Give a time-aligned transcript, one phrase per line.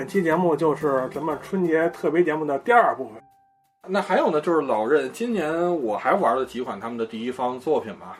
[0.00, 3.22] 本期节目就是咱们春节特别节目的第二部分。
[3.86, 8.16] 那还有呢，就是老任，今年我还玩了几款他们的第一方作品吧，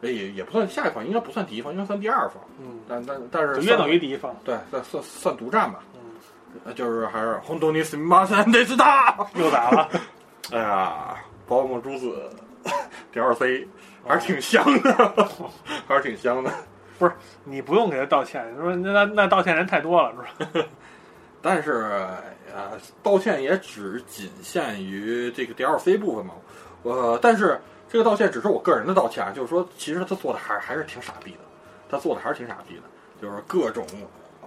[0.00, 4.32] 也也不算下一款，应该不算第一方，应该算第二方，嗯，但但但是约等于第一方。
[4.44, 6.00] 对，算算算独占吧，嗯，
[6.66, 9.90] 呃就是还是红豆尼斯马三得是他，又咋了？
[10.52, 11.16] 哎呀，
[11.48, 12.30] 宝可梦珠子
[13.12, 13.66] DLC
[14.06, 14.92] 还是挺香的，
[15.88, 16.52] 还是挺香的。
[16.96, 20.66] 不是你不用给他道歉，说那那那道歉人太多了，是吧？
[21.44, 21.72] 但是
[22.54, 26.32] 呃，道歉也只仅限于这个 DLC 部分嘛。
[26.84, 31.40] 呃，但是这个道歉只是我个人的道歉啊，就是说，其实他做的还还是挺傻逼的，
[31.90, 32.82] 他做的还是挺傻逼的，
[33.20, 33.86] 就是各种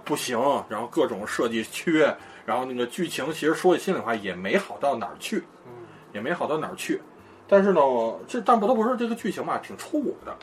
[0.04, 0.36] 不行，
[0.68, 2.12] 然后各种设计缺，
[2.44, 5.72] 然后那个剧情其实说句心里话也没好到哪儿去，嗯，
[6.12, 7.00] 也没好到哪儿去。
[7.46, 7.80] 但是呢，
[8.26, 10.36] 这但不得不说，这个剧情吧挺戳我的，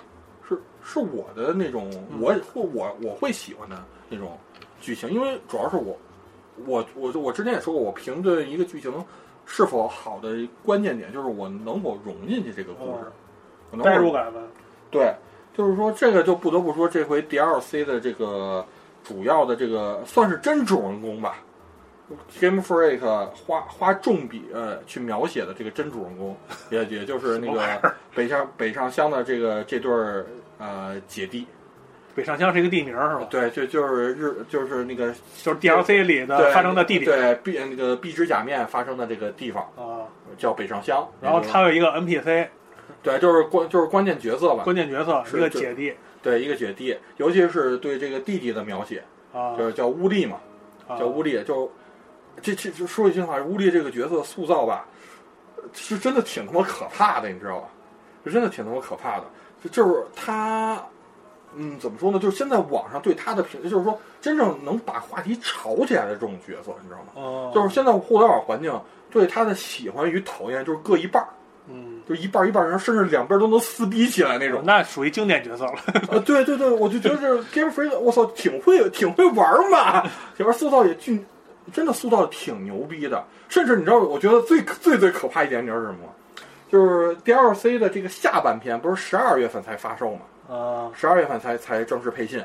[0.48, 4.38] 是是我的那种我或我我会喜欢的那种
[4.80, 5.98] 剧情，因为主要是我
[6.66, 8.94] 我我我之前也说过，我评论一个剧情
[9.46, 13.12] 是否好的关键点就是我能否融进去这个故事，
[13.72, 14.40] 我能否代入感吧。
[14.90, 15.14] 对，
[15.56, 18.66] 就是说这个就不得不说这回 DLC 的这个
[19.04, 21.38] 主要的这个算是真主人公吧。
[22.40, 26.38] Game Freak 花花重笔呃去描写的这个真主人公，
[26.70, 30.28] 也也就是那个北上北上香的这个这对儿
[30.60, 31.48] 呃姐弟，
[32.16, 33.28] 北上乡是一个地名是吧？
[33.30, 40.08] 对，就就是日就是那个就是 DLC 里的对发生的地点对壁那个壁纸假面发生的这个地方啊。
[40.38, 42.48] 叫北上乡，然后那个他有一个 NPC
[43.02, 50.38] 对就是关就是关键角色吧，关键角色，是一个姐弟对一个姐弟，尤其是对这个弟弟的描写，啊，就是叫乌力嘛。
[50.88, 51.72] 啊叫乌力，就
[52.42, 54.86] 这这这说句心里话，乌力这个角色塑造吧，
[55.74, 57.70] 是真的挺他妈可怕的，你知道吧？
[58.26, 59.24] 是真的挺他妈可怕的。
[59.64, 60.86] 就就是他，
[61.56, 62.20] 嗯，怎么说呢？
[62.20, 67.12] 就是现在网上对他的评，就是说真正能把话题炒起来的这种角色，你知道吗？
[67.16, 68.78] 哦，就是现在互联网环境
[69.10, 71.30] 对他的喜欢与讨厌就是各一半儿，
[71.68, 74.62] 嗯，就一半儿一半儿，然后甚至两边都能撕逼起来那种。
[74.66, 75.74] 那属于经典角色了。
[76.12, 80.04] 呃，对对对，我就觉得这 Game Freak，我操，挺会挺会玩儿嘛，
[80.38, 81.24] 里边塑造也巨，
[81.72, 83.24] 真的塑造的挺牛逼的。
[83.48, 86.10] 甚至你知道，我觉得最最最可怕一点，你知道是什么吗？
[86.68, 92.44] 就是 DLC 的这个下半篇不是十二月份才发售嘛，啊十二月份才才正式配信。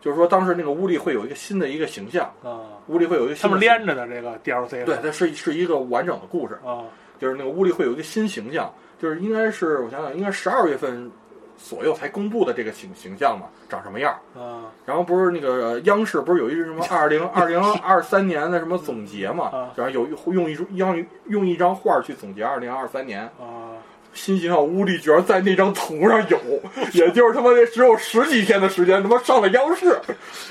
[0.00, 6.58] 就是说，当时那个乌力会有一个新的一个形象，啊，乌力会有一个新的他们连着的这个 DLC 对，它是是一个完整的故事。
[6.64, 6.84] 啊
[7.16, 11.10] 就是那个乌力会有一个新形象，就是应该是我想想，应该十二月份
[11.56, 14.12] 左右才公布的这个形形象嘛，长什么样？
[14.36, 19.72] 啊然后不是那个呃央视不是有一什么 二零二零二三年的什么总结嘛啊？
[19.76, 23.73] 然后有用一用用一张画去总结二零二三年，啊！
[24.14, 26.38] 新形象乌力居然在那张图上有，
[26.94, 29.98] 也就是他妈的只有十几天的时间，他妈上了央视。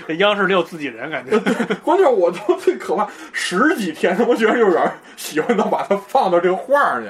[0.08, 1.40] 这央视得有自己人，感觉
[1.82, 7.10] 关键我他妈最可怕，十几天他妈居然有人喜欢到把它放到这个画上去，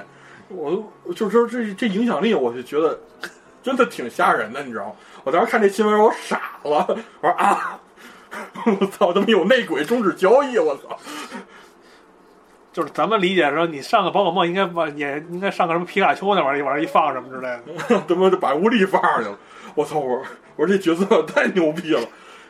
[0.50, 0.72] 我
[1.06, 3.00] 都就说这这影响力，我就觉得
[3.62, 4.92] 真的挺吓人的，你知道吗？
[5.24, 6.86] 我当时看这新闻，我傻了，
[7.22, 7.80] 我说啊，
[8.80, 11.00] 我操，他妈有内鬼终止交易，我操！
[12.74, 18.02] 就是咱们理解说，你上个宝可梦应该把也应该上个什么皮卡丘那玩意儿，往上一放什么之类的。
[18.08, 19.38] 他妈就把无力放上去了，
[19.76, 20.00] 我操！
[20.00, 20.22] 我
[20.56, 22.02] 我说这角色太牛逼了。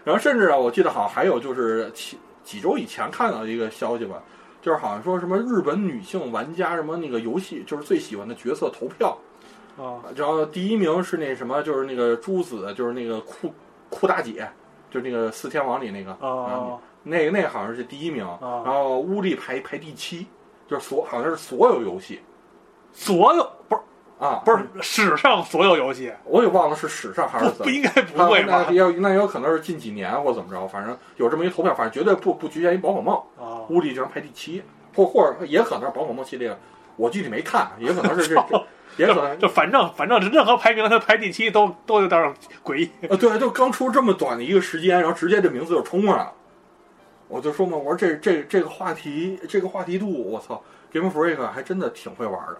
[0.06, 4.22] 然后甚至啊，我记得好像还有就是几几周以前看到一个消息吧，
[4.62, 9.18] 就是好像说什么日本女性玩家什么那个游戏就是最喜欢的角色投票，
[9.78, 13.54] 啊然后第一名是那什么，就是那个朱子，就是那个酷
[13.90, 14.50] 酷大姐，
[14.90, 20.28] 就是那个四天王里那个，啊那个那个好像是第一名，啊然后乌力排排第七，
[20.68, 22.22] 就是所好像是所有游戏
[22.94, 23.82] 所有不是
[24.20, 27.64] 啊，不是史上所有游戏，我也忘了是史上还是怎么。
[27.66, 28.72] 不应该不会吧那？
[28.72, 34.64] 也有那也有可能是近几年或怎么着，反正有这么一投票，反正绝对不不局限于宝可梦，啊乌力居然排第七，
[34.96, 36.56] 或或者也可能是宝可梦系列，
[36.96, 38.66] 我具体没看，也可能是这这，
[38.96, 42.34] 也可能就反正反正任何排名它排第七都都有点
[42.64, 42.86] 诡异。
[43.08, 46.34] 啊，对，就刚出这么短的一个时间，然后直接这名字就冲上来了。
[47.28, 50.62] 我就说嘛，我说这这这个话题，这个话题度，我操
[50.92, 52.58] ，Game Freak 还真的挺会玩的，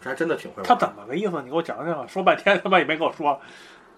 [0.00, 0.64] 这还真的挺会玩。
[0.64, 1.42] 他怎么个意思？
[1.42, 2.08] 你给我讲讲。
[2.08, 3.40] 说半天他妈也没跟我说。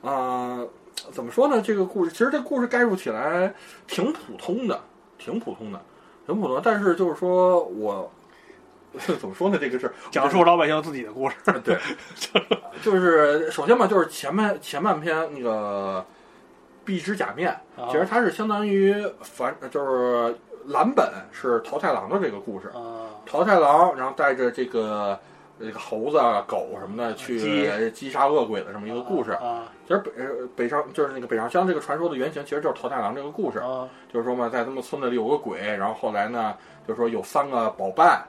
[0.00, 0.64] 啊、
[1.10, 1.60] 怎么说呢？
[1.60, 3.52] 这个故事其实这故事概述起来
[3.86, 4.80] 挺普通的，
[5.18, 5.80] 挺普通的，
[6.24, 6.62] 挺普通的。
[6.64, 8.10] 但是就是说我
[9.18, 9.58] 怎么说呢？
[9.60, 11.34] 这个事儿讲述老百姓自己的故事。
[11.64, 11.76] 对，
[12.82, 16.06] 就是首先嘛，就是前面前半篇那个
[16.88, 22.68] 壁纸假面，啊其实它是相当于反，就是蓝本是桃太郎的这个故事。
[22.68, 25.20] 啊桃太郎，然后带着这个
[25.60, 29.32] 这个猴子啊、狗什么的去击杀恶鬼的这么一个故事。
[29.32, 33.58] 啊其实北呃北上就是那个北上乡这个传说的原型，其实就是桃太郎这个故事。
[33.58, 36.54] 啊就是说嘛，在他们村子里有个鬼，然后后来呢，
[36.86, 38.26] 就是说有三个宝伴，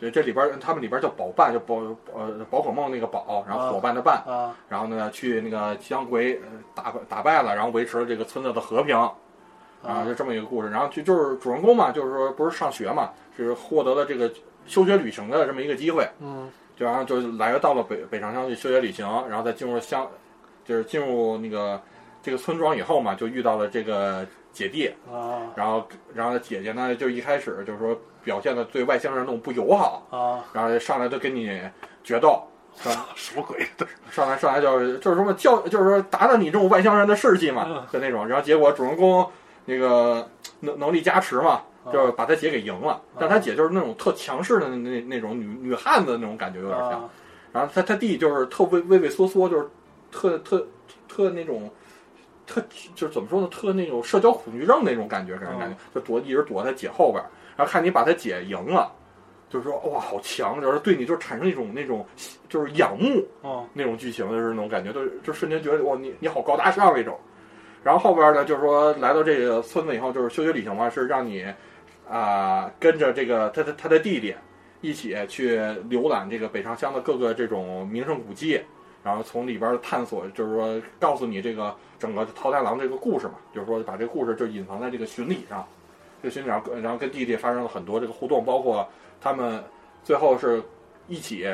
[0.00, 1.76] 所以这里边他们里边叫宝伴，就宝
[2.14, 4.56] 呃宝可梦那个宝，然后伙伴的伴，啊。
[4.66, 10.70] 然后呢去那个将鬼呃打败打败了，然后维持了这个村子的和平，啊，就这么一个故事。
[10.70, 14.32] 然后就就是主人公嘛，就是说不是上学嘛，是获得了这个
[14.66, 16.50] 休学旅行的这么一个机会，嗯。
[16.76, 20.08] 就然后就来到了北北上乡去休学旅行，然后再进入乡，
[20.64, 21.78] 就是进入那个
[22.22, 25.40] 这个村庄以后嘛，就遇到了这个姐弟，啊。
[25.54, 31.60] 然后然后姐姐呢就一开始就是说表现的对外乡人那种不友好，啊，然后上来就跟你
[32.04, 32.42] 决斗，
[32.76, 33.66] 上什么鬼？
[33.76, 37.86] 对上来上来就是就是什么教就是说达到你这种外乡人的士气嘛嗯。
[37.90, 39.26] 的那种，然后结果主人公
[39.64, 40.28] 那个
[40.60, 47.08] 能能力加持嘛，啊就是把他姐给赢了，但他姐就是那种特强势的那那那种女女汉子那种感觉有点像，啊
[47.52, 49.66] 然后他他弟就是特畏畏畏缩缩，就是
[50.12, 50.66] 特特
[51.08, 51.70] 特那种。
[52.50, 52.60] 特
[52.96, 53.46] 就是怎么说呢？
[53.48, 57.22] 特那种社交恐惧症那种感觉，给人感觉就躲一直躲他姐后边，
[57.56, 58.92] 然后看你把他姐赢了，
[59.48, 62.04] 就是说哇好强，就是对你就产生一种那种
[62.48, 67.16] 就是仰慕，嗯那种剧情就是那种感觉，就就瞬间觉得哇，你你好高大上那种。
[67.82, 71.46] 然后后边呢，就是说来到这个村子以后，就是休学旅行嘛，是让你
[72.08, 74.34] 啊、跟着这个他的他的弟弟
[74.80, 75.58] 一起去
[75.88, 78.60] 浏览这个北上乡的各个这种名胜古迹，
[79.02, 85.66] 然后从里边探索，就是说告诉你这个整个桃太郎这个故事嘛，就是说把这个故事就隐藏在这个巡礼上，
[86.22, 88.88] 这个巡礼上，然后跟弟弟发生了很多这个互动，包括
[89.20, 89.62] 他们
[90.02, 90.62] 最后是
[91.08, 91.46] 一起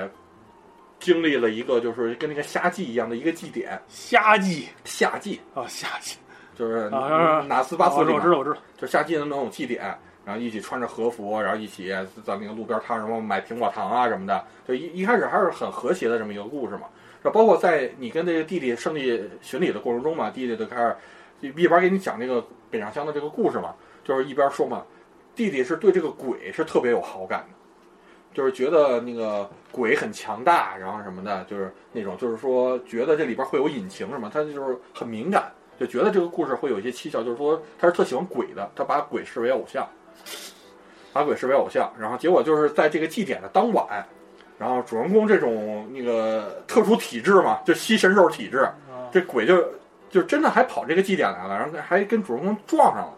[0.99, 4.69] 经历了一个就是跟那个夏季一样的一个祭典，夏季？
[4.85, 5.41] 夏季。
[5.55, 6.17] 啊夏季。
[6.55, 9.95] 就是哪斯巴斯我知道我知道就夏季的那种祭典，
[10.25, 11.91] 然后一起穿着和服，然后一起
[12.25, 16.87] 在那个路边摊什么买苹果糖啊什么的，就一一开始还是很和谐的这么一个故事嘛。
[17.31, 20.97] 包括在你跟这个弟弟胜利巡礼的过程中嘛，弟弟就开始
[21.41, 23.75] 一一边给你讲这个北上乡的这个故事嘛，
[24.05, 24.85] 就是一边说嘛，
[25.35, 27.57] 弟弟是对这个鬼是特别有好感的。
[28.35, 35.51] 就是觉得那个鬼很强大，然后什么的，就是那种，就是说觉得这里边会有隐情什么，他就是很敏感，
[35.81, 39.89] 就觉得这个故事会有一些蹊跷，就是说他是特喜欢鬼的，他把鬼视为偶像，
[41.15, 44.07] 把鬼视为偶像，然后结果就是在这个祭典的当晚，
[44.59, 48.75] 然后主人公这种那个特殊体质嘛，就吸神兽体质，啊
[49.13, 49.63] 这鬼就
[50.09, 53.15] 就真的还跑这个祭典来了，然后还跟主人公撞上了，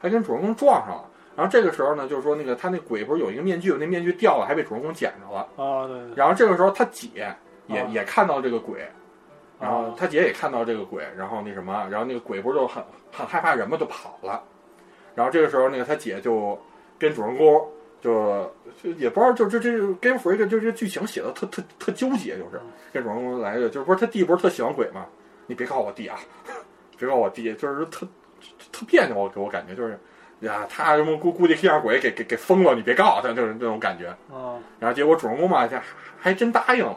[0.00, 1.04] 还跟主人公撞上了。
[1.36, 5.40] 然后这个时候呢，就是说那个他那鬼不是有一个面具，那面具掉了，还被主人公捡着了。
[5.56, 8.80] 啊对对然后这个时候他姐也、啊也看到这个鬼，
[9.60, 12.82] 然后啊他姐也看到这个鬼，然后那什么，然后那个鬼不是就很
[13.12, 14.42] 很害怕人嘛，就跑了。
[15.14, 16.58] 然后这个时候那个他姐就
[16.98, 17.64] 跟主人公
[18.00, 22.60] 就就也不知道，就这这 Game Freak 就这剧情写的特特特纠结，就是
[22.92, 25.06] 这主人公来的，就是不是他弟不是特喜欢鬼吗？
[25.46, 26.18] 你别告诉我弟啊，
[26.98, 28.06] 别告诉我弟，就是特
[28.72, 29.98] 特别扭，我给我感觉就是。
[30.42, 34.06] 呀，他什么估估计可以让鬼给给给封了，你别告诉他，就是那种感觉。
[34.32, 35.82] 啊然后结果主人公嘛，还
[36.16, 36.96] 还真答应了，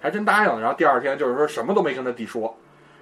[0.00, 0.58] 还真答应了。
[0.58, 2.56] 然后第二天就是说什么都没跟他弟说，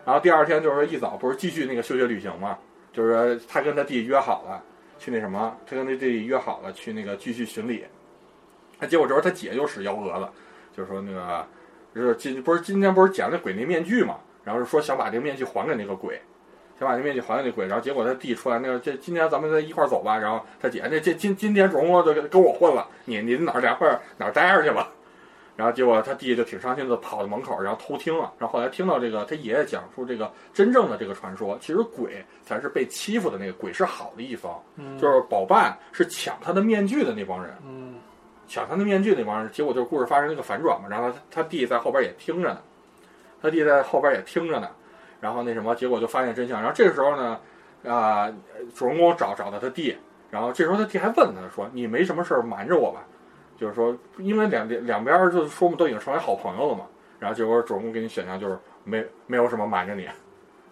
[0.04, 2.58] 然后第二天就是说一早不是继续那个休学旅行嘛，
[2.92, 4.60] 就是他跟他弟约好了
[5.00, 7.84] 去那什么，他跟他弟约好了去那个继续巡礼。
[8.78, 10.28] 那结果这时候他姐又使幺蛾子，
[10.76, 11.44] 就是说那个
[11.92, 16.20] 就是今不是今天不是捡了鬼那面具嘛，然后说想把这个面具还给那个鬼。
[16.78, 20.16] 想把那面具还给那鬼，然后结果他弟出来，那个这今天咱们再一块儿走吧。
[20.16, 24.88] 然后他姐那这今今天主人公就跟我混了，你你哪儿凉快哪儿待着去吧。
[25.60, 28.32] 然后结果他弟就挺伤心的，跑到门口，然后偷听了。
[28.38, 37.96] 然后后来听到这个他爷爷讲述这个真正的这个传说，其实鬼才是被欺负的那个，鬼是好的一方，嗯就是宝办是抢他的面具的那帮人，嗯
[38.48, 39.52] 抢他的面具那帮人。
[39.52, 42.62] 结果就是故事发生一个反转嘛，然后他他弟在后边也听着呢，
[43.42, 44.70] 他弟在后边也听着呢。
[45.20, 46.58] 然后那什么，结果就发现真相。
[46.58, 47.38] 然后这个时候呢，
[47.86, 48.32] 啊、
[48.74, 49.94] 主人公找找到他弟，
[50.30, 53.04] 然后这时候他弟还问他说：“你没什么事儿瞒着我吧？”
[53.60, 56.86] 就是说，因为两边两边儿就是说嘛，都已经成为好朋友了嘛。
[57.18, 60.08] 然后结果主人公给你选项就是没没有什么瞒着你，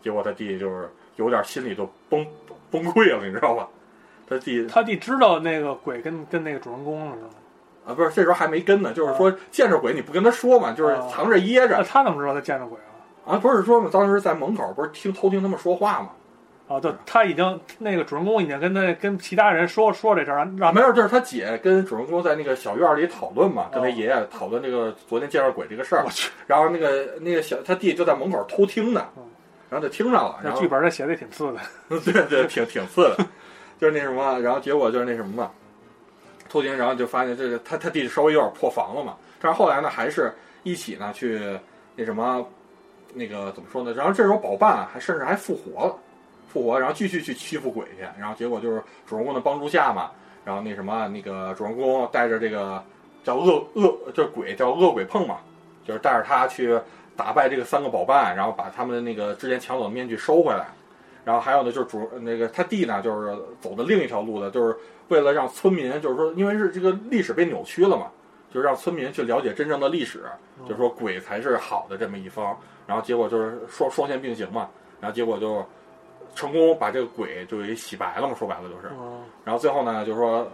[0.00, 2.26] 结果他弟就是有点心里都崩
[2.70, 3.68] 崩溃了，你知道吧？
[4.26, 7.28] 他弟他弟知道那个鬼跟跟那个主人公了是吗？
[7.86, 13.34] 啊，不是这时候还没跟呢，就是说见着鬼你不跟他说嘛，就是藏着掖着那他怎么知道他见着鬼了？
[13.34, 16.10] 啊，不是说嘛，当时在门口不是听偷听他们说话嘛？
[16.68, 26.10] 啊，对，他已经那个主人公已经跟他跟其他人说说这事儿，让让没有，就是他姐跟主人公在那个小院里讨论嘛，跟他哦爷爷讨论这个昨天见着鬼这个事儿我。
[26.10, 29.22] 去，然后那个那个小他弟就在门口偷听呢嗯，
[29.70, 31.60] 然后就听上了，然后剧本这写的也挺次的。
[32.04, 33.26] 对对，挺挺次的，
[33.80, 35.50] 就是那什么，然后结果就是那什么嘛，
[36.50, 40.30] 偷听，然后就发现这个他他弟稍微有点破防了嘛，但是后来呢，还是
[40.64, 41.58] 一起呢去
[41.96, 42.46] 那什么，
[43.14, 43.94] 那个怎么说呢？
[43.94, 45.96] 然后这时候宝伴啊还甚至还复活了，
[46.48, 50.10] 复活，然后继续去欺负鬼去，然后结果就是主人公的帮助下嘛，
[50.44, 52.82] 然后那什么那个主人公带着这个
[53.22, 55.38] 叫恶恶就是鬼叫恶鬼碰嘛，
[55.84, 56.78] 就是带着他去
[57.16, 60.66] 打败这个三个宝伴，然后把他们的那个之前抢走的面具收回来。
[61.24, 64.74] 然后还有呢，就是主那个他弟呢，就是走的另一条路的，就是
[65.08, 68.06] 为了让村民，就是说，因为是这个历史被扭曲了嘛，
[68.50, 70.22] 就是让村民去了解真正的历史，
[70.62, 72.56] 就是说鬼才是好的这么一方。
[72.86, 75.62] 然后结果就是双双线并行嘛，然后结果就
[76.38, 78.88] 成功把这个鬼就给洗白了嘛，说白了就是。
[78.92, 80.46] 嗯然后最后呢，就是说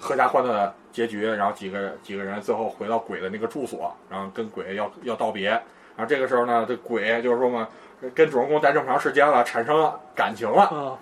[0.00, 5.50] 合家欢的结局，然后几个几个人最后回到鬼的那个住所，然后跟鬼要要道别。
[5.50, 7.68] 然后这个时候呢，这鬼就是说嘛，
[8.14, 10.96] 跟主人公待这么长时间了，产生了感情了，嗯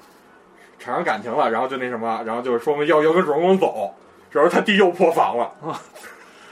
[0.78, 3.95] 产生感情了，然后就那什么，然后就是说嘛，要要跟主人公走。
[4.31, 5.81] 这时候他弟又破防了，啊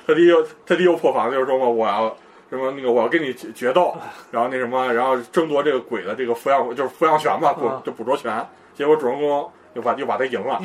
[0.07, 2.17] 他弟又他弟又破防，就是说嘛，我要
[2.55, 3.97] 什么那个我要跟你决决斗，
[4.31, 8.47] 然后那什么，然后争夺这个鬼的这个抚养就是抚养权吧，捕啊就捕捉权。
[8.75, 10.61] 结果主人公又把又把他赢了。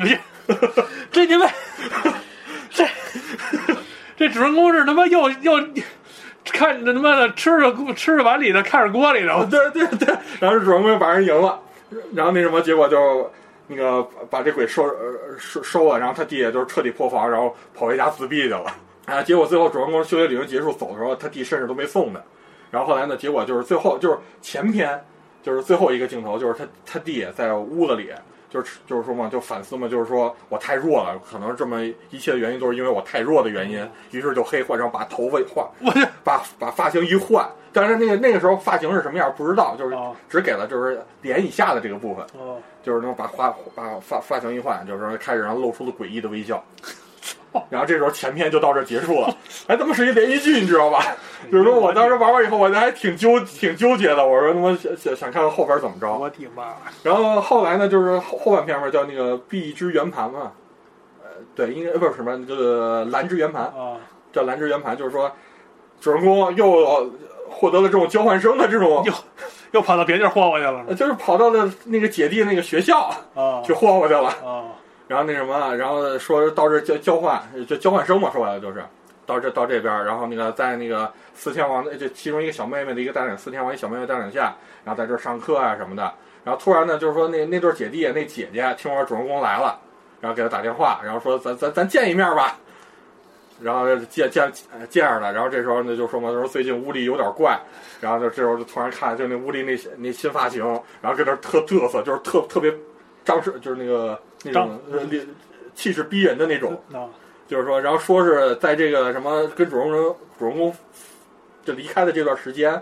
[1.10, 1.48] 这你们
[2.70, 2.86] 这
[4.16, 5.52] 这主人公是他妈又又
[6.44, 11.60] 看着他妈的吃着吃着碗里的，看着锅里的，对对对，然后主人公又把人赢了，
[12.14, 13.30] 然后那什么，结果就
[13.68, 18.64] 那个把这鬼收呃收收了，然后他弟也就是彻底破防，然后跑回家自闭去了。
[19.16, 22.20] 啊，结果最后主人公修学旅行结束走的时候，他弟甚至都没送他。
[22.70, 25.02] 然后后来呢，结果就是最后就是前篇
[25.42, 28.10] 就是最后一个镜头，就是他他弟在屋子里。
[28.52, 46.60] 就是就是说嘛，就反思嘛，就是说我太弱了，可能这么一切的原因都是因为我太弱的原因，于是就黑换，然后把头发换，我这把把发型一换，但是那个那个时候发型是什么样不知道，就是哦只给了就是脸以下的这个部分，哦就是能把发把发发型一换，就是开始然后露出了诡异的微笑，
[47.70, 49.34] 然后这时候前篇就到这儿结束了，
[49.66, 51.04] 还他妈是一连续剧，你知道吧？
[51.50, 56.74] 就是说我当时玩完以后，我还挺纠挺纠结的，我说他妈想想想看看后边怎么着，我的妈！
[57.02, 60.52] 然后后来呢，就是后后半篇嘛，叫那个碧之圆盘嘛，
[61.22, 63.96] 呃，对，应该不是什么就是蓝之圆盘，啊。
[64.32, 65.28] 叫蓝之圆盘，就是说
[66.00, 67.10] 主人公又呃
[67.48, 69.12] 获得了这种交换生的这种又
[69.72, 73.60] 又跑到别地儿霍霍去了呃就是跑到了那个姐弟那个学校啊。
[73.64, 74.70] 去霍霍去了，啊
[75.10, 78.80] 然后那什么，然后说到这交交换，就交换生嘛，说白了就是
[79.26, 86.02] 到这到这边，然后那个在那个四天王的就其中一个小妹妹的一个带领，四天王一小妹妹带领下，然后在这儿上课啊什么的，
[86.44, 89.80] 然后突然呢，就是说那那对姐弟那姐姐听说主人公来了，
[90.20, 92.56] 然后给他打电话，然后说咱咱咱见一面吧。
[93.60, 94.50] 然后见见
[94.88, 97.58] 见着了，然后这时候呢就说嘛，说最近屋里有点怪，
[98.00, 100.64] 然后就这时候就突然看就那屋里那那新发型，
[101.02, 102.72] 然后跟那特嘚瑟，就是特特别
[103.24, 105.00] 张氏，就是那个那种呃
[105.74, 107.08] 气势逼人的那种，啊。
[107.48, 110.72] 就是说，然后说是在这个什么跟主人公主人公
[111.64, 112.80] 就离开的这段时间，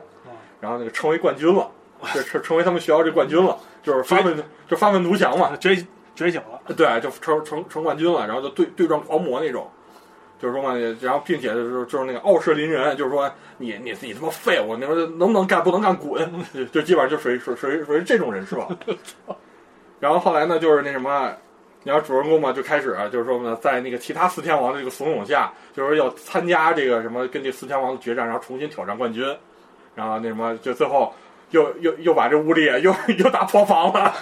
[0.61, 1.71] 然后那个成为冠军了，
[2.14, 5.75] 就成成为他们学校这冠军了，就是发愤就发愤图强嘛，觉
[6.14, 9.66] 觉醒了，对，就成成成冠军了，然后就对对撞狂魔那种，
[10.38, 18.59] 就是说嘛，然后并且就是就是那个傲视凌人，就是说你你你他妈废物，你说能不能干不能干滚， 就就基本上就属于属属于属于这种人设。
[20.00, 21.33] 然后后来呢，就是那什么，
[21.85, 29.25] 然后主人公嘛就开始就是说呢，在那个其他四天王的这个怂恿下，就是要参加这个什么跟这四天王的决战，然后重新挑战冠军，
[29.95, 31.12] 然后那什么就最后
[31.50, 34.14] 又又又把这屋里又 又打破防了，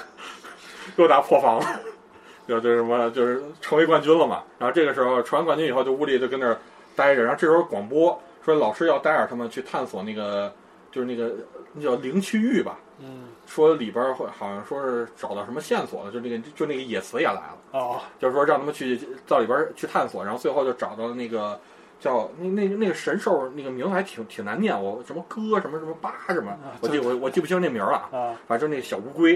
[0.96, 1.66] 又打破防了。
[2.48, 4.44] 就就什么，就是成为冠军了嘛。
[4.56, 6.56] 然后这个时候成完冠军以后，就屋里就跟那儿
[6.94, 7.24] 待着。
[7.24, 10.54] 然后这时候广播说老师要带着他们去探索那个，
[10.92, 11.32] 就是那个
[11.72, 12.78] 那叫灵区域吧。
[13.00, 13.25] 嗯
[13.56, 20.22] 说里边会好像说是找到什么线索了，就那个就那个野词也来了，哦就是说让他们去到里边去探索。
[20.22, 21.58] 然后最后就找到了那个
[21.98, 27.98] 叫那那那个神兽，那个名字还挺挺难念，我什么哥什么什么巴什么，我记我我记不清那名儿了。
[28.12, 29.32] 啊反正就那个小乌龟，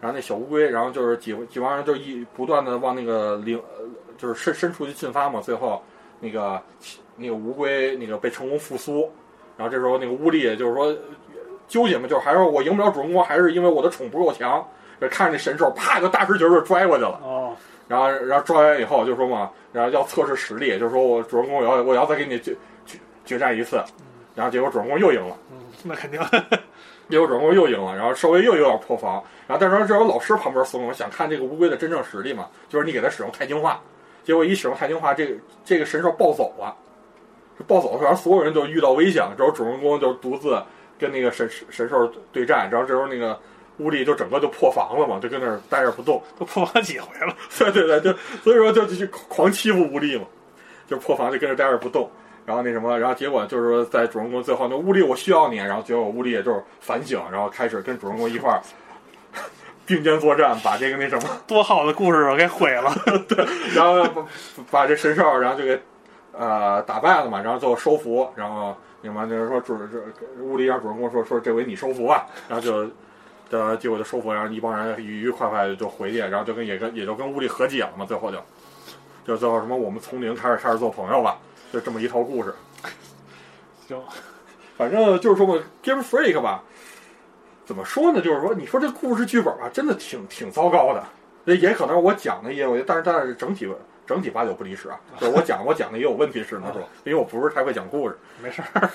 [0.00, 3.84] 然后那小乌龟，然后就是几几帮人就一不断的往那个领，呃
[4.16, 5.40] 就是深深处去进发嘛。
[5.40, 5.82] 最后
[6.20, 6.62] 那个
[7.16, 9.10] 那个乌龟那个被成功复苏，
[9.56, 10.96] 然后这时候那个乌力就是说
[11.68, 14.66] 纠结嘛，就是还是我赢不了主人公，还是因为我的宠不够强。
[15.10, 17.20] 看着那神兽，啪一个大石球就拽过去了。
[17.22, 17.54] 哦
[17.86, 23.82] 然后然后拽完以后就说嘛，然后要测试实力，就是说我主人公我要我要再给你决决决战一次，
[24.34, 25.34] 然后结果主人公又赢了。
[25.50, 26.20] 嗯，那肯定
[27.08, 33.80] 结果主人公又赢了，然后稍微又有点破防，然后但是这时候老师旁边怂恿想看这个乌龟的真正实力嘛，就是你给它使用钛金化，
[34.22, 35.34] 结果一使用钛金化，这个
[35.64, 36.76] 这个神兽暴走了，
[37.56, 40.62] 这暴走，然后所有人就遇到危险了，之后主人公就独自
[40.98, 43.38] 跟那个神神兽对战，然后这时候那个
[43.78, 50.24] 乌力就整个就破防了嘛，就跟那儿待着不动，都破防几回了， 对对对，就所以说就就去狂欺负乌力嘛，
[50.86, 52.10] 就破防就跟着待着不动。
[52.44, 58.58] 然后那什么，然后结果就是说在主人公最后那乌力我需要你，然后结果乌力也就是反省，然后开始跟主人公一块儿
[59.84, 61.28] 并肩作战，把这个那什么。
[61.46, 62.90] 多好的故事啊，给毁了。
[63.28, 64.26] 对然后把
[64.70, 65.78] 把这神兽，然后就给
[66.32, 72.90] 呃打败了嘛，然后最后收服，然后那什么就是说主这屋里让主人公说说这回你收服吧，然后就
[73.50, 78.38] 的结果就收服，然后一帮人愉愉快快的就回去，然后就跟也跟也就跟屋里和解了嘛，最后就
[79.24, 81.38] 就最后什么我们从零开始开始做朋友吧，
[81.72, 82.54] 就这么一套故事。
[83.86, 84.02] 行，
[84.76, 86.62] 反正就是说嘛，Game Freak 吧，
[87.64, 88.20] 怎么说呢？
[88.20, 91.02] 就是说，你说这故事剧本啊，真的挺挺糟糕的。
[91.44, 93.66] 那也可能我讲的也有，但是但是整体
[94.08, 94.98] 整体八九不离十啊。
[95.20, 98.18] 就是我讲我讲的也有问题，是能说，因为我不是太会讲故事。
[98.42, 98.90] 没事儿，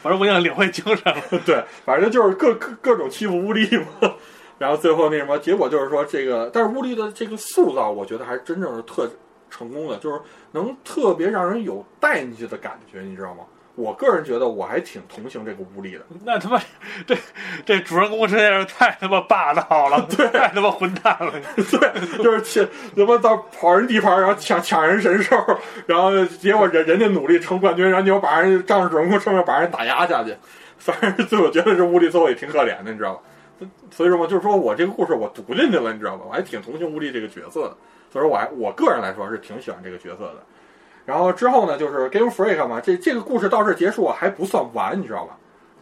[0.00, 1.20] 反正我已经领会精神了。
[1.44, 4.14] 对，反正就是各各各种欺负乌力嘛。
[4.58, 9.10] 然后最后那什么，结果就是说这个，但是乌力的这个塑造，我觉得还真正是特
[9.50, 10.20] 成功的，就是
[10.52, 13.44] 能特别让人有带进去的感觉，你知道吗？
[13.74, 16.00] 我个人觉得我还挺同情这个乌力的。
[16.24, 16.60] 那他妈
[17.06, 17.16] 这
[17.64, 21.32] 这主人公实在是太他妈霸道了， 对，太他妈混蛋了。
[21.56, 25.36] 对，就是去他妈到跑人地盘，然后抢抢人神兽，
[25.86, 30.36] 然后结果人人家努力成冠军，然后你又把人仗着主人公身份把人打压下去。
[30.76, 33.20] 反正最后我觉得这乌力最后也挺可怜的，你知道吧？
[33.90, 36.24] 所以说嘛，就是说我这个故事我读进去了，你知道吧？
[36.28, 37.76] 我还挺同情乌力这个角色的。
[38.12, 40.42] 所以说我还我个人来说是挺喜欢这个角色的。
[41.04, 45.36] 然后之后呢，就是 Game Freak 嘛，这这个故事到这结束还不算完，你知道吧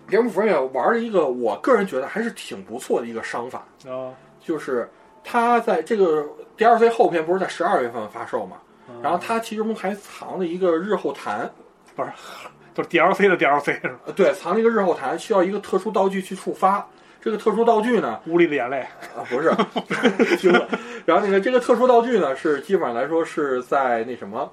[0.09, 4.89] ？Game Freak 玩了一个我个人觉得还是挺不错的一个商法，啊，就是
[5.23, 8.57] 他在这个 DLC 后篇不是在十二月份发售嘛，
[9.03, 11.49] 然后他其中还藏了一个日后谈，
[11.95, 12.11] 不是，
[12.75, 14.01] 就是 DLC 的 DLC 是吧？
[14.07, 16.87] 呃，对，藏了一个日后谈，需要一个特殊道具去触发。
[17.23, 18.81] 这个特殊道具呢，屋里的眼泪
[19.15, 19.53] 啊，不是，
[20.39, 20.67] 行了。
[21.05, 24.51] 然后那个这个特殊道具呢，是基本上来说是在那什么。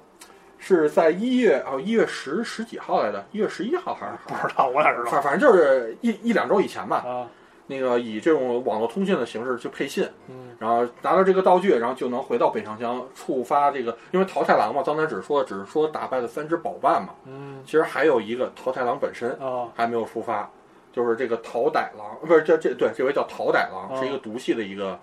[0.58, 4.12] 是在一月哦，一月十十几号来的，一月十一号还是？
[4.26, 5.10] 不知道，我哪知道？
[5.10, 6.96] 反反正就是一一两周以前吧。
[7.06, 7.26] 啊，
[7.68, 19.68] 那个以这种网络通信的形式去配信，嗯，然后拿到这个道具，然后就能回到北上乡触发这个，因为桃太郎嘛，刚才只说只是说打败了三只宝伴嘛，嗯，其实还有一个桃太郎本身啊。
[19.76, 20.50] 还没有触发，
[20.92, 24.00] 就是这个桃歹郎，不是这这对这位叫桃歹郎，啊。
[24.00, 24.98] 是一个毒系的一个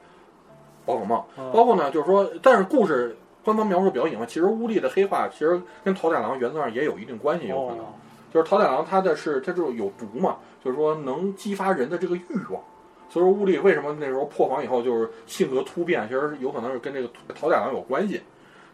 [0.85, 1.53] 宝可梦，啊。
[1.53, 3.15] 包括呢就是说，但是故事。
[3.45, 7.85] 官方描述比较隐晦，其实乌力的黑化其实跟桃太郎原则上也有一定关系，有可能。
[7.85, 7.93] 哦
[8.33, 12.61] 就是桃太郎他的是他就有毒嘛，就是说能激发人的这个欲望。
[13.07, 18.19] 所以说乌力为什么那时候破防以后就是性格突变，其实有可能是跟这个桃太郎有关系。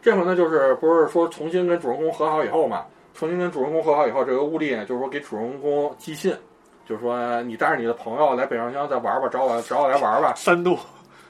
[0.02, 6.34] 这回呢就是不是说重新跟主人公和好以后嘛，重新跟主人公和好以后，这个乌力就是说给主人公寄信，
[6.84, 10.34] 就是说你带着你的朋友来北上乡再玩吧，找我找我来玩吧。
[10.34, 10.76] 三度，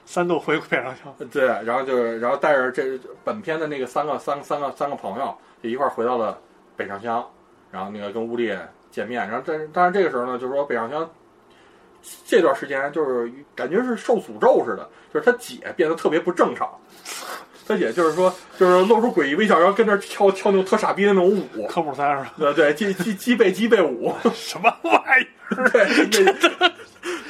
[0.05, 1.13] 三度回北上乡。
[1.31, 6.39] 对，然后就是，然后带着这本片的那个三个三个三个三个朋友，就一块儿回到了
[6.75, 7.25] 北上乡，
[7.71, 8.55] 然后那个跟乌力
[8.91, 11.09] 见面，然后但是但是这个时候呢，就是说北上乡
[12.25, 16.69] 这段时间就是感觉是受诅咒似的，就是他姐变得特别不正常，
[17.65, 22.33] 他姐就是说就是露出诡异微笑，然后跟那跳跳那种特傻逼的那种舞，科目三是吧？
[22.37, 25.69] 对对，鸡鸡鸡背鸡背舞， 什么玩意儿？
[25.71, 26.73] 对对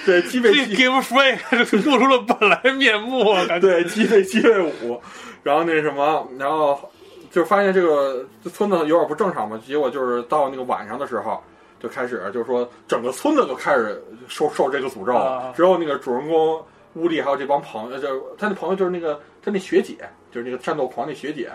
[0.06, 1.38] 对鸡背这鸡 Game Free
[1.89, 3.68] 露出了本来面目，啊感觉。
[3.68, 5.00] 对，鸡背鸡背舞，
[5.44, 6.89] 然后那什么，然后
[7.32, 11.42] 就发现这个村子有点不正常嘛，结果就是到那个晚上的时候，
[11.80, 15.54] 就开始就是说整个村子都开始受受这个诅咒了啊。
[15.56, 16.63] 只有那个主人公
[16.96, 19.98] 乌力还有这帮朋友，就他那朋友就是那个他那学姐，
[20.32, 21.50] 就是那个战斗狂那学姐，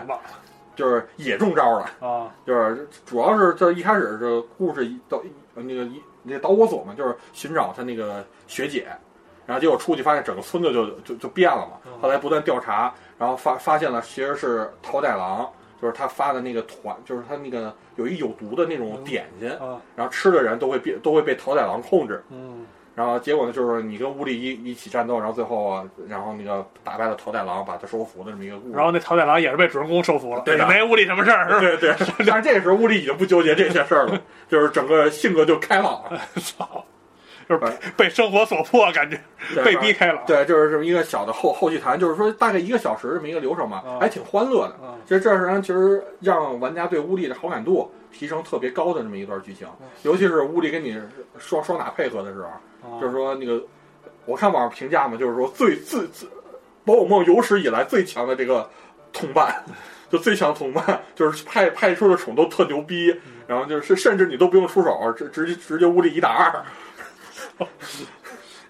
[0.75, 1.89] 就是也中招了。
[1.99, 5.21] 啊，就是主要是这一开始这故事一导
[5.55, 8.87] 呃那个一那导火索嘛，就是寻找他那个学姐，
[9.45, 11.77] 然后结果出去发现整个村子就就就变了嘛。
[12.01, 15.49] 后来不断调查，然后发发现了其实是桃太郎，
[15.81, 22.23] 就是他发的那个团，就是他那个有一有毒的那种点心，啊，然后吃的人都会变都会被桃太郎控制。
[22.29, 22.65] 嗯，
[22.99, 28.75] 然后结果呢，就是你跟乌力一一起战斗，然后最后啊，然后那个打败了桃太郎，把他收服的这么一个故事。
[28.75, 31.59] 然后那桃太郎也是被主人公收服了，对没乌力什么事儿，是吧？
[31.61, 31.95] 对对，
[32.27, 36.83] 但是这个时候乌力已经不纠结这些事儿了，就是整个性格就开朗了， 操，
[37.47, 39.17] 就是被被生活所迫，感觉
[39.55, 40.21] 对被逼开朗。
[40.27, 44.73] 对，就是这么一个小的后后续谈，就是说大概一个小时这么一个流程嘛，啊还挺欢乐的。
[44.85, 49.65] 啊，其实这是其实让玩家对乌力的好感度提升特别高的这么一段剧情，
[50.03, 50.99] 尤其是乌力跟你
[51.37, 52.59] 双双打配合的时候，啊
[52.99, 53.61] 就是说那个
[54.25, 56.27] 我看网上评价嘛，就是说最最最
[56.85, 58.69] 宝可梦有史以来最强的这个
[59.13, 59.63] 同伴。
[60.09, 63.15] 就最强同伴，就是派派出的宠都特牛逼，
[63.45, 66.65] 然后就是甚至你都不用出手，直直接直接乌力一打二，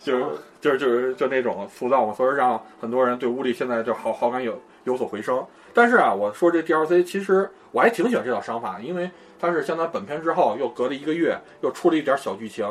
[0.04, 0.26] 就是
[0.60, 5.42] 就是就是就那种塑造嘛，所以让很多人对乌力现在就好好感有有所回升。
[5.74, 12.68] 但是啊，我说这 DLC 其实我还挺喜欢这套商法，因为它是相当于本片之后又隔了一个月，又出了一点小剧情，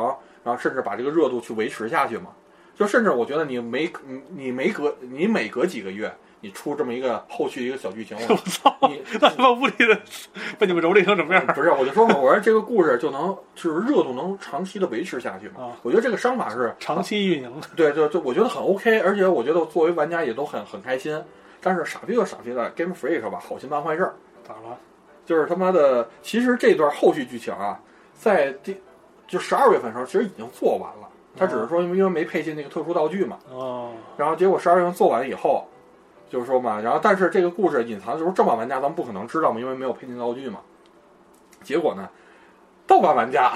[0.49, 2.31] 然后甚至把这个热度去维持下去嘛。
[2.75, 10.01] 就甚至我觉得你没你你每隔你每隔几个月，你出这么一个后续一个小剧情，我操，你那他妈屋里的
[10.59, 11.45] 被你们蹂躏成什么样？
[11.49, 15.65] 不是，我就说嘛，我说这个故事就能就是热度能长期的维持下去嘛。
[15.65, 21.21] 啊我觉得这个商法是长期运营的，对对就，我觉得很 OK，而且我觉得作为玩家也都很很开心。
[21.61, 24.15] 但是傻逼就傻逼在 Game Freak 吧，好心办坏事儿，
[24.47, 24.79] 咋了？
[25.27, 27.81] 就是他妈的，其实这段后续剧情啊，
[28.15, 28.77] 在第
[29.29, 35.69] 就十二月份的时候其实已经做完了，他只是说因为因为没配进那个特殊道具嘛，哦，然后结果十二月份做完以后，
[36.29, 40.59] 就是说嘛，然后但是这个故事隐藏就是正版玩家咱们不可能知道嘛，因为没有配进道具嘛。
[41.63, 42.09] 结果呢，
[42.87, 43.53] 盗版玩家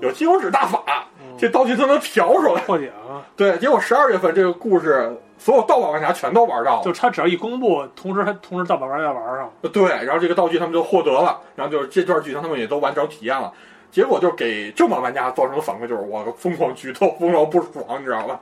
[0.00, 0.82] 有金手指大法，
[1.20, 2.62] 嗯这道具都能调出来。
[2.62, 3.22] 破解啊！
[3.36, 6.82] 对，结果十二月份这个故事，所有盗版玩家全都玩到了。
[6.84, 13.52] 就他只要一公布，同时他同时盗版玩家玩上，对，然后这个道具他们就获得了，然后就是这段剧情他们也都完整体验了。
[13.94, 18.40] 结果就给正版玩家造成的反馈就是我疯狂剧透，疯狂不爽，你知道吧？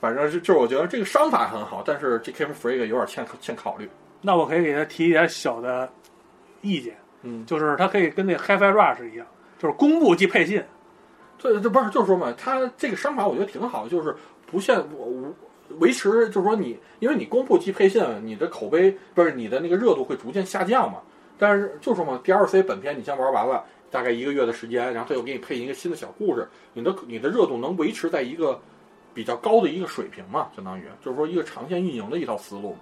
[0.00, 3.86] 反正就就是我觉得这个商法很好，但是这 Game Freak 有点欠欠考虑。
[4.22, 5.86] 那我可以给他提一点小的
[6.62, 9.26] 意见，嗯，就是他可以跟那 HiFi Rush 一样，
[9.58, 10.64] 就是公布即配信。
[11.38, 14.16] 这，这不是就是说嘛，他这个商法我觉得挺好，就是
[14.46, 15.34] 不限我我
[15.78, 21.00] 维持，就是说你因为你公布即配信，你的口碑不是你的那个热度会逐渐下降嘛。
[21.38, 28.60] 但是就说嘛，DLC 本片你先玩完了，大概一个月的时间，然后他又给你配一个新的小故事，你的你的热度能维持在一个
[29.12, 32.80] 比较高的一个水平嘛，相当于就是说一个长线运营的一套思路嘛。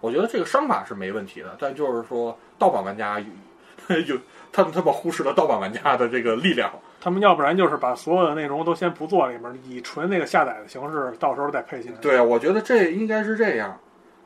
[0.00, 3.18] 我觉得这个商法是没问题的，但就是说盗版玩家
[3.88, 4.18] 有有
[4.52, 6.72] 他们他们忽视了盗版玩家的这个力量。
[7.00, 11.98] 他们要不然就是把所有的内容都先不做里面，以纯那个下载的形式，到时候再配进来。
[11.98, 13.78] 对，我觉得这应该是这样，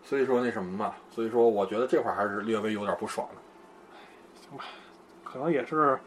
[0.02, 4.40] 所以说那什么嘛，所以说我觉得这块儿还是略微有点不爽的。
[4.40, 4.64] 行吧
[5.22, 5.98] 可能也是，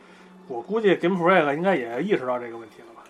[0.48, 3.04] 我估计 Game Freak 应该也意识到这个问题了吧？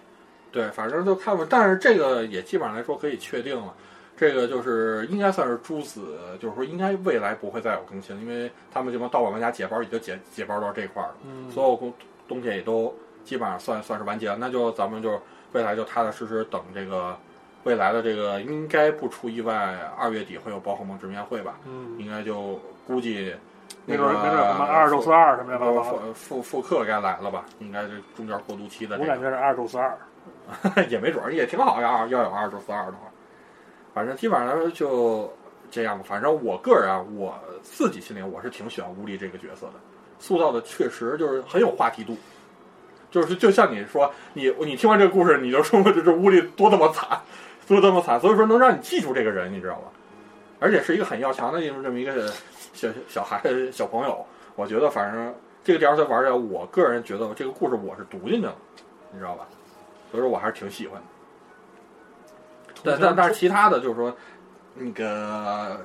[0.52, 3.74] 对，反正就看吧，但是这个也基本上来说可以确定了，
[4.16, 11.94] 这个就是应该算是诸子，就是说应该未来不会再有更新，因为他们这帮盗版玩家解包已经解解包到这块儿了，嗯，所有东
[12.28, 12.94] 东西也都
[13.24, 15.20] 基本上算算是完结了，那就咱们就
[15.54, 17.18] 未来就踏踏实实等这个
[17.64, 19.54] 未来的这个应该不出意外，
[19.98, 21.60] 二月底会有宝可梦直面会吧。
[21.66, 23.53] 嗯，应该就估计那
[23.86, 27.46] 没准个没准什么二宙斯二什么的吧，复复复刻该来了吧？
[27.60, 29.98] 应该是中间过渡期的这个，我感觉是二宙斯二。
[30.90, 32.06] 也没准儿，也挺好呀。
[32.10, 33.00] 要有二周四二的话，
[33.94, 35.32] 反正基本上就
[35.70, 36.04] 这样吧。
[36.08, 39.74] 反正我个人啊，我自己心里我是挺喜欢乌力这个角色的，
[40.20, 42.18] 塑造的确实就是很有话题度。
[43.12, 47.20] 就是就像你说，你你听完这个故事，你就说这这 乌力多他妈惨，
[47.68, 49.84] 多他妈惨，所以说能让你记住这个人，你知道吧？
[50.64, 52.32] 而且是一个很要强的这么一个
[52.72, 58.56] 小小孩小朋友，我觉得反正这个 DLC 玩着，我个人觉得这个故事我是读进去了，
[59.12, 59.46] 你知道吧？
[60.10, 61.08] 所以说我还是挺喜欢的。
[62.82, 64.16] 但但但是其他的就是说，
[64.74, 65.82] 那个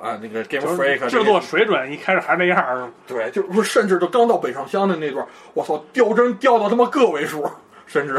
[0.00, 7.48] 啊那个 Game Freak 制作水准一开始还那样儿，对，就是甚至都刚到北上乡的那段，我操，掉帧掉到他妈个位数，
[7.86, 8.14] 甚至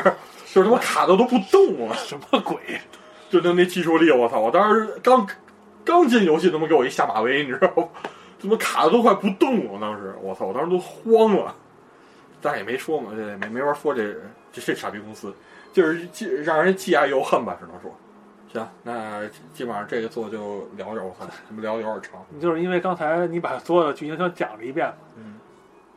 [0.54, 2.58] 就是他妈卡的都不动了，什么鬼？
[3.30, 4.42] 就那那技术力，我操！
[4.42, 5.26] 我当时刚
[5.84, 7.88] 刚进游戏，他妈给我一下马威，你知道吗？
[8.40, 11.56] 怎么卡的都快不动了，当时我操，我当时都慌了。
[12.42, 14.14] 但是也没说嘛，这没没法说这
[14.52, 15.32] 这这傻逼公司，
[15.72, 17.96] 就是既让人既爱又恨吧，只能说。
[18.52, 22.26] 行，那基本上这个座就聊着，我操，他们聊的有点长。
[22.40, 24.96] 就是因为刚才你把所有的剧情都讲了一遍嘛，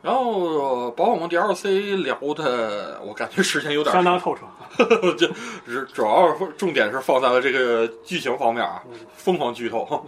[0.05, 4.41] 然后宝可梦 DLC 聊的，我感觉时间有点相当透彻。
[5.17, 5.27] 就
[5.65, 8.83] 只主要是重点是放在了这个剧情方面啊，
[9.15, 10.05] 疯狂剧透。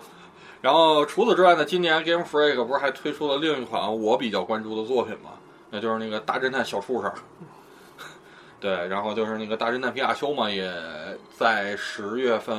[0.62, 5.32] 然后除此之外呢，今年 Game Freak 不是还推出了另一款我比较关注的作品吗？
[5.72, 7.12] 那就是那个大侦探小畜生。
[8.60, 10.72] 对，然后就是那个大侦探皮卡丘嘛，也
[11.36, 12.56] 在十月份，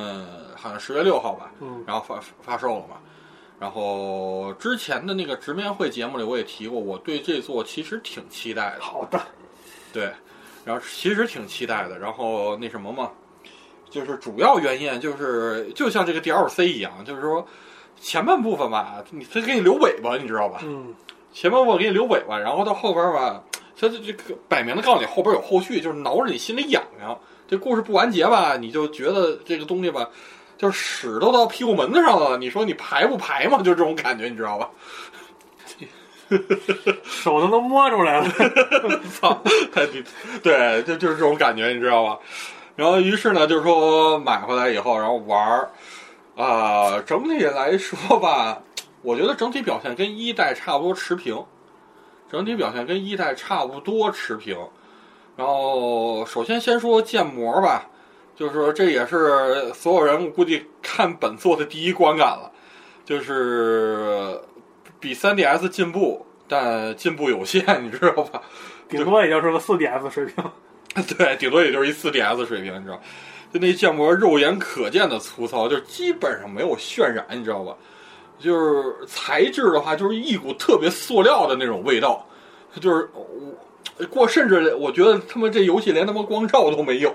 [0.57, 2.97] 好像十月六号吧，嗯，然后发发售了嘛。
[3.59, 8.81] 然后之前的那个直面会节目里我也提过，我对这座其实挺期待的。
[8.81, 9.19] 好的，
[9.91, 10.09] 对，
[10.63, 11.99] 然后其实挺期待的。
[11.99, 13.11] 然后那什么嘛，
[13.89, 17.45] 就是主要原因就是就像这个 DLC 一样，就是说
[17.99, 20.61] 前半部分吧，你他给你留尾巴，你知道吧？
[20.63, 20.93] 嗯，
[21.33, 23.43] 前半部分给你留尾巴，然后到后边吧，
[23.77, 27.19] 他这这个摆明的告诉你后边有后续，就是挠着你心里痒痒。
[27.45, 30.07] 这故事不完结吧，你就觉得这个东西吧，
[30.59, 33.59] 就是屎都到屁股门子上了，你说你排不排嘛？
[33.59, 34.69] 就这种感觉，你知道吧？
[37.05, 38.29] 手都能摸出来了。
[39.19, 39.41] 操，
[39.71, 40.03] 太低，
[40.43, 42.19] 对，就就是这种感觉，你知道吧？
[42.75, 45.69] 然后于是呢，就是说买回来以后，然后玩儿，
[46.35, 48.61] 啊、整体来说吧，
[49.01, 51.41] 我觉得整体表现跟一代差不多持平。
[52.29, 54.57] 整体表现跟一代差不多持平。
[55.35, 57.87] 然后首先先说建模吧，
[58.39, 62.49] 就是说这也是所有人估计看本作的第一观感了，
[63.03, 64.39] 就是
[64.97, 68.41] 比 3DS 进步，但进步有限，你知道吧？
[68.87, 70.35] 顶多也就是个四 DS 水平。
[71.17, 73.01] 对，顶多也就是一四 DS 水平，你知道？
[73.53, 77.75] 就那建模肉眼可见的粗糙，就基本上没有渲染，你知道吧？
[78.39, 82.25] 就是材质的话，就是一股特别塑料的那种味道，
[82.79, 87.13] 就是我过，甚至我觉得他们这游戏连他妈光照都没有，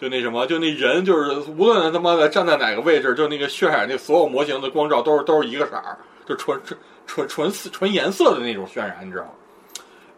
[0.00, 9.30] 就那什么，就那人就是无论他妈的站在哪个位置，就那个渲染那所有模型的光照都是都是一个色儿，就纯纯纯纯纯颜色的那种渲染，你知道吗？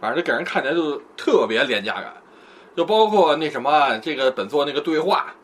[0.01, 2.13] 反正就给人看起来就特别廉价感。
[2.77, 5.35] 就包括那什么，这个本作那个对话，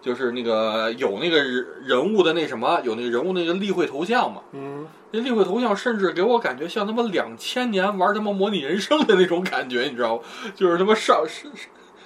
[0.00, 4.40] 就是那个有那个人物的那什么，有那个人物那个例会头像嘛。
[4.52, 10.22] 嗯，那例会头像甚至给我感觉像他妈两千年玩他妈模拟人生的那种感觉，你知道吗？
[10.54, 11.48] 就是他妈上是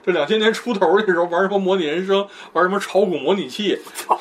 [0.05, 4.21] 就两千年出头的时候玩什么模拟人生，玩什么炒股模拟器，操，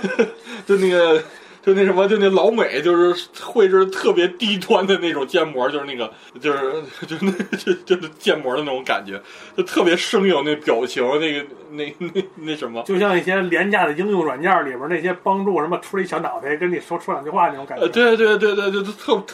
[0.66, 1.22] 就那个。
[1.64, 6.58] 就那什么，就那老美，就是绘制特别低端的那种建模，就是那个，就是
[7.06, 9.18] 就那就就是建模的那种感觉，
[9.56, 17.84] 就特别生硬，那表情，那个那那那什么，就像一些廉价的应用软件里边那些帮助什么出了一小脑袋跟你说说两句话那种感觉。
[17.84, 19.24] 呃，对对对对对，就特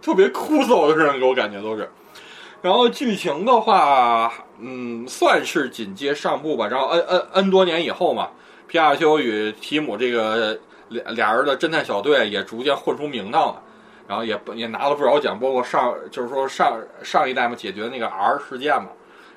[0.00, 1.90] 特别枯燥的这样给我感觉都是。
[2.62, 6.66] 然后剧情的话，嗯，算是紧接上部吧。
[6.68, 8.30] 然后 N N N 多年以后嘛，
[8.66, 10.58] 皮亚丘与提姆这个。
[10.90, 13.62] 俩俩人的侦探小队也逐渐混出名堂了，
[14.08, 18.88] 然后也也拿了不少奖，包括上就是说上上一代嘛解决那个 R 事件嘛，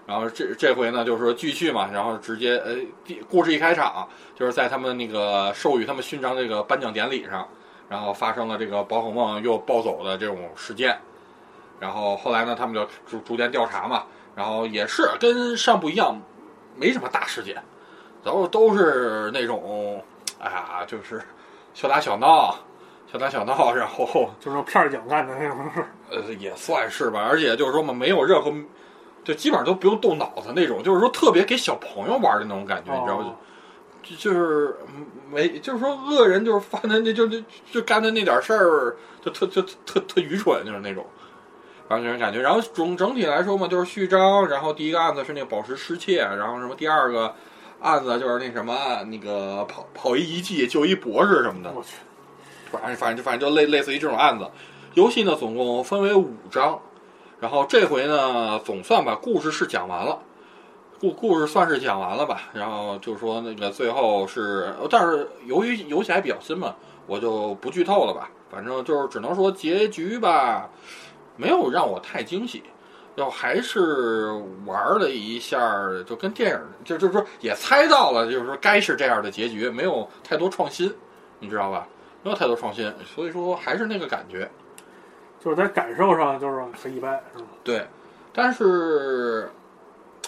[0.08, 2.76] 然后这这回呢就是说继续嘛，然后直接呃
[3.30, 7.48] 故事一开场就是在他们那个授予他们勋章这个颁奖典礼上，
[7.88, 10.98] 然后发生了这个宝可梦又暴走的这种事件，
[11.84, 16.17] 然后后来呢他们就逐逐渐调查嘛，然后也是跟上部一样，
[16.78, 17.62] 没什么大事件，
[18.24, 20.02] 然后都是那种
[20.39, 21.22] 哎呀就是。
[21.76, 22.56] 小打小闹，
[23.12, 27.26] 小打小闹，然后 就是片儿警干的那种事儿，呃，也算是吧。
[27.28, 28.54] 而且就是说嘛，没有任何，
[29.24, 33.34] 就基本上都不用动脑子那种，就是说特别给小朋友玩的那种感觉，你知道吗？
[34.04, 34.78] 就就是
[35.32, 37.41] 没，就是说恶人就是犯的那就就
[37.72, 41.04] 就干的那点事儿，就特特特特愚蠢，就是那种，
[41.88, 42.41] 反正给人感觉。
[42.41, 47.34] 然后总整体来说嘛，就是序章，然后第一个案子是那个宝石失窃，然后什么第二个。
[47.82, 48.74] 案子就是那什么，
[49.08, 51.69] 那个跑跑一遗迹救一博士什么的。
[51.76, 51.98] 我去，
[52.72, 54.50] 反正反正就反正就类类似于这种案子。
[54.93, 56.80] 游戏呢总共分为五章，
[57.41, 60.17] 然后这回呢总算把故事是讲完了，
[60.98, 62.43] 故故事算是讲完了吧。
[62.54, 68.30] 然后就说那个最后是，但是由于游戏还比较新嘛，我就不剧透了吧。
[68.50, 70.69] 反正就是只能说结局吧，
[71.36, 72.63] 没有让我太惊喜。
[73.15, 74.26] 要还是
[74.65, 75.60] 玩了一下，
[76.04, 80.91] 就跟电影，就就是说也猜到了，就是说该是这样的结局，没有太多创新，
[81.38, 81.88] 你知道吧？
[82.24, 84.50] 没有太多创新，所以说还是那个感觉，
[85.39, 87.50] 就是在感受上就是很一般，是吧？
[87.63, 87.86] 对，
[88.34, 89.48] 但是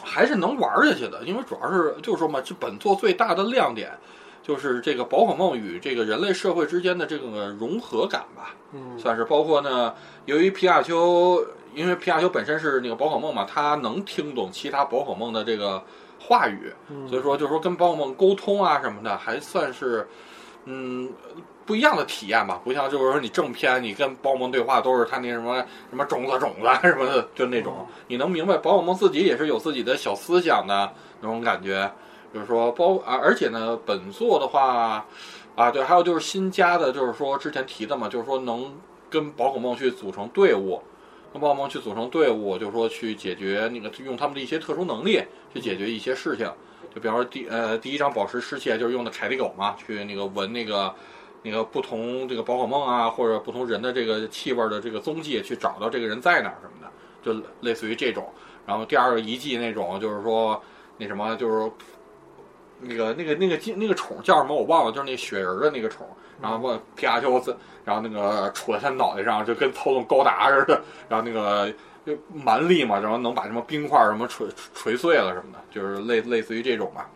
[0.03, 3.97] 还是能玩下去的，因为主要是就是说嘛，这本作最大的亮点
[4.45, 9.93] 就是这个宝可梦与这个人类社会之间的这个融合感吧，嗯，算是包括呢，
[10.25, 11.43] 由于皮卡丘。
[11.73, 15.83] 因为皮卡丘本身是那个宝可梦嘛，它能听懂其他宝可梦的这个
[16.17, 16.71] 话语，
[17.09, 20.07] 所以说就是说跟宝可梦沟通啊什么的，还算是
[20.63, 21.11] 嗯
[21.65, 22.61] 不一样的体验吧。
[22.63, 31.91] 不像就是说你正片你跟宝可梦对话都是它那什么什么种子种子什么的，就那种你能明白宝可梦自己也是有自己的小思想的那种感觉。
[32.35, 35.05] 就是说包啊，而且呢，本作的话
[35.55, 38.75] 啊，对，还有就是新加的，就是说之前提的嘛，就是说能
[39.09, 40.81] 跟宝可梦去组成队伍。
[41.31, 45.21] 跟宝可梦去组成队伍，就是说去解决那个用他们的一些特殊能力
[45.53, 46.45] 去解决一些事情。
[46.93, 50.93] 就比方说第呃第一张宝石失窃就是用的凯利狗嘛，去那个闻那个
[51.43, 56.89] 那个不同这个宝可梦啊或者不同人的这个气味的这个踪迹，去找到这个人在哪儿什么的，
[57.21, 58.29] 就类似于这种。
[58.65, 60.61] 然后第二个遗迹那种就是说
[60.97, 61.71] 那什么就是
[62.79, 66.07] 那个那个那个那个宠叫什么我忘了，就是那雪人的那个宠。
[66.41, 67.41] 然后问皮卡丘，
[67.85, 70.81] 然后那个杵在他脑袋上，就跟操纵高达似的。
[71.07, 71.73] 然后那个
[72.33, 77.09] 蛮力嘛，然后能把什么冰块什么锤锤碎了什么的，就是类类似于这种吧，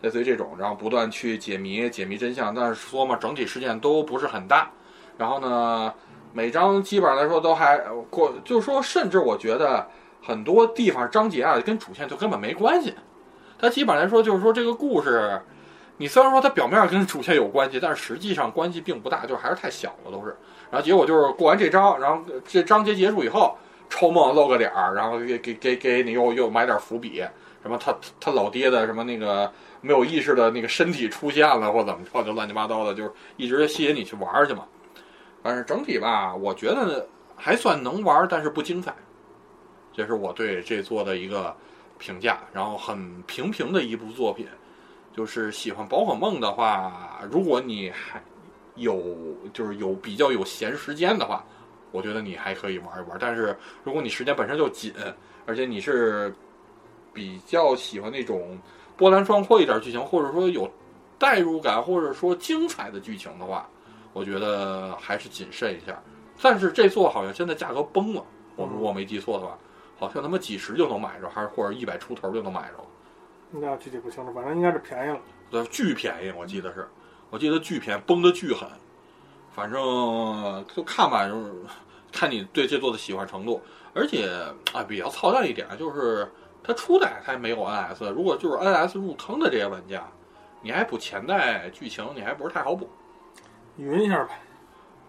[0.00, 0.56] 类似于这种。
[0.58, 2.54] 然后不断去解谜，解谜真相。
[2.54, 4.70] 但是说嘛，整体事件都不是很大。
[5.18, 5.92] 然后呢，
[6.32, 7.76] 每章基本上来说都还
[8.08, 9.86] 过，就是说，甚至我觉得
[10.22, 12.94] 很多地方章节啊，跟主线就根本没关系。
[13.60, 15.40] 它基本来说就是说这个故事。
[15.98, 20.34] 你虽然说它表面跟主线有关系，但是实际上关系并不大，就还是太小了都是。
[20.70, 23.54] 然后结果就是过完这章，然后这章节结束以后，
[23.90, 27.22] 抽梦露个脸儿，然后给给给给你又又埋点伏笔，
[27.62, 34.64] 什么他他老爹的什么那个没有意识的那个身体出现了或怎么着，就乱七八糟的，就是一直吸引你去玩去嘛。
[35.42, 38.94] 反正整体吧，我觉得还算能玩，但是不精彩。
[39.92, 41.54] 这是我对这作的一个
[42.00, 42.40] 评价。
[42.52, 44.48] 然后很平平的一部作品，
[45.14, 48.20] 就是喜欢宝可梦的话，如果你还
[48.74, 49.00] 有
[49.52, 51.44] 就是有比较有闲时间的话，
[51.92, 53.16] 我觉得你还可以玩一玩。
[53.20, 54.92] 但是如果你时间本身就紧，
[55.46, 56.34] 而且你是
[57.12, 58.58] 比较喜欢那种
[58.96, 60.70] 波澜壮阔一点剧情，或者说有
[61.18, 63.68] 代入感，或者说精彩的剧情的话，
[64.12, 66.00] 我觉得还是谨慎一下。
[66.40, 68.24] 但是这座好像现在价格崩了，
[68.56, 69.58] 我如果没记错的话，
[70.00, 72.84] 好像他妈几十就能买着，还是或者一百出头就能买着了。
[73.50, 75.20] 那具体不清楚，反正应该是便宜了。
[75.50, 76.88] 对，巨便宜，我记得是，
[77.28, 78.66] 我记得巨便宜，崩的巨狠。
[79.52, 81.52] 反正就看吧，就是
[82.10, 83.60] 看你对这座的喜欢程度。
[83.92, 84.30] 而且
[84.72, 86.26] 啊，比较操蛋一点就是
[86.62, 90.02] 它初代它没有 NS，如果就是 NS 入坑的这些玩家，
[90.62, 92.88] 你还补前代剧情，你还不是太好补。
[93.76, 94.40] 匀一下呗。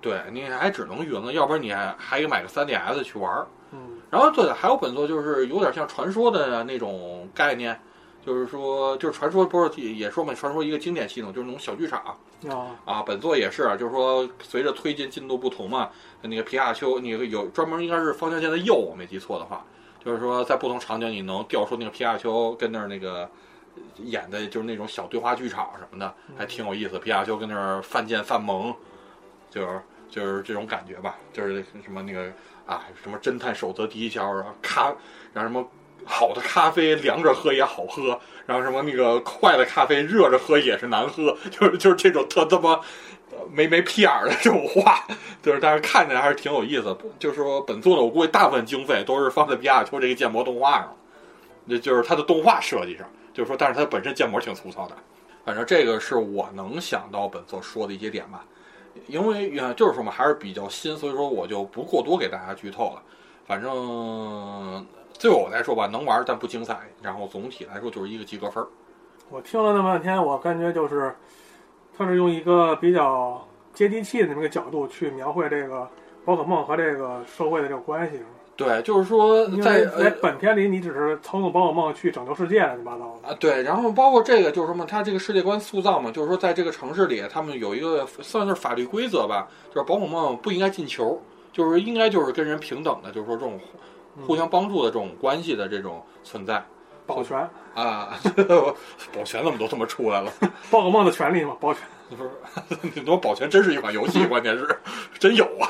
[0.02, 3.48] 对，你还只能匀了，要不然你还还得买个 3DS 去玩儿。
[3.74, 3.80] 嗯，
[4.10, 7.80] 然后对，还有本作就是有点像传说的那种概念，
[8.26, 12.18] 就是说，就是传说不是也说嘛，传说一个经典系统就是那种小剧场
[12.50, 13.02] 啊，啊。
[13.02, 15.90] 本作也是，就是说随着推进进度不同嘛，
[16.22, 19.64] 那个皮卡丘，你有专门应该是方向键的右，我没记错的话，
[20.04, 23.30] 就是说在不同场景你能调出那个皮卡丘跟那儿那个
[24.04, 27.00] 演的就是那种小对话剧场什么的，还挺有意思。
[27.00, 28.76] 皮卡丘跟那儿犯贱犯萌，
[29.50, 32.30] 就是就是这种感觉吧，就是什么那个。
[32.72, 34.94] 啊，什么侦探守则第一条，然后咖，
[35.34, 35.68] 然后什么
[36.06, 42.80] 好的咖啡凉着喝也好喝，然后什么那个坏的咖啡热着喝也是难喝，就是就是这种特他妈
[43.52, 45.06] 没没屁眼儿的这种话，
[45.44, 46.98] 就是但是看起来还是挺有意思。
[47.20, 50.96] 就是说本作呢，我估计大部分经费都是放在皮卡丘这个建模动画上，
[51.66, 53.06] 那就是它的动画设计上。
[53.34, 54.96] 就是说，但是它本身建模挺粗糙的。
[55.46, 58.46] 反正这个是我能想到本作说的一些点吧。
[59.12, 63.04] 因为呃，就是说嘛，还是比较新，所以说我就不过多给大家剧透了。
[63.45, 64.86] 反正
[65.19, 66.80] 对我来说吧，能玩但不精彩。
[67.02, 68.67] 然后总体来说就是一个及格分儿。
[69.30, 71.13] 我听了那么半天，我感觉就是
[71.97, 75.86] 他是用一个比较接地气的这么个角度去描绘这个
[76.24, 78.19] 宝可梦和这个社会的这个关系。
[78.56, 83.36] 对，就是说在在本片里，你只是操纵宝可梦去拯救世界，乱七八糟的啊。
[83.40, 91.20] 对，然后包括这个就是什么，它这个世界观塑造嘛，就是说在这个城市里，他们有一个算是法律规则吧，就是宝可梦不应该进球，
[91.52, 93.60] 就是应该就是跟人平等的，就是说这种
[94.28, 96.64] 互相帮助的这种关系的这种存在。
[97.08, 97.38] 保全
[97.74, 98.18] 啊，
[99.12, 100.32] 保全怎么都他妈出来了？
[100.70, 102.26] 宝可梦的权利嘛，保全 你说？
[102.96, 104.68] 你说保全真是一款游戏，关键是
[105.20, 105.68] 真有啊。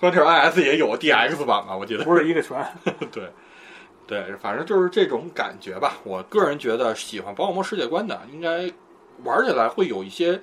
[0.00, 1.76] 关键 i s 也有 DX 版吧？
[1.76, 2.56] 我记得不是一个拳。
[3.12, 3.30] 对，
[4.06, 5.98] 对，反正就是这种感觉吧。
[6.04, 8.72] 我个人觉得，喜欢宝可梦世界观的，应该
[9.24, 10.40] 玩起来会有一些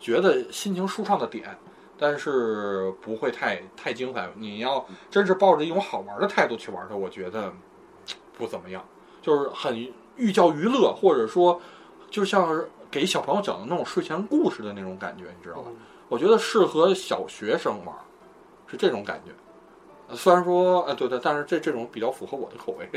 [0.00, 1.56] 觉得心情舒畅的点，
[1.96, 4.28] 但是不会太太精彩。
[4.34, 7.52] 你要真是抱着一种好玩的态度去玩它，我觉得
[8.36, 8.84] 不怎么样。
[9.22, 9.78] 就是很
[10.16, 11.60] 寓教于乐，或者说
[12.10, 15.70] 就像是给小朋友讲的那种睡前故事的那种感觉，你知道吧？
[16.08, 17.94] 我觉得适合小学生玩。
[18.70, 22.88] 是这种感觉，虽然说，呃，对对，但是这这种比较符合我的口味，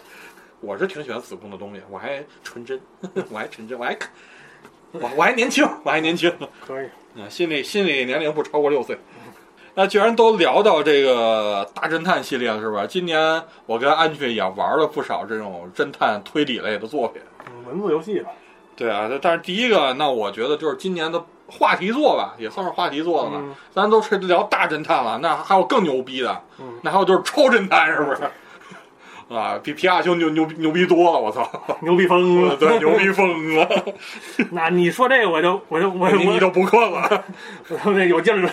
[0.60, 2.80] 我是挺喜欢子宫的东西，我还纯真，
[3.30, 3.96] 我还纯真，我还，
[4.92, 6.32] 我我还年轻，我还年轻，
[6.66, 6.86] 可以，
[7.20, 8.98] 啊，心理心理年龄不超过六岁。
[9.74, 12.86] 那既然都聊到这个大侦探系列了，是吧？
[12.86, 17.22] 今年我跟安俊也玩了不少这种侦探推理类的作品，
[17.68, 18.30] 文字游戏吧。
[18.74, 21.24] 对啊，但是第一个，那我觉得就是今年的。
[21.50, 23.40] 话题作吧，也算是话题作了吧。
[23.74, 26.42] 咱都是聊大侦探了，那还有更牛逼的，
[26.82, 28.22] 那还有就是超侦探，是不是？
[29.32, 31.48] 啊，比皮卡丘牛牛牛逼多了，我操，
[31.82, 33.68] 牛逼疯 了，对，牛逼疯了。
[34.50, 37.24] 那你说这个，我就我就我你就不困了，
[37.84, 38.50] 我有劲了。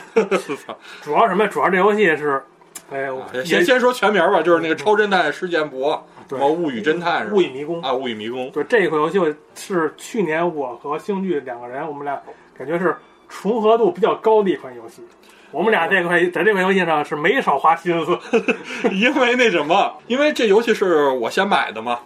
[1.01, 1.47] 主要什么？
[1.47, 2.43] 主要这游戏是，
[2.91, 3.09] 哎，
[3.43, 5.97] 先先说全名吧，就是那个超侦探事件簿，
[6.29, 8.51] 什么物语侦探，物语迷宫啊，物语迷宫。
[8.51, 12.21] 对这款游戏是去年我和星剧两个人，我们俩。
[12.57, 12.95] 感觉是
[13.29, 15.01] 重合度比较高的一款游戏，
[15.51, 18.17] 我们俩这块在这款游戏上是没少花心思，
[18.91, 21.99] 因为那什么，因为这游戏是我先买的嘛，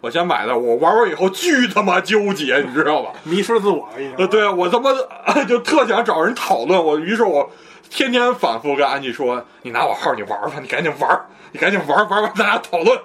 [0.00, 3.12] 我先买的，我玩完以后巨他妈纠结，你知道吧？
[3.24, 4.90] 迷失自我，呃，对我他妈
[5.46, 7.50] 就特想找人讨论，我于是我
[7.90, 12.98] 天天反复跟安吉说：“你拿我号，你玩吧，你赶紧玩，你赶紧玩，玩完咱俩讨论。”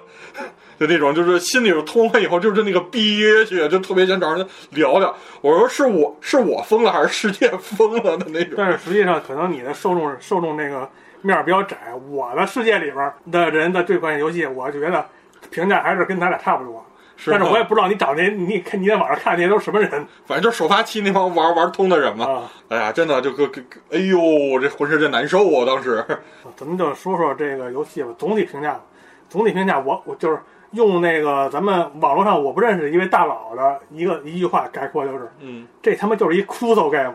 [0.78, 5.14] 就那种就是心里头通了以后就是那个憋屈，就特别想找人聊聊。
[5.40, 8.54] 我说是我是我疯了还是世界疯了的那种？
[8.56, 10.88] 但是实际上，可能你的受众受众那个
[11.22, 11.76] 面儿比较窄。
[12.10, 15.06] 我的世界里边的人的这款游戏，我觉得
[15.50, 16.84] 评价还是跟咱俩差不多。
[17.26, 19.88] 但是我也不知道你找那，你看你在网上看那些都是什么人
[20.26, 22.26] 反正就首发期那帮玩玩通的人嘛。
[22.26, 22.50] 啊？
[22.68, 23.62] 哎呀，真的就个个，
[23.92, 25.64] 哎呦，这浑身这难受啊！
[25.64, 26.04] 当时，
[26.56, 28.80] 咱们就说说这个游戏吧，总体评价吧。
[29.30, 30.38] 总体评价，我我就是
[30.74, 37.14] 用那个咱们网络上我不认识一位大佬的一个一句话概括，就是嗯，这他妈就是一枯燥 game。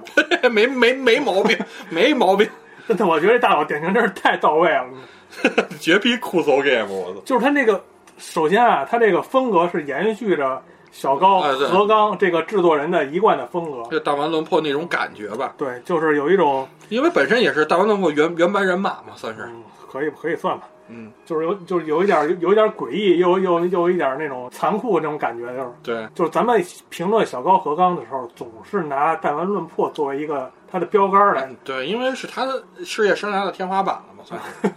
[0.49, 1.57] 没没没毛病，
[1.89, 2.47] 没毛病，
[2.87, 4.85] 真的，我觉得这大佬点评真是太到位了。
[5.79, 7.21] 绝逼酷搜 game，我操！
[7.23, 7.83] 就是他那个，
[8.17, 13.83] 首先啊，他这个风格是延续着小高哎对何刚这个制作人的一贯的风格。
[13.91, 19.43] 这弹丸论破那种感觉吧，对，就是有一种，因为本身也是大丸论破原原班人马嘛，算是。
[19.43, 34.69] 嗯，可以可以算吧，嗯，就是有就是有一点有一点诡异，又又又有一点那种残酷那种感觉，就是对，就是咱们评论小高和刚的时候，总是拿弹丸论破作为一个他的标杆来，嗯对，因为是他的事业生涯的天花板了嘛，算是。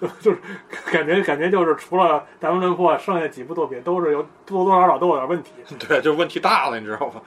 [0.20, 0.38] 就是
[0.92, 5.50] 感觉感觉就是除了弹丸论破，剩下几部作品都是有多多少少都有点问题。
[5.88, 7.20] 对，就问题大了，你知道吗？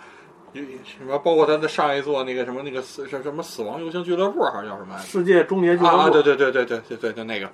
[0.53, 1.17] 有什么？
[1.17, 4.95] 包括他的上一座那个什么那个死什什么死亡游行俱乐部，还是叫什么？
[4.99, 7.49] 世界终结俱乐部，啊，对对对对对对对，就那个，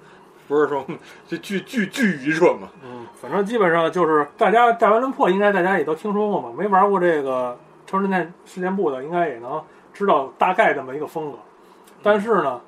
[0.49, 0.83] 不是说
[1.27, 2.67] 这巨巨巨愚蠢嘛？
[2.83, 6.49] 嗯，反正基本上就是大家弹丸论破，应该大家也都听说过嘛。
[6.57, 11.37] 没玩过这个超侦探事件部的，应该也能知道大概这么一个风格。
[12.01, 12.59] 但是呢，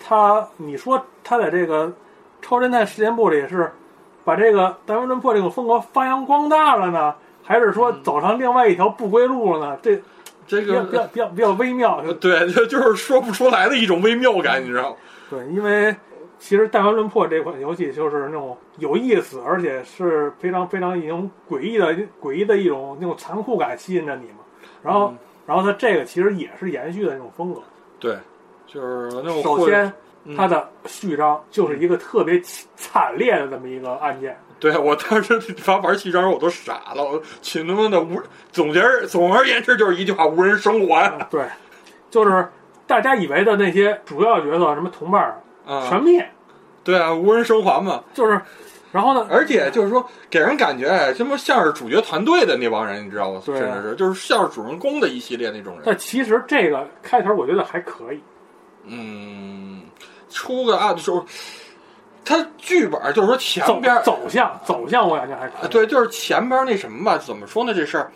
[0.00, 1.92] 他你说他在这个
[2.40, 3.70] 超侦探事件部里是
[4.24, 9.78] 把这个弹丸论破这种风格发扬光大了呢，还是说走上另外一条不归路了呢？
[9.82, 10.00] 这
[10.46, 12.02] 这个比较比较比较微妙。
[12.14, 14.96] 对，就就是说不出来的一种微妙感，你知道吗？
[15.28, 15.94] 对，因为
[16.42, 24.38] 其实《弹丸论破》这款游戏就是那种有意思，而且是非常非常一种诡异的诡异的一种那种残酷感吸引着你嘛。
[24.82, 27.62] 然后，嗯然后它这个其实也是延续的那种风格。
[28.00, 28.18] 对，
[28.66, 29.92] 就是那种首先，
[30.24, 32.40] 嗯它的序章就是一个特别
[32.74, 34.36] 惨烈的这么一个案件。
[34.58, 38.20] 对我当时玩玩序章我都傻了，我去他妈的无
[38.50, 41.44] 总结总而言之就是一句话：无人生还对，
[42.10, 42.48] 就是
[42.84, 45.86] 大家以为的那些主要角色，什么同伴儿啊！
[45.88, 46.28] 全灭，
[46.84, 48.02] 对啊，无人生还嘛。
[48.14, 48.40] 就是，
[48.90, 53.40] 然后呢，而且就是说，给人感觉哎，他妈像是主角团队的那帮人，你知道吗？
[53.44, 55.82] 对啊甚至是就是像是主人公的一系列那种人。
[55.84, 58.20] 但其实这个开头我觉得还可以。
[58.84, 59.82] 嗯，
[60.28, 61.24] 出个案的时候，
[62.24, 65.64] 他剧本就是说前走边走向走向，我感觉还可以。
[65.64, 67.72] 啊，对，就是前边那什么吧，怎么说呢？
[67.72, 68.10] 这事儿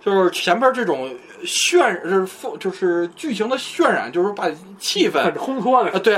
[0.00, 1.10] 就是前边这种
[1.44, 6.16] 渲，就是就是剧情的渲染，就是把气氛很烘托的啊，，对，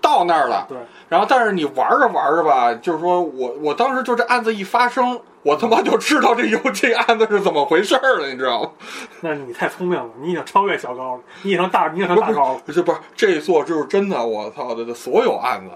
[0.00, 0.66] 到那儿了。
[0.68, 0.76] 对。
[1.08, 8.70] 然后，但是你玩着玩着吧，就是说我我当时就这案子一发生，我他妈就知道这游这个案子是怎么回事儿了，你知道吗？
[9.20, 12.60] 那你太聪明了，你已经超越小高了，你已经大，你已经成大高了。
[12.66, 15.70] 这不是这一座就是真的，我操的，所有案子，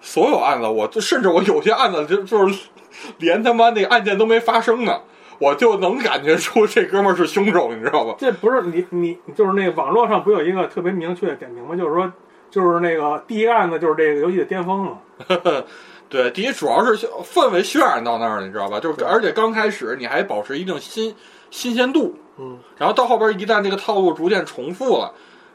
[0.00, 2.68] 所有案子，我就甚至我有些案子就就是
[3.18, 4.98] 连他妈那个案件都没发生呢，
[5.38, 8.14] 我就能感觉出这哥们儿是凶手，你知道吧？
[8.18, 11.76] 这不是你你就是那个网络上不有一个特别明确的点评吗？
[11.76, 12.12] 就是说，
[12.50, 14.98] 就是那个第一个案子就是这个游戏的巅峰嘛。
[16.08, 18.80] 对，第一主要是氛围渲染到那儿了，你知道吧？
[18.80, 21.14] 就是而且刚开始你还保持一定新
[21.50, 25.12] 新鲜度，嗯，然后到后边一旦这个套路逐渐重复了，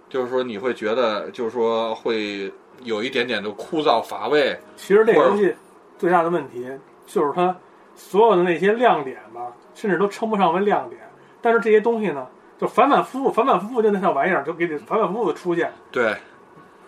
[0.09, 2.51] 就是说你会觉得就是说会
[2.84, 4.55] 有一点点的枯燥乏味。
[4.75, 5.55] 其实这个游戏
[5.97, 6.67] 最大的问题
[7.07, 7.55] 就是它
[7.95, 11.01] 所有的那些亮点吧，甚至都称不上为亮点。
[11.41, 16.15] 但是这些东西呢，就反反复复、反反复复就那套玩意儿就给你反反复复的出现，对，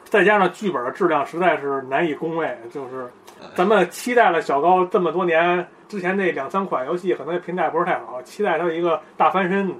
[0.06, 3.12] 再加上剧本的质量实在是难以恭维，就是
[3.54, 9.76] 咱们期待了小高这么多年之前那两三款游戏，可能评价不是太好，期待它一个大翻身。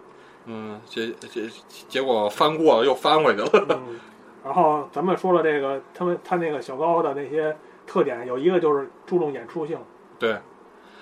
[0.46, 1.50] 嗯，结结
[1.88, 3.50] 结果翻过了又翻回去了。
[3.70, 4.00] 嗯，
[4.44, 7.56] 然后咱们说了这个，他们他那个小高的那些
[7.88, 9.78] 特点，有一个就是注重演出性，
[10.20, 10.38] 对，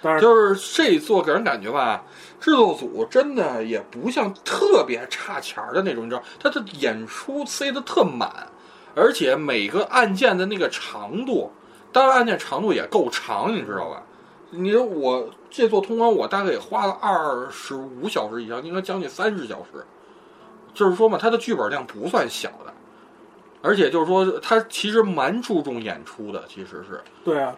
[0.04, 2.04] 但是就是这一座给人感觉吧，
[2.40, 8.48] 制作组真的也不像特别差钱儿的那种，你知道，他的演出塞得特满，
[8.94, 11.52] 而且每个案件的那个长度，
[11.92, 14.04] 单案件长度也够长，你知道吧？
[14.52, 19.84] 你说我这座通关，我大概也花了二十五小时以上，应该将近三十小时。
[20.76, 22.74] 就是说嘛，它的剧本量不算小的，
[23.62, 27.02] 而且就是说，他其实蛮注重演出的，其实是。
[27.24, 27.56] 对啊，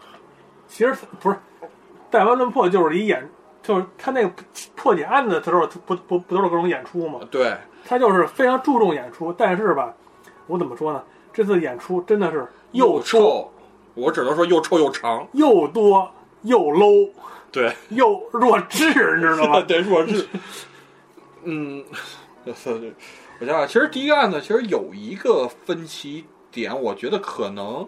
[0.67, 1.35] 其实不是
[2.15, 3.29] 《弹丸论破》就是一演，
[3.61, 4.31] 就是他那个
[4.75, 7.19] 破解案子的时候，不不不都是各种演出吗？
[7.29, 7.55] 对，
[7.85, 9.93] 他就是非常注重演出，但是吧，
[10.47, 11.03] 我怎么说呢？
[11.33, 13.51] 这次演出真的是又又臭，
[13.93, 15.27] 我只能说又臭又长。
[15.33, 16.09] 又多
[16.43, 17.09] 又 low，
[17.51, 18.87] 对，又弱智，
[19.17, 19.61] 你知道吗？
[19.61, 20.27] 对，弱智。
[21.43, 21.83] 嗯，
[22.45, 22.79] 我想
[23.45, 27.85] 想，其实第一个案子其实有一个分歧点，我觉得可能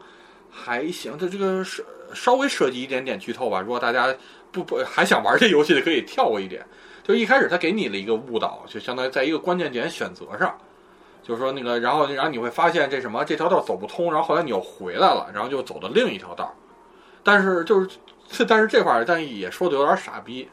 [0.52, 1.18] 还行。
[1.18, 3.62] 它这个是稍微涉及一点点剧透吧。
[3.62, 4.14] 如果大家
[4.52, 6.66] 不不还想玩这游戏的，可以跳过一点。
[7.04, 10.58] 就一开始他给你了一个误导，就相当于在一个关键点选择上，
[11.24, 16.54] 就是说那个，然后然后你会发现这什么这条道走不通，然后后来你又回来了，然后就走的另一条道。
[17.24, 20.50] 但是就是但是这块儿，但也说的有点傻逼。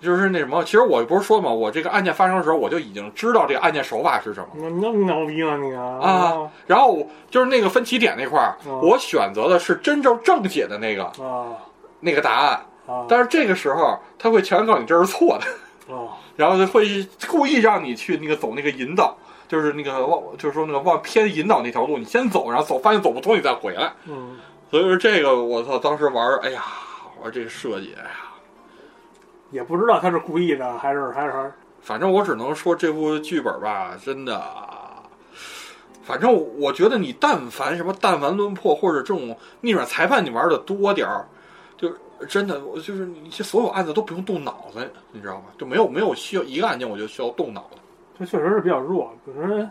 [0.00, 4.46] 就是那什么，其实我不是说嘛，我这个案件发生的时候，我就已经知道这个案件手法是什么。
[4.54, 5.98] 那那么牛逼吗你啊？
[6.00, 11.52] 啊，然后就是那个分歧点那块儿，我选择的是真正正解的那个啊
[12.00, 12.60] 那个答案。
[12.86, 19.14] 啊，但是这个时候他会强行告诉你这是错的，哦然后就会故意让你去那个走那个引导，
[19.46, 23.92] 就是那个往就是说那个往偏引导那条路，你先走，然后走发现走不通，你再回来。
[24.06, 24.38] 嗯，
[24.70, 26.64] 所以说这个我操，当时玩儿，哎呀，
[27.22, 28.29] 玩这个设计，哎呀。
[29.50, 34.42] 也不知道他是故意的还是还是反正我只能说这部剧本吧，真的，
[36.02, 36.30] 反正
[36.60, 41.24] 我觉得你但凡什么但凡论破或者这种逆转裁判，你玩的多点儿，
[41.78, 41.90] 就
[42.28, 45.44] 真的我就是你这所有案子都不用动脑子，你知道吗？
[45.56, 47.78] 就没有没有需要一个案件我就需要动脑子。
[48.18, 49.10] 这确实是比较弱。
[49.24, 49.70] 比如说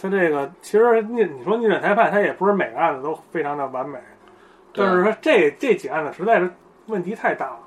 [0.00, 3.98] 他这个其实逆你说逆转裁判，他也不是每个案子都非常的完美，
[4.72, 6.48] 对但是说这这几案子实在是
[6.86, 7.58] 问题太大了。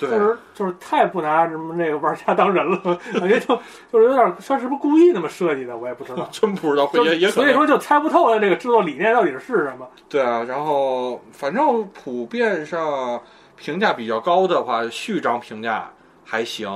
[0.00, 2.78] 对，就是就是太不拿什么那个玩家当人了，
[3.12, 3.54] 感觉就
[3.92, 6.26] 就是有点他是不是故意那么设计的，我也不知道。
[6.32, 9.86] 真不知道，就也也所以说就猜不透他这个制作理念到底是什么。
[10.08, 10.42] 对啊。
[10.48, 13.20] 然后反正普遍上
[13.56, 15.90] 评价比较高的话，序章评价
[16.24, 16.66] 还行，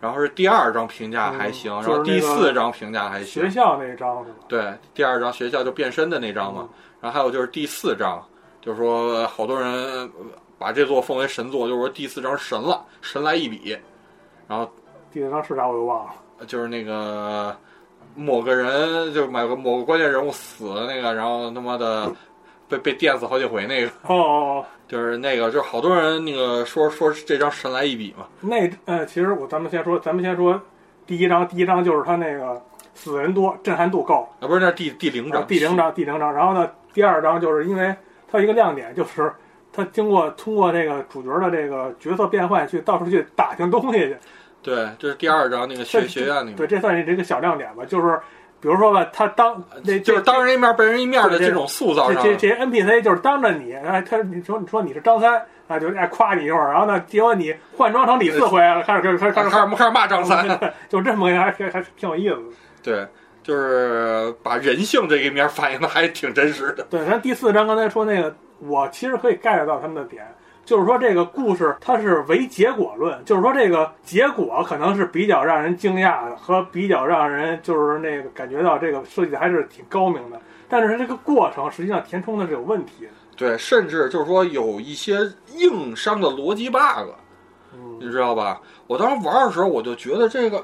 [0.00, 3.50] 然后是第二章评价还行，嗯然后第就是那个四章评价还行学。
[3.50, 4.36] 校那章是吧？
[4.46, 6.68] 对，第二章学校就变身的那章嘛，
[7.00, 8.22] 然后还有就是第四章，
[8.60, 10.10] 就是说好多人呃
[10.60, 13.74] 把这座奉为神作，就是说第四章神了，神来一笔，
[14.46, 14.70] 然后
[15.10, 16.12] 第四章是啥我又忘了。
[16.46, 17.56] 就是那个
[18.14, 22.12] 某个人就某个某个关键人物死了那个，然后他妈的
[22.68, 30.60] 被被电死好几回那个，哦哦哦，就是那个就是好多人那个说说这张神来一笔嘛，那呃，其实我咱们先说，咱们先说
[31.06, 32.62] 第一章，第一章就是他那个
[32.94, 34.28] 死人多，震撼度高。
[34.40, 36.30] 啊不是那是第第零章，第零章，第零章。
[36.30, 37.94] 然后呢，第二章就是因为
[38.30, 39.32] 它有一个亮点，就是
[39.72, 44.16] 他经过通过这个主角的这个角色变换，去到处去打听东西去。
[44.62, 47.84] 对，这是第二章那个学学院那个，对，这算是这个小亮点吧。
[47.86, 48.18] 就是
[48.60, 60.46] 比如说吧，他当那就是当人一面被人一面的这种塑造上，这这这 NPC 就是当着你，哎，他你说你说你是张三啊，就哎夸你一会儿，然后呢，结果你换装成李四回来了，开始开始开始开始开始骂张三。
[60.90, 62.42] 就这么个还还还挺有意思的。
[62.82, 63.06] 对，
[63.42, 66.86] 就是把人性这一面反映的还挺真实的。
[66.90, 70.26] 对，咱第四章刚才说那个，我其实可以 get 到他们的点，
[70.64, 83.10] 就是说这个故事它是唯结果论，就是说这个结果可能是比较让人惊讶的，和比较让人就是那个感觉到这个设计的还是挺高明的，但是它这个过程实际上填充的是有问题的。
[83.36, 85.18] 对，甚至就是说有一些
[85.56, 87.08] 硬伤的逻辑 bug，
[87.72, 88.60] 嗯，你知道吧？
[88.86, 90.62] 我当时玩的时候，我就觉得这个，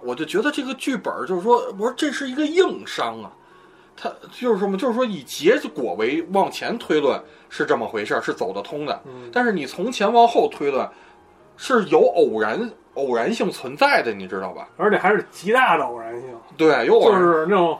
[0.00, 3.30] 我就觉得这个剧本就是说，我说这是一个硬伤啊。
[3.96, 4.76] 它就是什么？
[4.76, 9.00] 就是说以结果为往前推论是这么回事儿，是走得通的。
[9.06, 10.88] 嗯但是你从前往后推论，
[11.56, 14.68] 是有偶然偶然性存在的，你知道吧？
[14.76, 17.18] 而且还是极大的偶然性，对，有偶就。
[17.18, 17.78] 是那种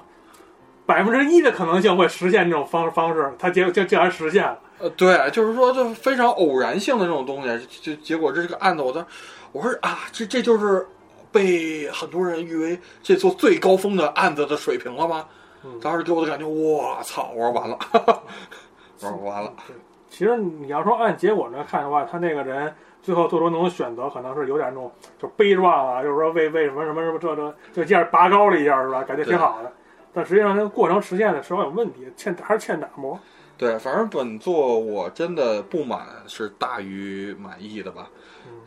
[0.87, 4.59] 百分之一的可能性会实现这种方方式，它结就竟然实现了。
[4.79, 9.05] 呃，对，就是说，就非常偶然性的这种东西，就结果这是个案子，我当
[9.53, 10.87] 我说啊，这这就是
[11.33, 15.27] 被很多人誉为这座最高峰的案子的水平了吗？
[15.67, 17.31] 嗯当时给我的感觉，我操！
[17.35, 19.53] 我说完了，我说完了。
[20.09, 29.03] 其实你要说按结果来看的话，他那个人最后做出那种选择，可能是有点那种就悲壮啊，就是说为为什么什么什么这这就这样拔高了一下是吧？
[29.03, 29.73] 感觉挺好的。
[30.15, 33.19] 但实际上那个过程实现的时候有问题，欠还是欠打磨。
[33.59, 38.09] 对，反正本作我真的不满是大于满意的吧。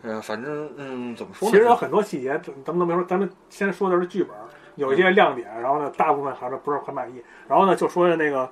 [0.02, 1.52] 呃，反正嗯，怎么说呢？
[1.52, 4.32] 其实有很多细节，咱们都没说，咱们先说的是剧本，
[4.80, 7.22] 有一些亮点，然后呢，大部分还是不是很满意。
[7.48, 8.50] 然后呢，就说的那个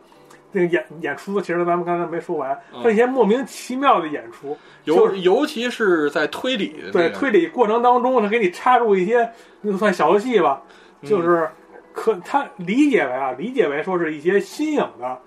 [0.52, 9.30] 那个演演出，其实咱们刚才没说完，嗯他一些莫名其妙的演出，尤就是尤其是在推理对推理过程当中，他给你插入一些
[9.62, 10.62] 那算小游戏吧，
[11.02, 11.50] 嗯就是
[11.94, 15.18] 可他理解为啊，理解为说是一些新颖的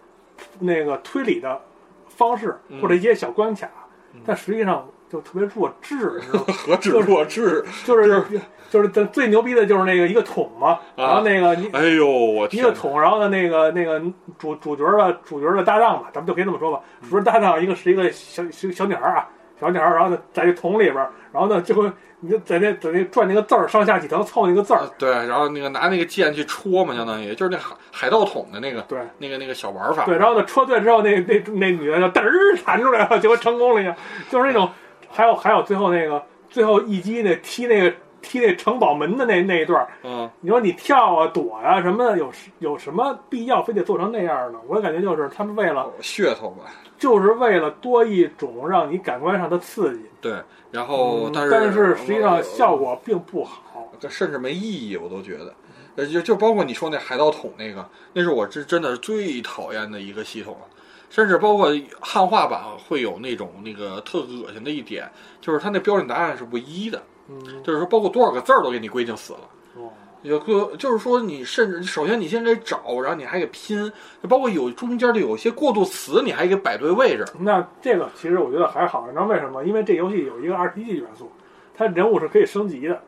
[0.59, 1.61] 那个推理的
[2.09, 3.69] 方式嗯或者一些小关卡
[4.15, 6.21] 嗯，但实际上就特别弱智？
[6.47, 7.65] 何止弱智？
[7.85, 8.41] 就是就是
[8.71, 12.73] 最最牛逼的就是那个一个桶嘛，啊然后那个你哎呦，我天一个！
[12.73, 14.01] 桶，然后呢那个那个
[14.39, 19.29] 主主角的主角的搭档吧，咱们就可以这么说吧，主角搭档一个是一个小小小女孩啊，
[19.61, 21.91] 小鸟儿，然后呢在这桶里边儿，然后呢就会
[22.21, 30.05] 你就在那在那转那个字儿上下几层凑那个字儿，对，然后那个拿那个剑去戳嘛，相当于就是那海海盗桶的那个对那个那个小玩法。
[30.05, 33.97] 对，然后呢戳对之后，那那那女的就嘚儿弹出来了，结果成功了一样，
[34.31, 34.71] 就是那种，
[35.11, 44.59] 还有还有最后那个最后一击那踢那个踢那城堡门的那那一段儿，嗯，你说你跳啊躲呀、什么的，有有什么必要非得做成那样呢？
[44.67, 46.71] 我感觉就是他们为了噱头吧。
[46.99, 50.35] 就是为了多一种让你感官上的刺激，对，
[50.71, 53.91] 然后嗯但是但是实际上效果并不好。
[53.99, 55.55] 这甚至没意义，我都觉得。
[55.97, 60.67] 呃，就就包括你说那海盗桶那个，那是我真真的是最讨厌的一个系统了。
[61.09, 65.11] 甚至包括汉化版会有那种那个特恶心的一点，
[65.41, 69.41] 就是它那标准答案是不一的，嗯，就是说包括多少个字儿都给你规定死了。
[69.77, 73.91] 哦，有个就是说，你甚至首先你先得找，然后你还给拼，
[74.23, 77.25] 就包括有中间的有一些过渡词，你还给摆对位置。
[77.39, 79.65] 那这个其实我觉得还好，你知道为什么？
[79.65, 81.31] 因为这游戏有一个 RPG 元素，
[81.77, 83.01] 它人物是可以升级的。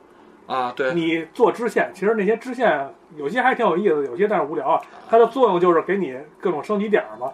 [0.47, 4.81] 啊，对，你做支线，其实那些支线有些还挺有意思，有些但是无聊啊。
[5.09, 7.31] 它的作用就是给你各种升级点儿嘛。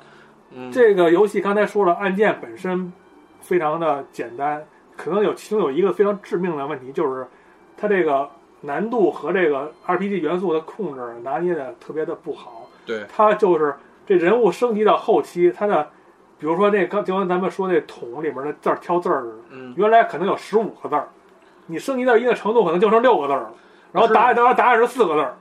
[0.51, 2.93] 嗯，这个游戏刚才说了，按键本身
[3.41, 4.65] 非常的简单，
[4.99, 7.27] 可能有其中有一个非常致命的问题，就是
[7.77, 8.29] 它这个
[8.63, 12.69] 难度和这个 RPG 元素的控制拿捏的特别的不好。
[12.85, 15.89] 对，它就是这人物升级到后期，它的
[16.39, 21.09] 比如说那刚就跟咱们说那桶里面的字儿挑字儿似的，嗯，原来可能有十五个字儿，
[21.67, 23.53] 你升级到一定程度，可能就剩六个字儿了。
[23.93, 25.37] 然后答案当然答案是四个字儿，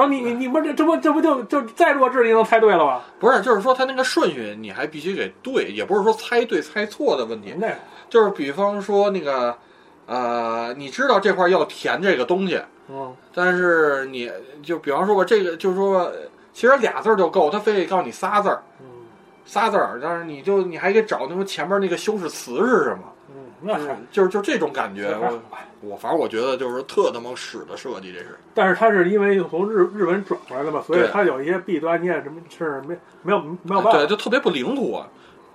[0.00, 3.04] 然后你你你不这这不这不就就再弱智你能猜对了吧？
[3.18, 7.68] 不是，就是说它那个顺序你还必须给对，也不是说猜对猜错的问题，那
[8.08, 9.54] 就是比方说那个，
[10.06, 14.30] 呃，你知道这块要填这个东西，嗯但是你
[14.62, 16.10] 就比方说吧，这个就是说，
[16.54, 18.86] 其实俩字儿就够，他非得告诉你仨字儿，嗯
[19.44, 23.19] 仨字儿，但是你就你还得找那么前面那个修饰词是什么，嗯，
[23.62, 25.40] 那还就是就这种感觉，我
[25.80, 28.36] 我反正我觉得就是特他妈屎的设计，这是。
[28.54, 35.06] 但是它是因为从日日本转过来的嘛，所以对它有一些弊端，你也什么是没没有没有办法对，就特别不灵活。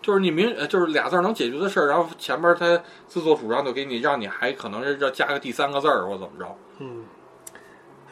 [0.01, 6.55] 就是你明，呃就是俩字儿能解决的事儿，然后前边他自作主张就给你，让你还可能是要加个第三个字儿或怎么着。
[6.77, 7.03] 嗯，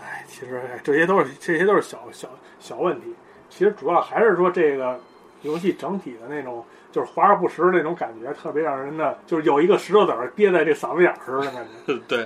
[0.02, 2.28] 哎，其实哎这些都是这些都是小小
[2.60, 3.14] 小问题。
[3.48, 5.00] 其实主要还是说这个
[5.44, 11.94] 游戏整体的那种就是华而不实那种感觉，特别让人呢就是有一个石头子儿憋在这嗓子眼儿似的感觉。
[12.08, 12.26] 对，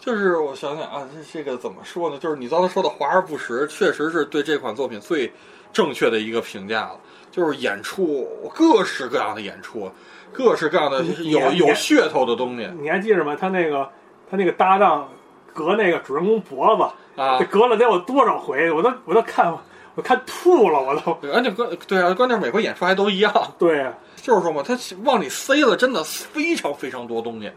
[0.00, 2.18] 就是我想想啊，这这个怎么说呢？
[2.18, 5.32] 就是你刚才说的华而不实，确实是对这款作品最
[5.72, 6.98] 正确的一个评价了。
[7.30, 9.90] 就是演出，各式各样的演出，
[10.32, 13.36] 各式各样的有有噱头的东西你还记着吗？
[13.38, 13.86] 他那个
[14.30, 15.06] 他那个搭档
[15.52, 17.44] 隔那个主人公脖子，啊这。
[17.44, 18.72] 隔了得有多少回？
[18.72, 19.54] 我都我都看
[19.96, 21.12] 我看吐了，我都。
[21.30, 23.30] 而且关对啊，关键每回演出还都一样。
[23.58, 23.92] 对呀，
[24.26, 27.48] 就是说嘛，他往里塞了真的非常非常多东西，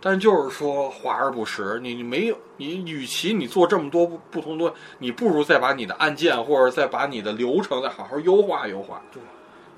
[0.00, 1.78] 但就是说华而不实。
[1.80, 9.00] 你你没有你，与其你做这么多不不同的，你不如再把你的按键或者再把你的流程再好好优化优化。
[9.12, 9.22] 对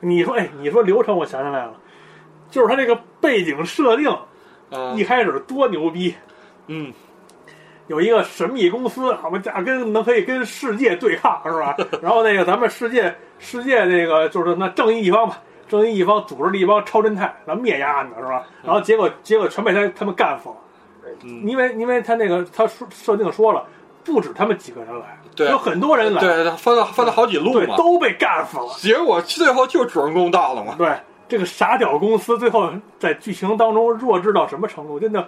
[0.01, 1.74] 你说哎，你说流程，我想起来了，
[2.51, 4.09] 就是他这个背景设定
[4.70, 6.14] 啊一开始多牛逼，
[6.68, 6.91] 嗯，
[7.89, 11.76] 有一个神秘公司，好嘛，家跟能可以跟世界对抗是吧？
[12.01, 15.43] 然后那个咱们世界世界那个就是那正义一方吧，
[15.81, 18.45] 正义一方组织了一帮超侦探，咱灭压的是吧？
[18.62, 20.55] 然后结果结果全被他他们干死了，
[21.23, 23.64] 嗯因为因为他那个他说设定说了，
[24.05, 28.68] 不止他们几个人来，对有很多人来，对，他翻了翻了好几路对，嘛，都被干死了。
[28.77, 30.75] 结果最后就主人公到了嘛。
[30.77, 30.95] 对，
[31.29, 35.01] 这个傻屌公司最后在剧情当中弱智到什么程度？
[35.01, 35.27] 真的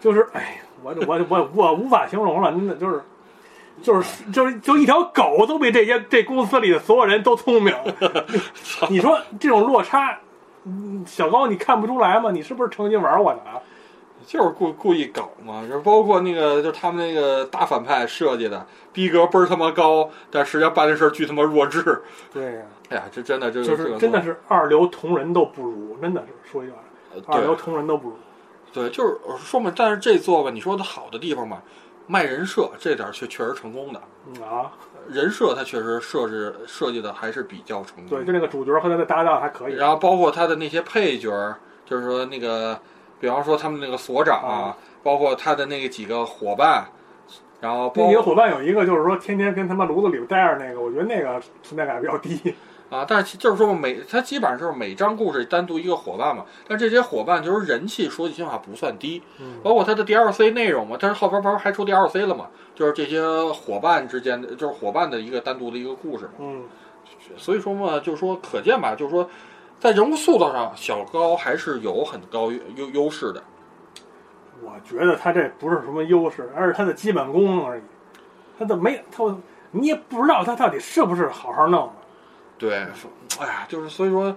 [0.00, 3.02] 就是，哎，我我我我无法形容了，真的就是。
[3.82, 7.74] 就是就是就一条狗都比这些这公司里的所有人都聪明，
[8.88, 10.18] 你 你说这种落差，
[10.64, 12.30] 嗯小高你看不出来吗？
[12.30, 13.60] 你是不是成心玩我的啊？
[14.26, 22.02] 就是故故意搞嘛，就包括那个，就他们那个大反派设计的，逼格倍儿他妈高，但实际上办的事儿巨他妈弱智。
[22.32, 28.16] 对呀、哎呀，这真的这个就是真的是二流同人都不如，真的是说一句话，二流同人都不如。
[28.72, 31.62] 对，就是说嘛，但是这座吧，你说它好的地方嘛，
[32.10, 34.72] 卖人设这点儿确确实成功的，嗯啊，
[35.08, 39.74] 人设他确实设置设计的还是比较成功对，就那个主角和他的搭档还可以。
[39.74, 41.54] 然后包括他的那些配角儿，
[41.86, 42.76] 就是说那个，
[43.20, 46.84] 比方说他们那个所长啊，包括他的那个几个伙伴，
[47.60, 52.52] 然后那几个伙伴有一个就是说天天跟他妈炉子里边待着那个，我觉得那个存在感比较低。
[52.90, 63.22] 啊，但是就是说每他基本上就是每张故事单独一个伙伴嘛，但这些伙伴就是人气说句心话不算低，嗯包括他的 DLC 内容嘛，但是后边不是还出 DLC 了嘛，就是这些
[63.52, 66.64] 伙伴之间的，就是伙伴的一个单独的一个故事嘛，嗯，
[67.36, 69.30] 所以说嘛，就是说可见吧，就是说
[69.78, 73.42] 在人物塑造上，小高还是有很高优优势的。
[74.62, 77.82] 我觉得他这不是什么优势，而是他的基本功而已。
[78.58, 79.34] 他的没他，
[79.70, 81.92] 你也不知道他到底是不是好好弄的。
[82.60, 82.74] 对，
[83.40, 84.36] 哎呀，就是所以说，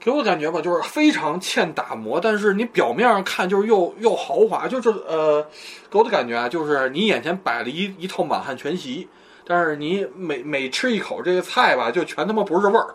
[0.00, 5.46] 给我感觉吧，就是非常欠打磨，但是你表面上看就是又又豪华，就是呃，
[5.90, 9.06] 给我的感觉啊，就是你眼前摆了一一套满汉全席，
[9.46, 12.86] 但是你每每吃一口这个菜吧，就全他妈不是味儿。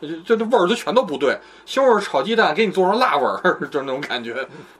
[0.00, 4.32] 就就那味儿就全都不对，西红柿炒鸡蛋给你做成辣味儿， 就是那种感觉，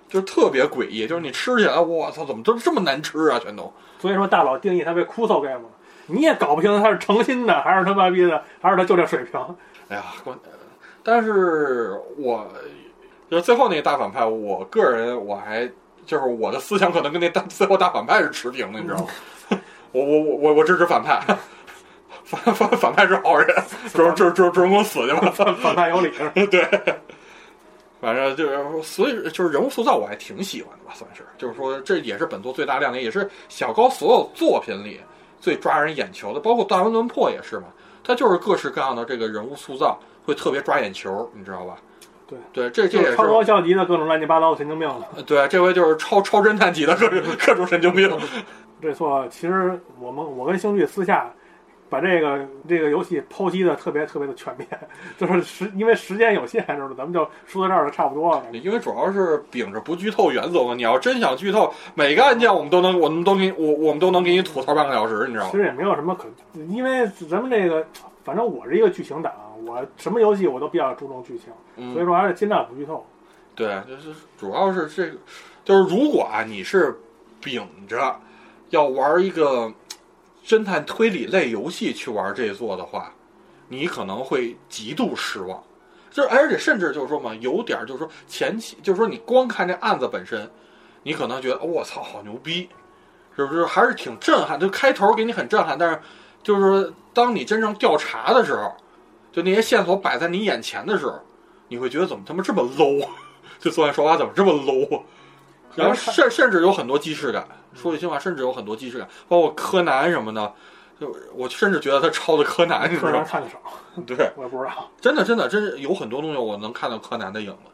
[0.08, 1.06] 就是特别诡异。
[1.06, 3.38] 就是你吃起来，我操，怎么都这么难吃啊？
[3.38, 3.70] 全都。
[3.98, 5.64] 所以说，大佬定义它为枯燥盖吗
[6.12, 9.40] 你也搞不清他是诚心的，还是他妈逼的，还是他就这水平。
[9.88, 10.38] 哎呀，关，
[11.02, 12.46] 但是我
[13.30, 15.70] 就是最后那个大反派，我个人我还
[16.06, 19.06] 就是我的思想可能跟那大最后大反派是持平的，你知道吗？
[19.92, 21.20] 我我我我我支持反派。
[22.22, 23.56] 反反反派是好人，
[23.92, 26.12] 主主主主人公死去了，反反派有理。
[26.46, 26.64] 对，
[28.00, 31.24] 反正就是，所以就是人物塑造我还挺喜欢的吧，算是。
[31.36, 35.00] 就是说，这也是本作最大亮点，也是小高所有作品里
[35.40, 36.38] 最抓人眼球的。
[36.38, 37.64] 包括《大文轮破》也是嘛，
[38.04, 41.76] 它就是各式各样的这个人物塑造会特别抓眼球，你知道吧？
[42.28, 45.08] 对对，这这也是超高校级的各种乱七八糟的神经病了。
[45.26, 48.08] 对，这回就是超超侦探级的各种各种神经病。
[48.80, 51.32] 没错，其实我们我跟星剧私下。
[51.90, 54.66] 把这个这个游戏剖析的特别特别的全面，
[55.18, 58.44] 就是时因为时间有限，就是咱们就说到这儿就差不多了。
[58.52, 65.50] 因为主要是秉着不剧透原则嘛，你要真想剧透每个案件，我们都能，我们都给我我们都能给你吐槽半个小时，你知道吗？
[65.50, 66.28] 其实也没有什么可，
[66.68, 67.84] 因为咱们这个，
[68.22, 69.32] 反正我是一个剧情党，
[69.66, 73.04] 我什么游戏我都比较注重剧情，所以说还是尽量不剧透。
[73.56, 75.18] 对，就是主要是这个，
[75.64, 76.96] 就是如果啊你是
[77.40, 78.14] 秉着
[78.68, 79.72] 要玩一个。
[80.46, 83.12] 侦探推理类游戏去玩这座的话，
[83.68, 85.62] 你可能会极度失望。
[86.10, 90.50] 就是而且甚至就是说嘛，有点就是说前期就是说你光看这案子本身，
[91.04, 92.68] 你可能觉得我操好牛逼，
[93.36, 94.58] 是不是还是挺震撼？
[94.58, 96.00] 就开头给你很震撼，但是
[96.42, 98.74] 就是说当你真正调查的时候，
[99.30, 101.20] 就那些线索摆在你眼前的时候，
[101.68, 103.06] 你会觉得怎么他妈这么 low？
[103.60, 104.96] 就作案手法怎么这么 low？
[104.96, 105.02] 啊
[105.80, 107.46] 然后 甚甚至有很多既视感。
[107.74, 110.52] 说句心话，甚至有很多既视感，包括柯南什么的，
[111.00, 113.24] 就我甚至觉得他抄的柯南，你知道吗？
[113.24, 113.60] 看的少，
[114.04, 114.90] 对，我也不知道。
[115.00, 117.70] 真的，真的，真是有很多东西我能看到柯南的影子，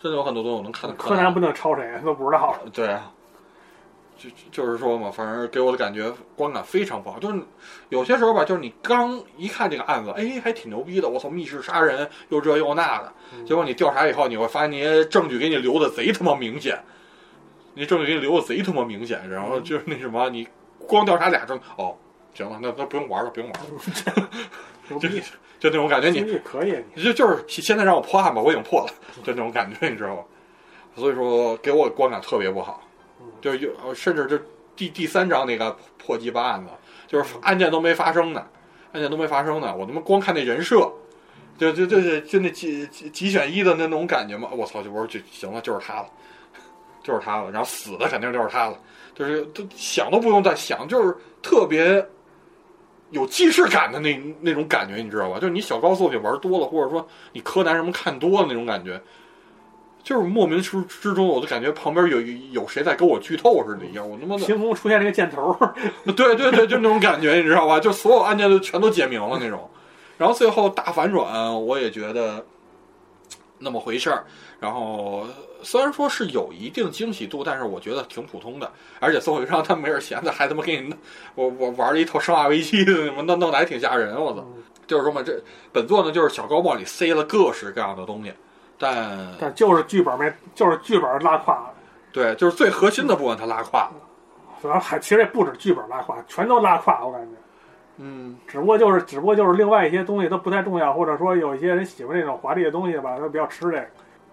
[0.00, 2.56] 真的有很多东西我能看到柯南不能抄谁都不知道。
[2.72, 2.96] 对，
[4.16, 7.18] 就就是说嘛，反正给我的感觉观感非常不好。
[7.18, 7.40] 就是
[7.88, 13.12] 有些时候吧，就是你刚一看这个案子，哎，还挺牛逼的，我操，密室杀人又这又那的，
[13.44, 16.80] 结果你调查以后，你会发现那些证据给你留的贼他妈明显。
[17.78, 20.46] 那证据给你留的贼他妈明显，然后就是那什么，你
[20.86, 21.96] 光调查俩证，哦，
[22.34, 25.08] 行了，那那不用玩了，不用玩了， 就
[25.60, 30.22] 就那种感觉，你可以，就就是现在让我破案吧，我已经破了，就那种感觉，你知道吗？
[30.96, 32.82] 所以说给我观感特别不好，
[33.40, 34.36] 就有甚至就
[34.74, 36.70] 第第三章那个破鸡巴案子，
[37.06, 38.44] 就是案件都没发生呢，
[38.92, 40.90] 案件都没发生呢，我他妈光看那人设，
[41.56, 46.08] 就就就就那几几几选一的那种感觉嘛，我操，就我说就行了，就是他了。
[47.08, 48.78] 就是他了，然后死的肯定就是他了，
[49.14, 52.06] 就是都想都不用再想，就是特别
[53.10, 55.40] 有既视感的那那种感觉，你知道吧？
[55.40, 59.00] 就是你小高作品玩多了，或者说你柯南什么看多了那种感觉，
[60.02, 62.20] 就是莫名之之中，我就感觉旁边有
[62.52, 64.08] 有谁在给我剧透似的，一样。
[64.08, 65.56] 我他妈的凭空出现那个箭头，
[66.14, 67.80] 对对对，就那种感觉，你知道吧？
[67.80, 69.68] 就所有案件都全都解明了那种，
[70.18, 72.44] 然后最后大反转，我也觉得
[73.58, 74.24] 那么回事儿，
[74.60, 75.24] 然后。
[75.62, 78.70] 虽然说是有一定惊喜度，但是我觉得挺普通的。
[79.00, 80.98] 而且最后一章他没人闲的，还他妈给你弄
[81.34, 84.14] 我我玩了一套生化危机，弄弄的还挺吓人。
[84.14, 84.44] 我操！
[84.86, 85.38] 就是说嘛，这
[85.70, 88.32] 本作呢就是小高帽里塞了各式各样的东西，
[88.78, 91.74] 但但就是剧本没，就是剧本拉胯了。
[92.12, 93.92] 对，就是最核心的部分它拉胯了。
[94.62, 97.28] 主要还其实也不止剧本拉胯，全都拉胯，我感觉。
[97.98, 103.86] 嗯，只不过就是只不过就是另外一些东西都不太重要，或者说有一些人喜欢那种华丽的东西吧，他比较吃这个。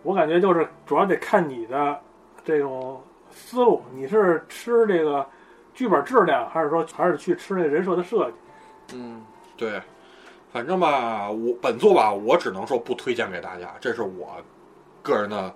[0.05, 1.99] 我感觉就是主要得看你的
[2.45, 3.01] 这种
[3.31, 5.25] 思路，你是吃这个
[5.73, 8.95] 剧本质量，还是说还是去吃那人设的设计？
[8.95, 9.25] 嗯，
[9.57, 9.81] 对，
[10.53, 14.37] 反正吧，我本作吧，我只能说不推荐给大家，这是我
[15.01, 15.51] 个人的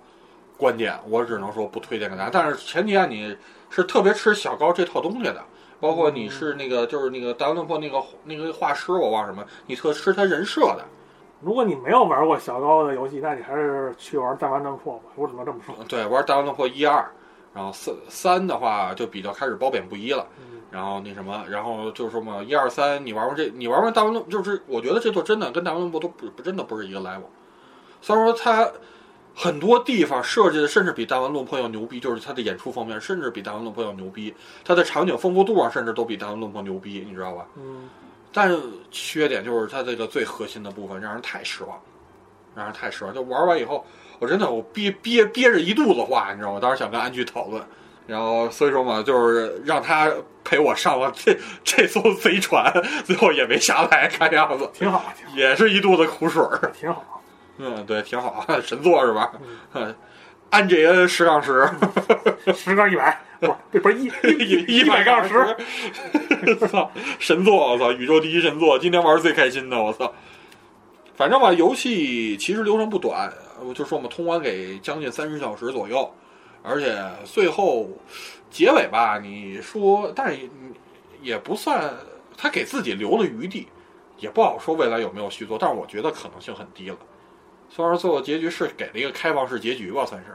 [0.56, 2.30] 观点，我只能说不推荐给大家。
[2.32, 3.36] 但是前提啊，你
[3.70, 5.40] 是特别吃小高这套东西的，
[5.78, 10.84] 包括你是那个就是那个达文破那个那个画师，我忘什么，你特吃他人设的。
[11.40, 15.04] 如果你没有玩过小高的游戏，那你还是去玩《弹丸论破》吧。
[15.16, 15.74] 我只能这么说。
[15.88, 17.04] 对，玩《弹丸论破》一二，
[17.54, 20.26] 然后三三的话就比较开始褒贬不一了。
[20.70, 27.24] 然后那什么，然后就是说嘛，一二三，你玩完这，你玩完《弹丸论》，就是我觉得这座真的跟《弹丸论破》都不不真的不是一个 level。
[28.00, 28.70] 虽然说它
[29.34, 34.32] 很多地方设计的甚至比《弹丸论破》要牛逼，就是它的演出方面甚至比《弹丸论破》要牛逼，
[34.64, 37.46] 它的场景丰富度上甚至都比《弹丸论破》牛逼，你知道吧？
[37.56, 37.88] 嗯，
[38.32, 38.56] 但
[38.90, 41.80] 缺点就是它这个最核心的部分让人太失望，
[42.54, 43.12] 让人太失望。
[43.12, 43.84] 就玩完以后，
[44.18, 46.60] 我真的我憋憋憋着一肚子话，你知道吗？
[46.60, 47.62] 当时想跟安居讨论，
[48.06, 50.10] 然后所以说嘛，就是让他
[50.44, 52.72] 陪我上了 这这艘贼船，
[53.04, 56.72] 最后也没下来，看样子挺好，挺 也是一肚子苦水儿。
[56.72, 57.22] 挺好。
[57.58, 59.32] 嗯，对，挺好， 神作是吧？
[60.50, 61.68] 安杰恩十杠十，
[62.52, 64.06] 十杠一百，不是这不是一
[64.66, 65.34] 一一百杠十，
[66.60, 66.90] 我 操，
[67.20, 67.72] 神作！
[67.72, 68.76] 我操，宇宙第一神作！
[68.76, 70.12] 今天玩最开心的，我操！
[71.14, 73.32] 反正吧，游戏其实流程不短，
[73.62, 76.12] 我就说我们通关给将近三十小时左右，
[76.62, 77.88] 而且最后
[78.50, 80.36] 结尾吧，你说，但
[81.22, 81.94] 也不算，
[82.36, 83.68] 他给自己留了余地，
[84.18, 86.96] 也不好说未来有没有续作，但是我觉得可能性很低了。
[87.70, 90.26] 虽然说最后结局是给了一个开放式结局吧，算是。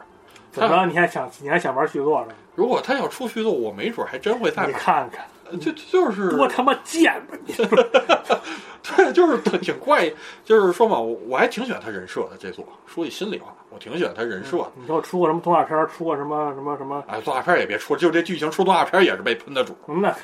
[0.51, 2.33] 怎么你还想你还想玩续作呢？
[2.55, 4.71] 如果他要出续作，我没准还真会再你。
[4.71, 7.53] 看看就就是多他妈贱吧你！
[8.95, 10.09] 对，就是挺怪，
[10.45, 12.65] 就是说嘛，我我还挺喜欢他人设的这座。
[12.87, 14.71] 说句心里话，我挺喜欢他人设的。
[14.75, 15.85] 你说出过什么动画片儿？
[15.87, 19.75] 出过什么什么什么哎，动画片也别出，就这剧情出动画片也是被喷的主。
[19.85, 20.15] 什么的？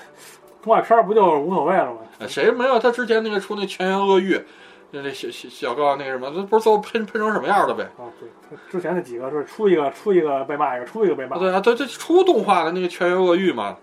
[0.63, 1.97] 动画片儿不就无所谓了吗？
[2.19, 2.79] 哎谁没有？
[2.79, 4.35] 他之前那个出那《全员恶欲》，
[4.91, 7.83] 那那小小小高那个什么，那不是最后喷喷成什么样了呗？
[7.97, 11.37] 啊，对，他之前那几个是出一个出一个被骂一个，出一个被骂。
[11.37, 13.77] 对啊，对，这出动画的那个《全员恶欲》嘛，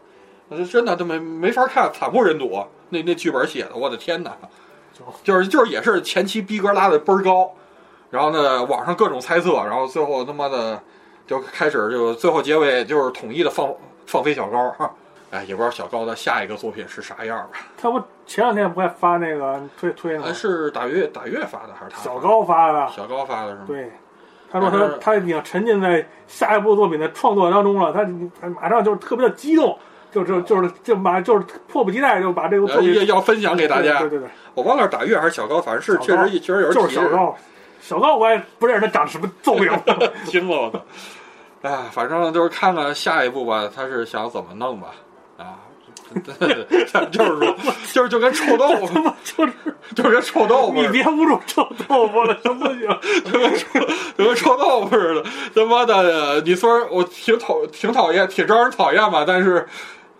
[0.48, 2.62] 那真的都没没法看，惨不忍睹。
[2.90, 4.36] 那那剧本写的，我的天哪！
[5.22, 7.54] 就是就是也是前期逼格拉的倍儿高，
[8.10, 10.82] 然后呢，网上各种猜测，然后最后他妈的
[11.24, 13.72] 就开始就最后结尾就是统一的放
[14.06, 14.92] 放飞小高，哈，
[15.30, 17.58] 哎，也不知道小高的下一个作品是啥样吧？
[17.76, 20.32] 他不前两天不还发那个推推吗？
[20.32, 22.02] 是打月打月发的还是他？
[22.02, 22.88] 小高发的。
[22.90, 23.64] 小高发的是吗？
[23.66, 23.92] 对，
[24.50, 28.04] 他说他他已经沉浸在下一部作品的创作当中了，他
[28.40, 29.78] 他马上就是特别的激动，
[30.10, 34.08] 就就就是就马就是迫不及待就把这个作呃，品要要分享给大家对。
[34.08, 37.36] 对对，我忘了是打月还是小高，反正是确实确实有人就是小高，
[37.82, 39.78] 小高我也不认识他长什么揍样，
[40.24, 40.80] 惊了我操！
[41.60, 44.88] 哎，反正就是看看下一步吧，他是想怎么弄吧？
[46.92, 47.56] 啊， 就是说，
[47.92, 49.52] 就是就跟臭豆腐， 他妈就 是
[49.94, 52.88] 就跟臭豆腐，你别侮辱臭豆腐了，行不行？
[53.24, 53.66] 就跟臭
[54.16, 55.24] 就跟臭豆腐似的。
[55.54, 59.66] 他妈的，你虽然我挺讨挺讨厌，挺招人讨厌吧，但是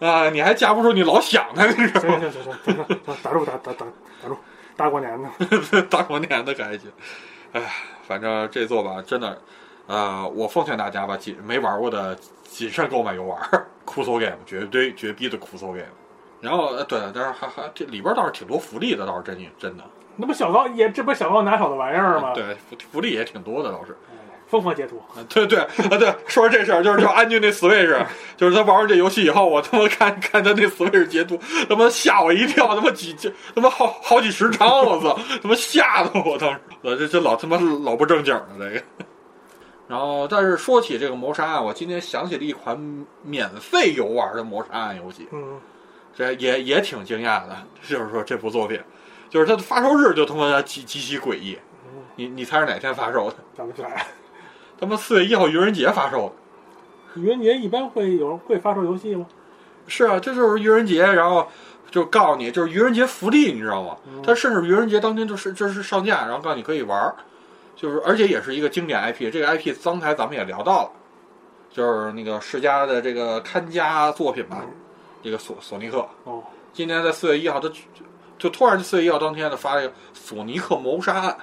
[0.01, 2.19] 啊，你还架不住你老想他，你知道吗？
[2.21, 3.87] 行行行行行打住打打打
[4.23, 4.37] 打住，
[4.77, 6.91] 大过年的，大过年的开心。
[7.53, 7.63] 哎，
[8.07, 9.39] 反正这座吧，真的，
[9.89, 13.37] 呃，我奉劝大家吧，谨没玩过的谨慎购买游玩，
[13.85, 15.83] 酷搜 game 绝对绝逼的酷搜 game。
[16.41, 19.83] 然后，呃对，但是还还这里边倒是挺多福利的，倒是真真的，
[20.15, 22.33] 那不小高也这不小高拿手的玩意儿吗？
[22.33, 23.97] 对，福福利也挺多的，倒是。
[24.47, 25.69] 疯狂截图，啊对对啊
[25.99, 38.83] 对，说这事儿就是就安俊那 Switch，就是他玩完这游戏以后，我他妈看看他那 Switch 截图，他妈吓我一跳，他妈几几他妈好好几十张，我操，他妈吓得我当时，我这这老他妈老不正经的这个。
[39.89, 42.79] 然后，但是说起这个谋杀案，我今天想起了一款
[43.23, 45.59] 免费游玩的谋杀案游戏，嗯，
[46.15, 47.57] 这也也挺惊讶的，
[47.89, 48.79] 就是说这部作品，
[49.31, 51.59] 就是它的发售日就他妈极极其诡异，
[52.17, 53.37] 你你猜是哪天发售的？
[53.57, 54.07] 想不起来。
[54.79, 56.33] 他妈四月一号愚人节发售
[57.15, 57.21] 的。
[57.21, 59.27] 愚人节一般会有人会发售游戏吗？
[59.87, 61.49] 是啊，这就是愚人节，然后
[61.91, 63.97] 就告诉你，就是愚人节福利，你知道吗？
[64.23, 67.17] 它甚至愚人节当天就是就是上架，然后告诉你可以玩儿，
[67.81, 69.31] 就是而且也是一个经典 IP。
[69.33, 70.91] 这个 IP 刚才咱们也聊到了，
[71.71, 74.65] 就是那个世嘉的这个看家作品吧，
[75.23, 76.05] 这个索索尼克。
[76.25, 77.75] 哦，今年在四月一号，他就
[78.37, 81.37] 就突然四月一号当天的发了一个索尼克谋杀案。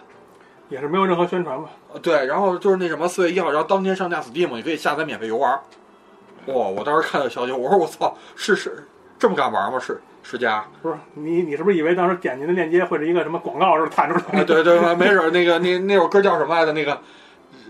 [0.67, 1.69] 也是没有任何宣传吧？
[1.93, 5.61] 呃对，然后就是那什么四月一号，然后当天上架 Steam，你可以下载免费游玩儿。
[6.47, 6.55] 哇！
[6.55, 8.85] 我当时看到消息，我说我操，是是
[9.17, 9.79] 这么敢玩吗？
[9.79, 10.65] 是世嘉？
[10.81, 14.43] 不是你你是不是以为当时点进的链接会是一个什么广告似的弹出啊，来？
[14.43, 16.71] 对对，没准儿那个那那首歌叫什么来着？
[16.73, 16.99] 那个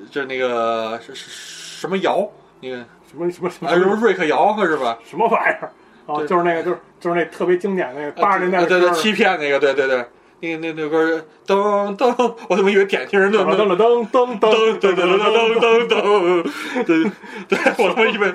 [0.10, 2.26] 就是那个是是什么瑶？
[2.62, 2.78] 那个
[3.12, 4.98] 什么什么什么么瑞克瑶是吧？
[5.04, 5.70] 什么玩意儿？
[6.06, 10.06] 哦，就是那个就是就是那特别经典那个八十年代对对歌欺骗那个，对对对，
[10.40, 13.30] 那个那那歌噔噔，我怎么以为点听人？
[13.34, 17.04] 噔了噔噔噔噔噔噔噔噔噔噔对
[17.50, 18.34] 对，我他妈以为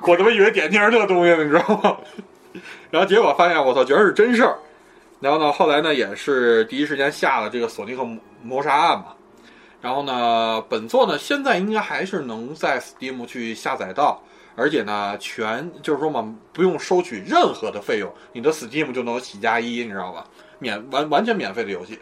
[0.00, 1.96] 我他妈以为点听人这东西呢，你知道吗？
[2.90, 4.56] 然后结果发现我操，居然是真事儿。
[5.20, 8.06] 然后呢，后来呢也是第一时间下了这个索尼克
[8.42, 9.06] 谋杀案嘛。
[9.80, 14.22] 然后呢，本作呢现在应该还是能在 Steam 去下载到，
[14.56, 20.24] 而且呢全就是说嘛，不用收取任何的费用，你的 Steam 就能起加一，你知道吧？
[20.58, 21.98] 免完完全免费的游戏。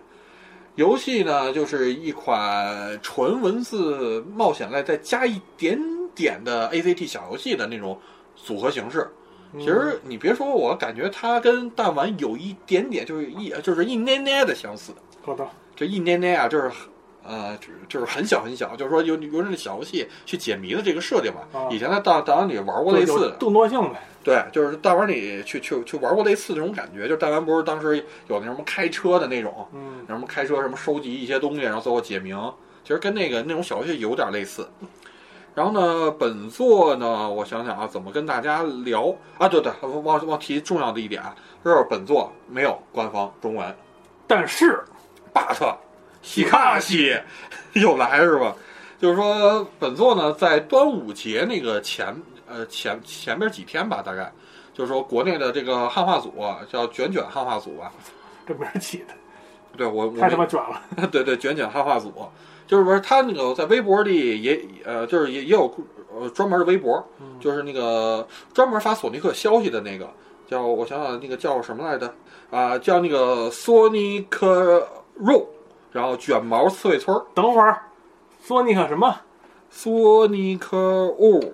[0.77, 5.81] 游戏呢，就是一款纯文字冒险类，再加一点
[6.15, 7.99] 点的 ACT 小游戏的那种
[8.35, 9.11] 组合形式。
[9.59, 14.93] 其实你别说，我感觉它跟弹丸有一点点，就是一就是一捏捏的相似。
[15.23, 16.71] 好的，这一捏捏啊，就是
[17.25, 21.41] 呃，就就是很小很小，就是说有有那小游戏去解谜的这个设定嘛。
[21.53, 24.01] 啊以前在弹弹丸里玩过类似的，动作性呗。
[24.23, 27.03] 对，就是弹丸里去去去玩过类似的这种感觉。
[27.03, 32.33] 就是弹丸不是当时有那什么开车的那种，嗯，什么开车什么收集一些东西，然后最后解谜，
[32.83, 34.69] 其实跟那个那种小游戏有点类似。
[35.57, 39.49] 然后呢，本作呢，我想想啊，怎么跟大家聊啊？
[39.49, 41.35] 对对，忘忘提重要的一点啊，
[41.65, 43.75] 就是本作没有官方中文
[44.27, 44.85] 但是
[45.33, 45.75] ，but
[46.21, 47.19] 西卡西
[47.73, 48.55] 又来是吧？
[49.01, 52.15] 就是说，本作呢，在端午节那个前
[52.47, 54.31] 呃前前边几天吧，大概
[54.75, 56.35] 就是说国内的这个汉化组
[56.71, 57.91] 叫卷卷汉化组吧，
[58.47, 59.15] 这名儿起的
[59.75, 60.83] 对我我太他妈卷了。
[61.11, 62.13] 对对，卷卷汉化组，
[62.67, 65.73] 就是说他那个在微博里也呃，就是也也有
[66.15, 67.27] 呃专门的微博，嗯。
[67.39, 70.09] 就是那个专门发索尼克消息的那个，
[70.49, 72.13] 叫我想想那个叫什么来着？
[72.51, 75.49] 啊、叫那个索尼克肉，
[75.91, 77.83] 然后卷毛刺猬村，等会儿，
[78.41, 79.15] 索尼克什么？
[79.69, 81.53] 索尼克物，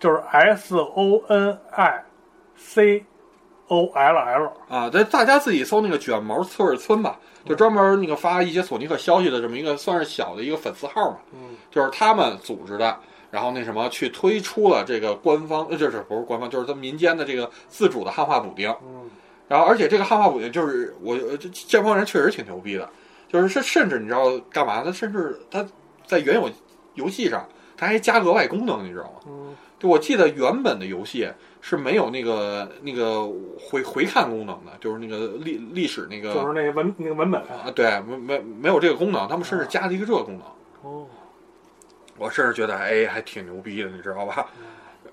[0.00, 2.04] 就是 S O N I
[2.56, 3.04] C
[3.68, 4.52] O L L。
[4.68, 11.18] 啊，这大家自己搜那个卷毛刺猬村吧，就专门那个发一些索尼克消息的这么一个算是小的一个粉丝号嘛。
[11.32, 12.98] 嗯，就是他们组织的，
[13.30, 18.68] 然后那什么去推出了这个官方，呃，就是不是官方，就是他民间的这个自主的汉化补丁。
[18.82, 19.10] 嗯，
[19.48, 22.88] 然后而且这个汉化补丁就是我呃这这帮人确实挺牛逼的，
[23.28, 24.82] 就是甚甚至你知道干嘛？
[24.84, 25.66] 他甚至他
[26.06, 26.50] 在原有
[26.94, 29.20] 游戏上他还加额外功能，你知道吗？
[29.26, 31.28] 嗯，就我记得原本的游戏
[31.64, 33.24] 是没有那个那个
[33.58, 37.40] 回回看功能的，就是那个历历史那个就是那个文那个文本。
[37.42, 40.42] 啊，对，没没没有这个功能，他们甚至加了一个这个功能。
[40.82, 41.06] 哦，
[42.18, 44.50] 我甚至觉得，哎，还挺牛逼的，你知道吧？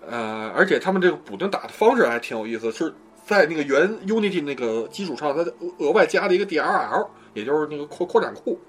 [0.10, 2.92] 呃，而且他们这个补丁打的方式还挺有意思，是
[3.24, 8.60] 在那个原 Unity 那个基础上，它额额外加了一个 DLL，也就是那个扩扩展库。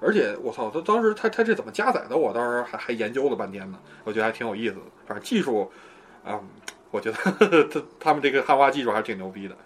[0.00, 2.16] 而且我操，他当时他他这怎么加载的？
[2.16, 4.82] 我当时还还研究了半天呢，我觉得还挺有意思的。
[5.04, 5.68] 反正技术
[6.24, 6.40] 啊、
[6.94, 7.18] 我觉得
[7.68, 9.56] 他他们这个汉化技术还是挺牛逼的。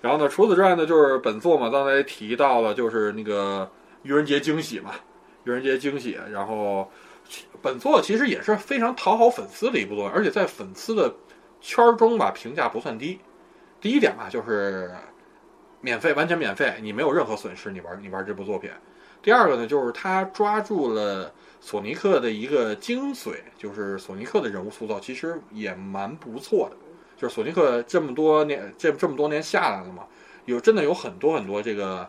[0.00, 3.70] 然后呢，除此之外呢，就是本作嘛，刚才提到了，就是那个
[4.02, 4.92] 愚人节惊喜嘛，
[5.44, 6.90] 愚人节惊喜，然后。
[7.62, 11.14] 本作其实也是非常讨好粉丝的一部作品，而且在粉丝的
[11.62, 13.18] 圈儿中吧，评价不算低。
[13.80, 14.90] 第一点吧，就是
[15.80, 18.70] 免费，完全免费，你没有任何损失，你玩你玩这部作品。
[19.22, 26.76] 第二个呢，就是他抓住了索尼克的一个精髓，就是索尼克的人物塑造其实也蛮不错的。
[27.16, 30.04] 就是索尼克这么多年这这么多年下来了嘛，
[30.44, 32.08] 有真的有很多很多这个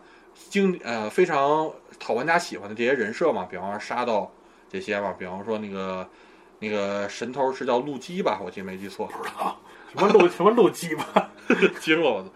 [0.50, 4.32] 经呃非常讨玩家喜欢的这些人设嘛，比方说沙到。
[4.70, 6.10] 这些吧，比方说那个
[6.58, 9.08] 那个神头是叫路基吧，我记得没记错，
[9.92, 11.30] 什么路什么路鸡巴？
[11.80, 12.30] 惊了我都。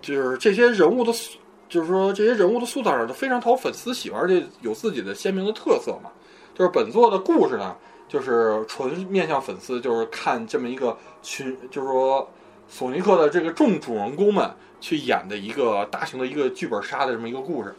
[0.00, 1.36] 就是这些人物的塑，
[1.70, 6.10] 就是说这些人物的塑造上都非常讨粉丝喜欢，而且有自己的鲜明的特色嘛。
[6.54, 7.74] 就是本作的故事呢，
[8.06, 12.28] 就是纯面向粉丝，就是看这么一个群，就是说
[12.68, 14.50] 索尼克的这个众主人公们
[14.80, 17.74] 去演的一个大型的一个剧本杀的这么一个故事。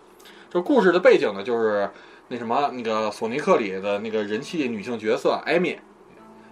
[0.49, 1.87] 这故事的背景呢，就是。
[2.33, 5.77] 那什么，那个索尼克里的那个人气女性角色艾米，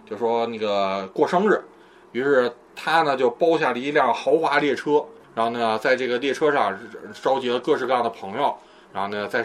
[0.05, 1.63] 就说那个过生日，
[2.11, 5.01] 于是他呢就包下了一辆豪华列车，
[5.39, 6.77] 然后呢在这个列车上
[7.23, 8.53] 召集了各式各样的朋友，
[8.91, 9.41] 然后呢在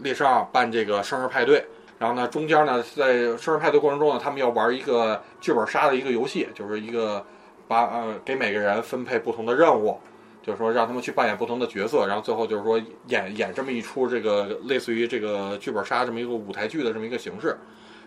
[0.00, 1.66] 列车上办这个生日派对，
[1.98, 7.26] 然后呢中间呢在生日派对过程中呢，他们要玩一个剧本杀的一个游戏，就是一个
[7.66, 9.98] 把呃给每个人分配不同的任务。
[10.44, 17.58] 就是说让他们去扮演不同的角色，然后最后就是说演演这么一出这个类似于这个剧本杀这么一个舞台剧的这么一个形式。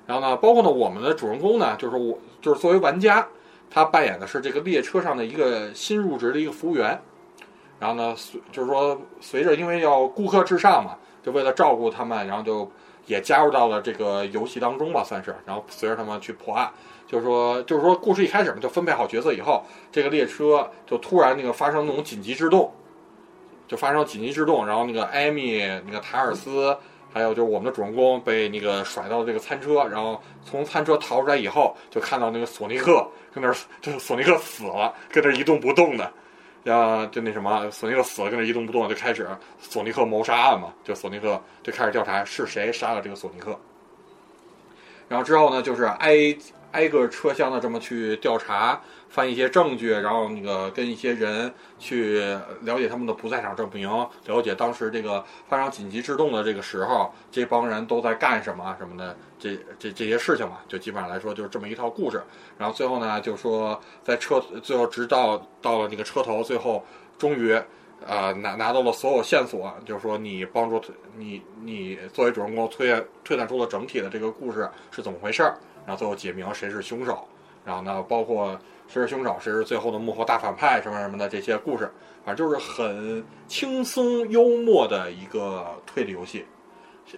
[0.07, 3.27] 然后呢，包括呢我们的主人公呢，就是我就是作为玩家，
[3.69, 6.97] 他扮演的是这个列车上的一个新入职的一个服务员。
[7.85, 12.67] 然后呢，随就是说随着因为要顾客至上嘛，就为了照顾他们，然后就
[13.05, 15.35] 也加入到了这个游戏当中吧，算是。
[15.45, 16.67] 然后随着他们去破案。
[17.05, 22.73] 就是说，就是说，故事一开始嘛，就分配好角色以后，这个列车就突然那个发生那种紧急制动，
[23.67, 26.75] 就发生紧急制动，然后那个艾米、那个塔尔斯，
[27.13, 36.11] 还有就是我们的主人公被那个甩到这个餐车，然后从餐车逃出来以后，就看到那个索尼克跟那儿，就索尼克死了，跟那儿一动不动的，
[36.65, 39.27] 呀，就那什么，索尼克死了，跟那一动不动，就开始
[39.59, 43.59] 索尼克谋杀案嘛，就索尼克就开始调查是谁杀了这个索尼克。
[45.07, 46.35] 然后之后呢，就是挨
[46.71, 48.81] 挨个车厢的这么去调查，
[49.15, 51.49] 翻一些证据，然后那个跟一些人
[51.79, 52.19] 去
[52.63, 53.89] 了解他们的不在场证明，
[54.25, 62.21] 了解当时这个发生紧急制动的这个时候，这帮人都在干什么什么的，这这这些事情嘛，就基本上来说就是这么一套故事。
[62.57, 66.83] 然后最后呢，就说在车最后直到到了那个车头，最后
[67.17, 67.57] 终于。
[68.05, 70.79] 呃，拿拿到了所有线索，就是说你帮助
[71.17, 75.57] 你你作为主人公推推断出了整体的这个故事是怎么回事儿，
[75.87, 77.25] 然后最后解明谁是凶手，
[77.63, 81.91] 然后呢，包括谁是凶手，谁是最后的幕后大反派什么什么的这些故事，
[82.23, 86.45] 反正就是很轻松幽默的一个推理游戏，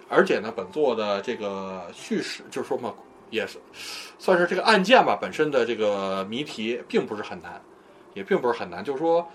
[0.08, 2.94] 而且呢，本作的这个叙事就是说嘛，
[3.30, 3.58] 也是
[4.18, 7.60] 算是这个案件吧本身的这个谜题并不是很难，
[8.14, 9.26] 也并不是很难，就是说。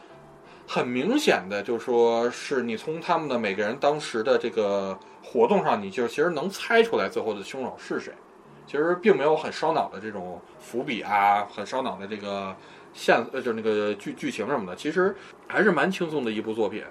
[0.65, 8.13] 很明显的，就是说是你从他们的每个人当时的这个活动上，你就其实能猜出来最后的凶手是谁。
[8.65, 12.55] 其实并没有很烧脑的这种伏笔啊，很烧脑的这个
[12.93, 15.15] 线，呃，就那个剧剧情什么的，其实
[15.47, 16.83] 还是蛮轻松的一部作品。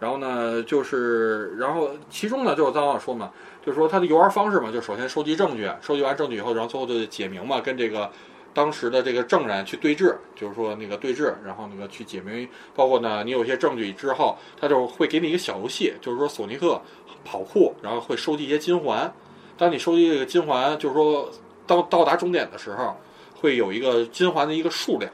[0.00, 3.30] 然后呢，就是然后其中呢，就是咱老说嘛，
[3.64, 8.10] 就是说它的游玩方式嘛，就首先收集证据，收集完证据以后，然后最后就解明嘛，跟这个。
[8.52, 16.80] 当时的这个证人去对质，就是说那个对质，然后那个去解明，包括呢，你有些证据之后，他就会给你一个小游戏，就是说索尼克
[17.24, 19.12] 跑酷，然后会收集一些金环。
[19.56, 21.30] 当你收集这个金环，就是说
[21.66, 22.96] 到到达终点的时候，
[23.40, 25.10] 会有一个金环的一个数量，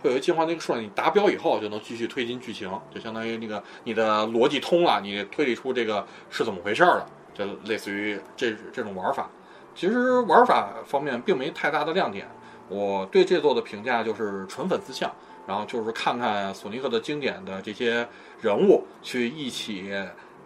[0.00, 9.28] 会有一个金环的一个数量，你达标以后就能继续推进剧情，就相当于那个你的逻辑通了，你推理出这个是怎么回事了，就类似于这这种玩法。
[9.74, 12.26] 其实玩法方面并没太大的亮点。
[12.68, 15.10] 我对这座的评价就是纯粉丝向，
[15.46, 18.06] 然后就是看看索尼克的经典的这些
[18.40, 19.90] 人物去一起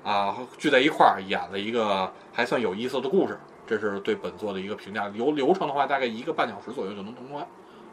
[0.02, 5.08] 啊聚在一块儿演了一个还算有意思的故事，这是对本作的一个评价。
[5.08, 7.46] 流流程的话，大概一个半小时左右就能通关，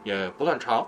[0.04, 0.86] 也不算长。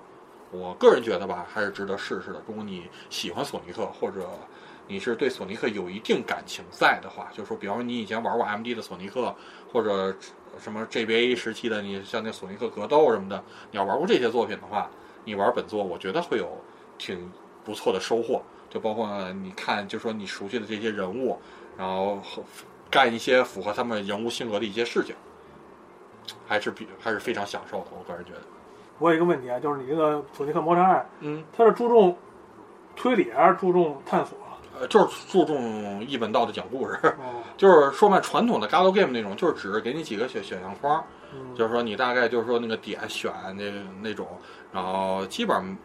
[0.51, 2.43] 我个人觉得吧，还是值得试试的。
[2.47, 4.29] 如果你喜欢索尼克，或者
[4.87, 9.35] 你是对索尼克有一定感情在的话，就说，比方说你以前玩过 MD 的索尼克，
[9.73, 10.14] 或者。
[10.59, 14.91] 什么 GBA 时期的你像那索尼克格斗什么的，你要玩过这些作品的话，
[15.25, 16.47] 你玩本作，我觉得会有
[16.99, 17.33] 挺
[17.64, 18.43] 不错的收获。
[18.73, 21.39] 就包括你看，就说你熟悉的这些人物，
[21.77, 22.18] 然后
[22.91, 25.14] 干一些符合他们人物性格的一些事情，
[26.49, 27.89] 还是比还是非常享受的。
[27.91, 28.41] 我个人觉得。
[28.99, 32.16] 我有一个问题啊，就是你这个索尼克魔城二，嗯，它是注重
[32.97, 34.39] 推理还是注重探索？
[34.81, 36.99] 呃就是注重一本道的讲故事，
[37.59, 41.05] 就是说嘛，传统的 Galo Game 那种，就是只是给你几个选选项框，
[41.55, 43.70] 就是说你大概就是说那个点选那
[44.01, 44.27] 那种，
[44.73, 45.77] 然后基本上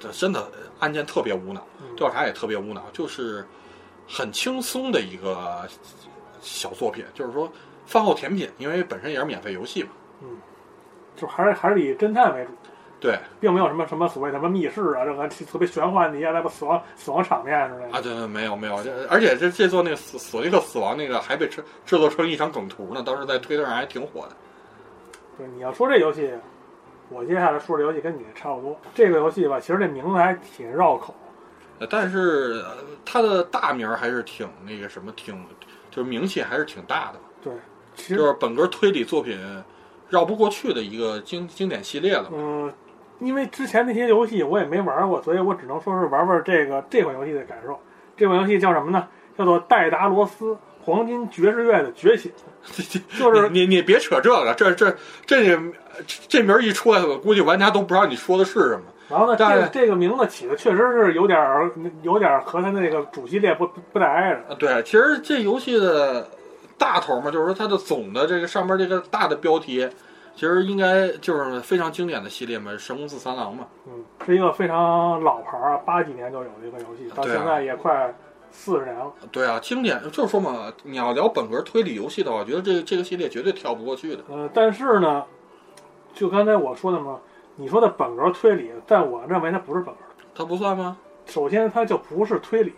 [0.00, 3.46] 不真的案件特别无脑，调查也特别无脑，就是
[4.06, 5.68] 很轻松的一个
[6.40, 7.50] 小作品，就是说
[7.86, 9.90] 饭后甜品，因为本身也是免费游戏嘛，
[10.22, 10.28] 嗯，
[11.16, 12.50] 就还是还是以侦探为主。
[13.00, 24.36] 对，并没有什么什么所谓什么密室啊，这个特别玄幻的一些那个死亡死亡场面之类的啊，对对，没有没有，这而且这这座那个索索尼克死亡那个还被制制作成一张梗图呢，当时在推特上还挺火的。
[25.36, 26.28] 对，你要说这游戏，
[27.08, 28.78] 我接下来说这游戏跟你差不多。
[28.94, 31.14] 这个游戏吧，其实这名字还挺绕口，
[31.78, 32.62] 呃，但是
[33.04, 35.44] 它的大名还是挺那个什么，挺
[35.90, 37.20] 就是名气还是挺大的。
[37.42, 37.52] 对，
[38.16, 39.38] 就是本格推理作品
[40.08, 42.28] 绕不过去的一个经经典系列了。
[42.32, 42.72] 嗯。
[43.20, 47.76] 因为之前那些游戏我也没玩过，所以我只能说是玩玩这个这款游戏的感受。
[48.16, 49.08] 这款游戏叫什么呢？
[49.36, 52.30] 叫做《戴达罗斯：黄金爵士乐的觉醒》。
[53.18, 54.94] 就是你你别扯这个，这这
[55.26, 55.58] 这
[56.28, 58.82] 这名一出来，我估计玩家都不知道你说的是什么。
[59.08, 61.70] 然后呢，这这个名字起的确实是有点儿
[62.02, 64.54] 有点儿和它那个主系列不不太挨着。
[64.56, 66.28] 对，其实这游戏的
[66.76, 69.88] 大头嘛，就是说它的总的这个上面这个大的标题。
[70.34, 73.66] 其实应该就是非常经典的系列嘛，《神宫寺三郎》嘛。
[73.88, 78.14] 嗯，是一个非常老牌儿，八几年就有的一个游戏，到现在也快
[78.50, 79.12] 四十年了。
[79.30, 84.22] 对啊，经典就是说嘛，你要聊本格推理游戏的话，我觉得这这个系列绝对跳不过去的。
[84.28, 85.24] 呃，但是呢，
[86.14, 87.18] 就刚才我说的嘛，
[87.56, 90.00] 你说的本格推理，在我认为它不是本格，
[90.34, 90.96] 它不算吗？
[91.26, 92.72] 首先，它就不是推理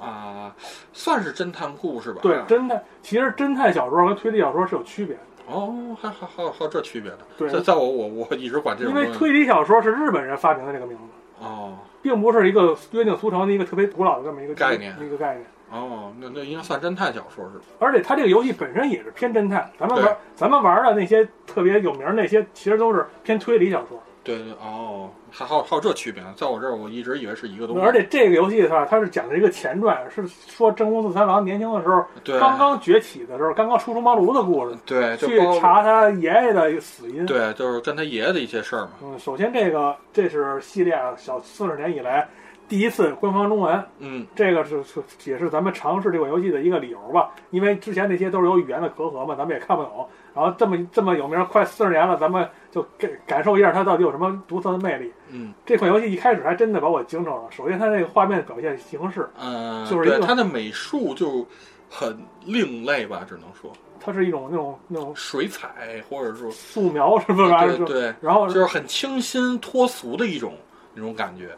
[0.00, 0.54] 啊，
[0.92, 2.20] 算是侦探故事吧。
[2.22, 5.22] 对，侦探其实侦探小说和推理小说是有区别的。
[5.48, 7.18] 哦，还还还有还有这区别的？
[7.38, 8.92] 对，在在我我我一直管这种。
[8.92, 11.44] 因为推理小说是日本人发明的这个名字。
[11.44, 11.76] 哦，
[12.06, 15.44] 并不是一个约定俗成的一个特别古老的这么一个概念，一个概念。
[15.72, 17.64] 哦，那那应该算侦探小说是吧？
[17.80, 24.00] 而且它这个游戏本身也是偏侦探，咱们玩咱们玩的那些特别有名那些，其实都是偏推理小说。
[24.26, 27.82] 对对哦，还还有还有这区别呢，在我这儿我一直以为是一个东西。
[27.82, 37.24] 而且这个游戏的话，它是讲的一个前传，是说真宫四三郎年轻的时候对刚刚崛起的时候，刚刚初出茅庐的故事，对就去查他爷爷的死因。
[37.24, 38.90] 对，就是跟他爷爷的一些事儿嘛。
[39.04, 42.26] 嗯，首先这个这是系列啊小四十年以来
[42.68, 45.00] 第一次官方中文，嗯，这个是是
[45.30, 47.30] 也是咱们尝试这款游戏的一个理由吧。
[47.50, 50.08] 因为之前那些都是有语言的隔阂嘛，咱们也看不懂。
[50.36, 55.10] 然后这么这么有名，快四十年了，咱们就感感受一下它到底有什么独特的魅力。
[55.30, 57.44] 嗯这款游戏一开始还真的把我惊着了。
[57.50, 61.44] 首先，它这个画面表现形式，嗯，就是一个对他的美术就
[61.88, 67.78] 很另类吧，只能说它是一种那种那种水彩或者说素描是不是？
[67.78, 70.52] 对对，然后就是很清新脱俗的一种
[70.94, 71.48] 那种感觉。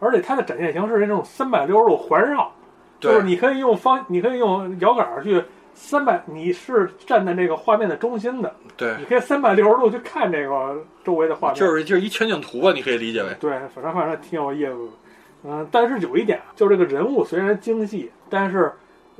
[0.00, 2.52] 而且它的展现形式是那种三百六十度环绕，
[3.00, 5.42] 就是你可以用方，你可以用摇杆去
[5.80, 11.54] 三百，你是站在这个画面的中心的，对，你可以三百六十度去看这个周围的画面。
[11.54, 13.28] 就是就是一全景图吧，你可以理解为。
[13.38, 14.90] 对，反正反正挺有意思的。
[15.44, 18.72] 嗯，但是有一点，就是这个人物虽然精细，但是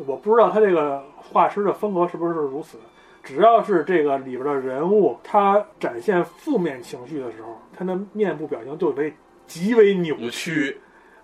[0.05, 2.77] 我不知道他这个画师的风格是不是如此。
[3.23, 9.15] 只要是这个里边的人物，他展现负面情绪的时候，他的面部表情就会
[9.47, 10.17] 极为扭。
[10.29, 10.77] 曲，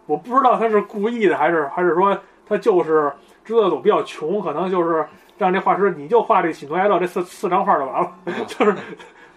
[0.06, 2.16] 我不知道他是故意的，还是还是说
[2.46, 3.12] 他就是
[3.44, 5.04] 知道我比较穷，可能就是
[5.38, 8.12] 让这画师你就画这喜怒哀乐这四四张画就完了，
[8.46, 8.74] 就是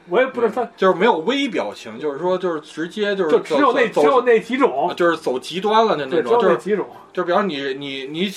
[0.09, 6.85] 我也不知道他就是没有微表情，就是说就是直接就是就只有那只有那几种，就是走极端了的那种，就是几种。
[7.11, 8.29] 就比方你你你，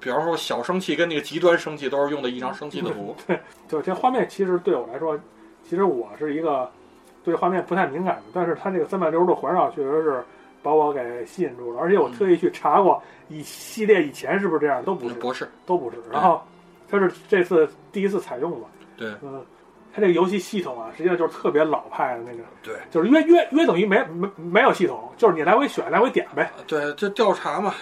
[0.00, 3.14] 比方说小生气跟那个极端生气都是用的一张生气的图。
[3.26, 5.18] 对就这画面，其实对我来说，
[5.68, 6.70] 其实我是一个
[7.22, 10.24] 对画面不太敏感的，但是它这个三百六十度环绕确实是
[10.62, 15.96] 把我给吸引住了，而且我特意去查过，以系列以前是不是这样，都不是，不是，都不是。
[16.10, 16.42] 然后
[16.88, 19.10] 它是这次第一次采用吧，对。
[19.22, 19.44] 嗯，
[19.92, 22.74] 它这个游戏系统啊，实际上就是特别老派的那个，对。
[22.90, 26.50] 就是约约约等于没没没有系统，就是你来回选来回点呗。
[26.66, 27.74] 对，就调查嘛，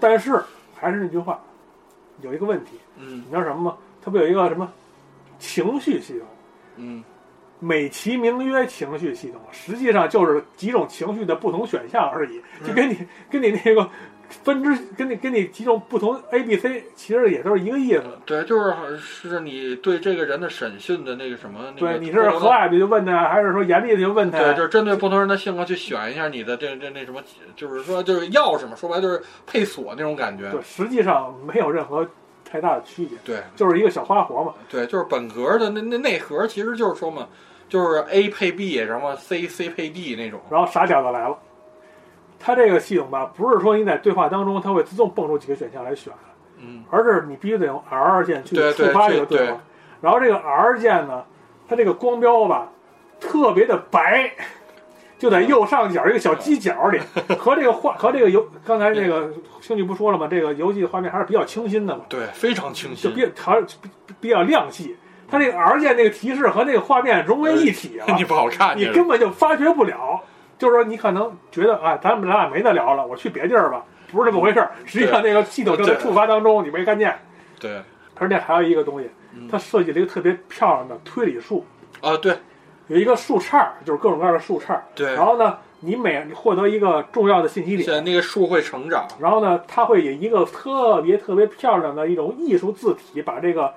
[0.00, 0.42] 但是
[0.74, 1.42] 还是那句话，
[2.20, 3.18] 有一个问题，嗯。
[3.18, 3.76] 你知道什么吗？
[4.02, 4.70] 它不有一个什么
[5.38, 6.28] 情绪系统？
[6.76, 7.02] 嗯，
[7.58, 12.98] 美其名曰情绪系统，实际上就是几种情绪的不同选项而已，就跟你
[13.30, 13.88] 跟你那个
[14.42, 18.02] 分支，跟你跟你几种不同 A、B、C，其实也都是一个意思。
[18.26, 24.38] 对，就是是你对这个人的审讯的那个什么，那个对，你是和蔼的就问他，还是说严厉的就问他？
[24.38, 27.22] 对，就是针对不同人的性格去选一下你的这这那什么，
[27.54, 30.50] 就是说就是钥匙嘛，说白就是配锁那种感觉。
[30.50, 32.06] 对，实际上没有任何
[32.44, 34.54] 太大的区别，对就是一个小花活嘛。
[34.68, 37.28] 对，就是本格的那那内核，其实就是说嘛，
[37.68, 40.40] 就是 A 配 B，然后 C C 配 D 那种。
[40.50, 41.36] 然后傻屌子来了，
[42.44, 46.12] 它这个系统吧，不是说你在对话当中它会自动蹦出几个选项来选，
[46.58, 49.58] 嗯，而是你必须得用 R 键去触发这个对话。
[50.02, 51.24] 然后这个 R 键呢，
[51.66, 52.68] 它这个光标吧
[53.18, 54.30] 特别的白，
[55.18, 57.00] 就在右上角一个小犄角里，
[57.38, 60.28] 和这个画和这个游刚才这个兴趣不说了吗？
[60.30, 63.08] 这个游戏画面还是比较清新的嘛，对，非常清就。
[63.08, 63.88] 比还是比
[64.20, 64.94] 比较亮系。
[65.26, 70.22] 它这个 R 键那个提示和那个画面融为一体了， 你不好看，你根本就发觉不了。
[70.58, 74.70] 就是说，你可能觉得啊，咱们咱俩没得聊了，我去别地儿吧，不是这么回事儿。
[74.84, 77.16] 实际上，那个系统正在触发当中，你没看见。
[77.58, 77.80] 对
[78.16, 81.64] 而且还有一个东西嗯，它设计了一个特别漂亮的推理树，
[82.00, 82.36] 啊，对
[82.88, 84.84] 有一个树杈儿，就是各种各样的树杈儿。
[84.94, 85.24] 对然。
[85.24, 93.72] 后呢，你每获得一个重要的信息点，在那个树会成长，然后呢，它会以一个特别特别漂亮的一种艺术字体，把这个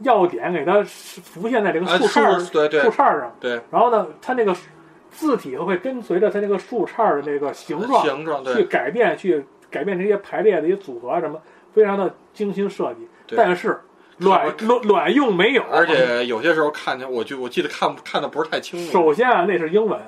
[0.00, 3.32] 要点给它浮现在这个啊，树杈儿、树对对树杈儿上。
[3.38, 4.54] 对，然后呢，它那个
[5.16, 11.40] 字体会跟随着它那个树杈儿的那个形状去形状去改变，去改变这些排列的一些组合什么，
[11.72, 13.08] 非常的精心设计。
[13.26, 13.36] 对。
[13.36, 13.80] 但是
[14.18, 18.92] 卵卵卵用没有，而且有些时候看见，我就我记得看看的不是太清楚。
[18.92, 19.98] 首先啊，那是英文，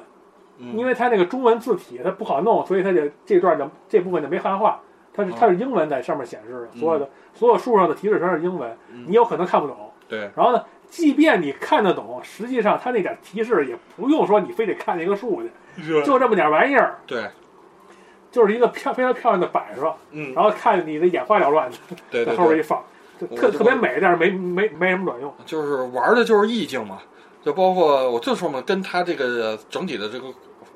[0.59, 0.77] 嗯。
[0.77, 4.81] 因为它那个中文字体它不好弄，所以它就这段就这部分就没汉化，
[5.13, 9.05] 它是哦它是英文在上面显示的，嗯所有的所有树上的提示全是英文，嗯。
[9.09, 9.77] 你有可能看不懂。
[10.09, 10.31] 对。
[10.37, 15.43] 然后呢，即便你看得懂，实际上它那点提示也不用说你非得看那个数
[15.77, 17.29] 去，就这么点玩意儿，对，
[18.31, 21.77] 就是一个漂非常漂亮的摆设，嗯，然后看你的眼花缭乱的
[22.11, 22.83] 对对对，在后边一放，
[23.21, 25.33] 就特特别美，但是没没没什么卵用。
[25.45, 26.99] 就是玩的就是意境嘛，
[27.43, 30.27] 就包括我就说嘛，跟它这个整体的这个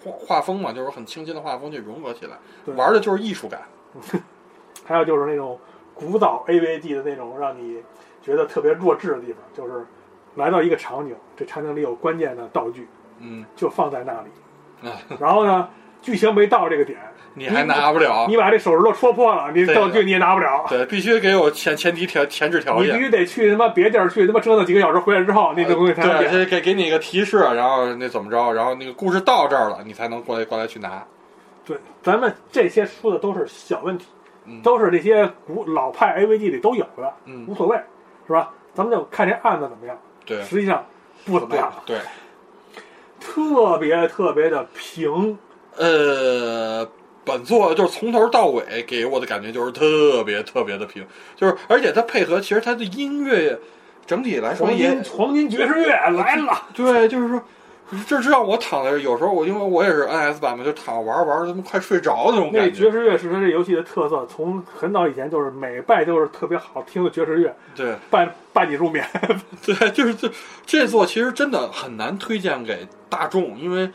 [0.05, 2.75] 画画风嘛，就是很清新的画风去融合起来，对。
[2.75, 3.63] 玩的就是艺术感。
[4.85, 5.59] 还有就是那种
[5.95, 7.81] 古早 AVG 的那种让你
[8.21, 9.87] 觉得特别弱智的地方，就是
[10.35, 12.89] 来到一个场景，这场景里有关键的道具，
[13.21, 15.69] 嗯就放在那里，啊， 然后呢，
[16.01, 16.99] 剧情没到这个点，
[17.35, 18.27] 你还拿不了。
[18.29, 20.65] 你把这手指头戳破了，你道具你也拿不了。
[20.69, 22.95] 对，必须给我前前提条前置条件。
[22.95, 26.33] 你必须得去他妈别地儿去他妈折腾几个小时，回来之后那个东西才能对，变。
[26.33, 31.05] 这给给你一个提示，然后那怎么着，然后那个故事到这儿了，你才能过来过来去拿。
[31.65, 34.07] 对，咱们这些说的都是小问题，
[34.47, 37.77] 嗯都是这些古老派 AVG 里都有的，嗯无所谓，
[38.27, 38.51] 是吧？
[38.75, 39.97] 咱们就看这案子怎么样。
[40.37, 40.87] 对，实际上
[41.25, 41.99] 不怎么样，对，
[43.21, 45.39] 特别特别的平。
[45.77, 46.89] 呃，
[47.25, 51.07] 本作就是从头到尾给我的感觉就是特别特别的平，
[51.37, 53.59] 就是而且它配合其实它的音乐
[54.07, 57.43] 整体来说黄也金黄金爵士乐来了，对，就是说。
[58.07, 62.85] 这这让我躺在这儿，有时候我因为我也是 NS 版嘛，就躺着玩着玩着，他妈快睡着那种那感觉。
[62.85, 69.07] 那爵士乐是它这游戏的特色，从很早以前就是每拜都是特别好听的爵士乐，对伴伴你入眠。
[69.65, 70.31] 对，就是这
[70.65, 73.91] 这座其实真的很难推荐给大众，因为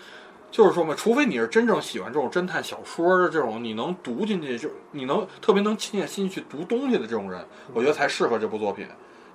[0.51, 7.43] 就是说嘛，除非你是真正喜欢这种侦探小说的这种，你能读进去，就你能特别能静下心去读东西的这种人，
[7.73, 8.85] 我觉得才适合这部作品。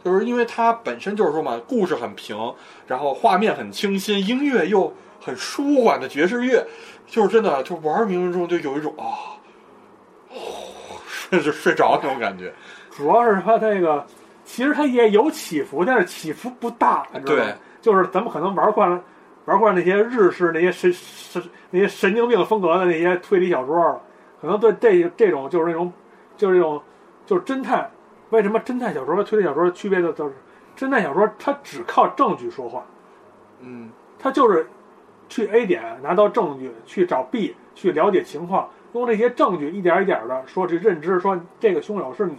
[0.05, 2.37] 就是因为它本身就是说嘛，故事很平，
[2.87, 6.67] 然后画面很清新，音乐又很舒缓的爵士乐，
[7.07, 9.39] 就是真的就玩儿冥冥中就有一种啊，
[11.07, 12.53] 睡 就睡着那种感觉。
[12.91, 14.05] 主要是它这个，
[14.45, 17.55] 其实它也有起伏，但是起伏不大，你知道吗对？
[17.81, 19.01] 就是咱们可能玩惯了，
[19.45, 24.01] 玩惯那些日式那些神神那些神经病风格的那些推理小说，
[24.41, 25.93] 可能对这这种就是那种
[26.37, 26.83] 就是那种
[27.25, 27.91] 就是侦探。
[28.33, 30.35] 为什么侦探小说和推理小说的区别就就是，
[30.75, 32.83] 侦探小说它只靠证据说话，
[33.61, 34.67] 嗯，它就是
[35.29, 42.37] 去 A 点拿到证据，去找 B 去了解情况，用这些证据一点一点的说这认知，说这个凶手是你。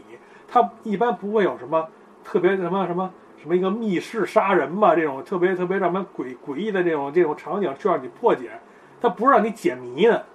[0.48, 1.88] 他一般不会有什么
[2.24, 8.52] 特别什么什么什么一个密室杀人嘛这种特别特别让人诡诡异的这种这种场景需要你破解，
[9.00, 10.26] 它不是让你解谜的，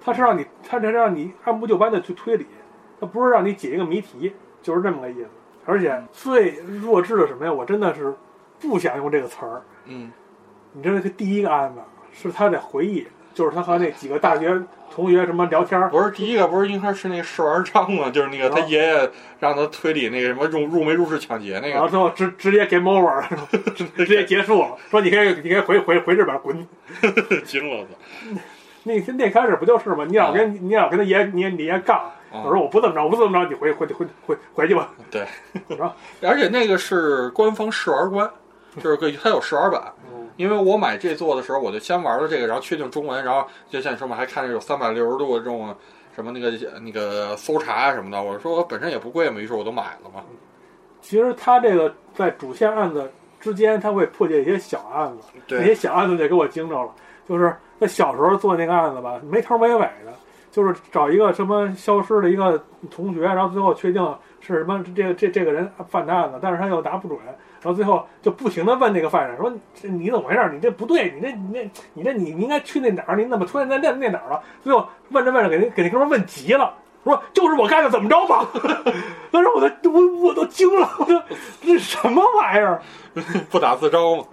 [0.00, 2.46] 它是让你它是让你按部就班的去推理，
[3.00, 4.32] 它不是让你解一个谜题，
[4.62, 5.28] 就是这么个意思。
[5.64, 7.52] 而且最弱智的什么呀？
[7.52, 8.12] 我真的是
[8.60, 9.62] 不想用这个词儿。
[9.86, 10.10] 嗯，
[10.72, 11.80] 你知道这第一个案子
[12.12, 14.60] 是他的回忆，就是他和那几个大学
[14.92, 18.10] 同学什么聊天儿，不是第一个，不是应该是那个试玩章吗？
[18.10, 21.70] 就是那个他哦爷爷让他推理那个什么入入没入室抢劫那个。
[21.70, 23.28] 然后最后直直接 game over，了
[23.76, 26.66] 直直接结束了，说你可以你可以回回回日本滚。
[27.44, 27.86] 惊了
[28.82, 30.04] 那那开始不就是吗？
[30.08, 34.90] 你老跟你老跟他爷你你爷杠，啊我说我不这么着，我不这么着，你回回回回回去吧。
[35.10, 35.26] 对，
[35.76, 35.94] 然后？
[36.22, 38.30] 而且那个是官方试玩官，
[38.82, 39.82] 就是个它有试玩版。
[40.10, 45.72] 嗯因为我买这座的时候，我就先玩了这个，然后确定中文，然后就像你说嘛，还看着有三百六十度这种
[46.16, 46.50] 什么那个
[46.80, 48.20] 那个搜查啊什么的。
[48.22, 50.22] 我说我本身也不贵嘛，于是我都买了嘛。
[51.02, 53.08] 其实他这个在主线案子
[53.40, 56.90] 之间，他会破解一些小案子，那些，小案子就给我惊着了。
[57.28, 60.14] 就是他小时候做那个案子吧，没头没尾的，
[60.52, 70.50] 就是找一个什么消失的一个同学，然后最后确定是什么这这这个人犯的案子，但是他又答不准，然后最后就不停的问那个犯人说这你怎么回事？
[70.52, 73.16] 你这不对，你这你这你这你你应该去那哪儿？
[73.16, 74.42] 你怎么出现在那那哪儿了？
[74.62, 76.74] 最后问着问着给那给那哥们儿问急了。
[77.04, 78.46] 说就是我干的，怎么着吧？
[79.32, 81.20] 当时我都我我都惊了，我说
[81.60, 82.80] 这什么玩意儿？
[83.50, 84.24] 不打自招嘛。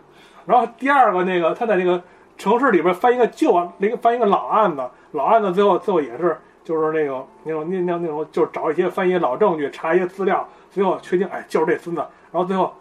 [0.45, 1.99] 然后第二个那个他在那个
[2.39, 12.01] 城市里边翻一个旧案，那个翻一个老案子，老案子最后最后也是就是那种那种那那那种就是找一些翻一些老证据，查一些资料，最后确定哎就是这孙子，
[12.31, 12.73] 然后最后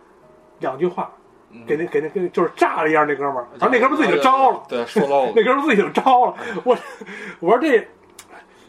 [0.60, 1.10] 两句话
[1.50, 5.32] 嗯给那给那给就是炸了一下那哥们儿，然后 那哥们儿自己就招了，对，说漏了。
[5.34, 6.76] 那哥们儿自己就招了，我
[7.40, 7.86] 我说这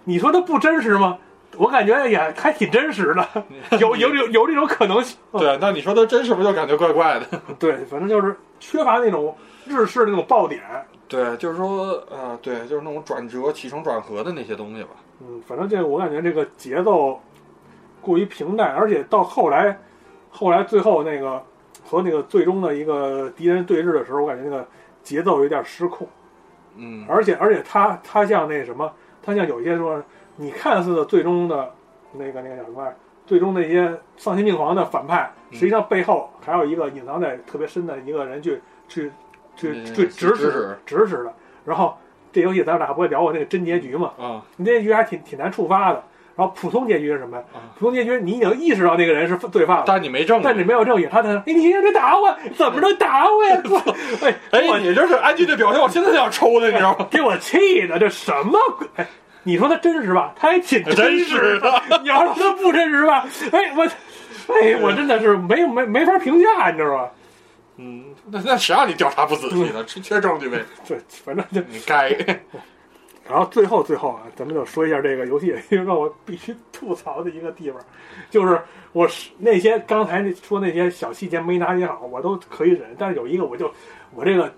[0.06, 1.18] 你说他不真实吗？
[1.58, 3.28] 我感觉也还挺真实的，
[3.80, 5.18] 有有有有这种可能性。
[5.34, 7.26] 对，那你说他真是不是就感觉怪怪的？
[7.60, 10.62] 对，反正就是缺乏那种日式的那种爆点。
[11.08, 14.90] 对，就是说，呃，对，就是那种转折、起承转合的那些东西吧。
[15.22, 17.20] 嗯，反正这个我感觉这个节奏
[18.00, 19.76] 过于平淡，而且到后来，
[20.30, 21.44] 后来最后那个
[21.84, 24.68] 和那个最终的一个敌人对峙的时候，我感觉那个
[25.02, 26.08] 节奏有点失控，
[26.76, 30.02] 嗯，而且而且他他像那什么，他像有一些说
[30.36, 31.74] 你看似的最终的
[32.14, 32.88] 那个那个叫什么，
[33.26, 39.12] 最终那些丧心病狂的反派，嗯实际上背后还有一个隐藏在特别深的一个人去去
[39.56, 41.34] 去嗯去指指使使指使的，
[41.66, 41.98] 然后。
[42.32, 44.12] 这游戏咱俩不会聊过那个真结局嘛？
[44.20, 46.04] 啊，你这结局还挺挺难触发的。
[46.36, 47.44] 然后普通结局是什么？
[47.80, 50.64] 普通结局你已经意识到那个人是罪犯了，但你没证但你。
[50.64, 53.60] 没有证据，他在那，哎，你别打我，怎么能打我呀？
[54.22, 57.08] 哎，哎你这是安静的表情，我现在就想抽他，你知道吗？
[57.10, 58.88] 给我气的，这什么鬼？
[58.98, 59.08] 哎，
[59.42, 60.32] 你说他真实吧？
[60.36, 61.82] 他还挺真实实的。
[62.04, 63.26] 你要说他不真实吧？
[63.52, 63.88] 哎，我，
[64.62, 67.12] 哎，我真的是没没没法评价，你知道吧？
[67.78, 69.84] 嗯，那那谁让你调查不仔细呢？
[69.86, 72.10] 缺缺证据呗，对，反正就你该。
[73.30, 77.80] 然后最后最后啊，咱们就说一下这个游戏让我必须吐槽的一个地方，
[78.32, 78.60] 就是
[78.92, 83.72] 我是那些刚才那说那些小细节没拿捏好，我都可以忍，但是有一个我就
[84.16, 84.52] 我这个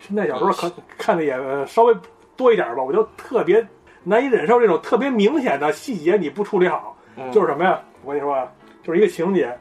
[0.00, 1.94] 现在小说看看的也呃稍微
[2.36, 3.64] 多一点吧，我就特别
[4.02, 7.80] 难以忍受这种特别明显的细节你不处理好，嗯就是什么呀？
[8.02, 8.52] 我跟你说啊，
[8.86, 9.52] 就是一个情节，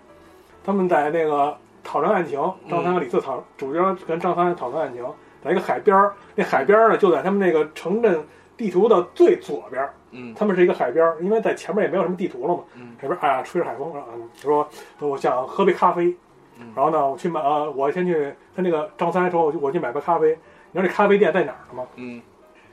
[0.64, 2.40] 他们在那个讨论案情，
[2.70, 5.04] 张三和李四讨主角跟张三讨论案情，
[5.44, 8.24] 在一个海边儿，那海边儿呢就在他们那个城镇
[8.56, 14.04] 地图的最左边儿，嗯他们是一个海边儿，因为在前面也没有什么地图了嘛，嗯这边哎呀吹着海风啊，
[14.40, 14.70] 说
[15.00, 16.16] 我想喝杯咖啡，
[16.60, 20.38] 嗯然后呢我去买呃我先去他那个张三说我去我去买杯咖啡，
[20.72, 21.88] 你知道这咖啡店在哪儿呢吗？
[21.96, 22.22] 嗯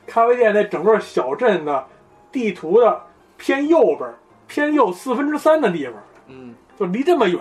[0.05, 1.83] 咖啡店在整个小镇的
[2.31, 3.01] 地图的
[3.37, 4.13] 偏右边儿，
[4.47, 5.95] 偏右四分之三的地方。
[6.77, 7.39] 嗯就离这么远，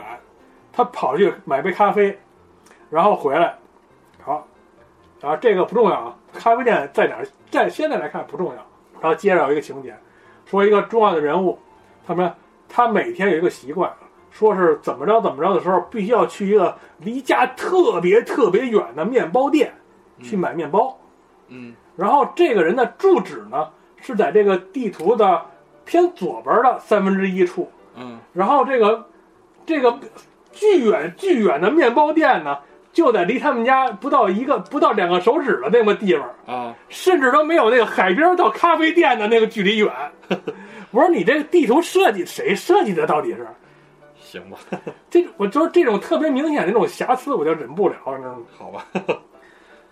[0.72, 2.18] 他跑去买杯咖啡，
[2.90, 3.56] 然后回来，
[4.22, 4.46] 好，
[5.20, 7.26] 然后这个不重要啊，咖啡店在哪儿？
[7.50, 8.66] 在现在来看不重要。
[9.00, 9.96] 然后接着有一个情节，
[10.46, 11.58] 说一个重要的人物，
[12.06, 12.32] 他们
[12.68, 13.92] 他每天有一个习惯，
[14.30, 19.72] 说是怎么着怎么着的时候，必须要去一个离家特别特别远的面包店
[20.22, 20.96] 去买面包。
[21.48, 25.44] 嗯然后这个人的住址呢是在这个地图的
[25.84, 27.70] 偏左边的三分之一处。
[27.94, 29.04] 嗯然后这个
[29.66, 29.98] 这个
[30.52, 32.58] 巨远巨远的面包店呢，
[32.92, 39.90] 就在离他们家不到一个不到两个手指的那么地方，啊，甚至都没有那个海边到咖啡店的那个距离远。
[40.90, 43.06] 我说你这个地图设计谁设计的？
[43.06, 43.46] 到底是
[44.20, 44.58] 行吧，
[45.10, 45.26] 这？
[45.36, 48.42] 我就是这种特别明显的那种瑕疵，我就忍不了，你知道吗？
[48.56, 48.84] 好吧，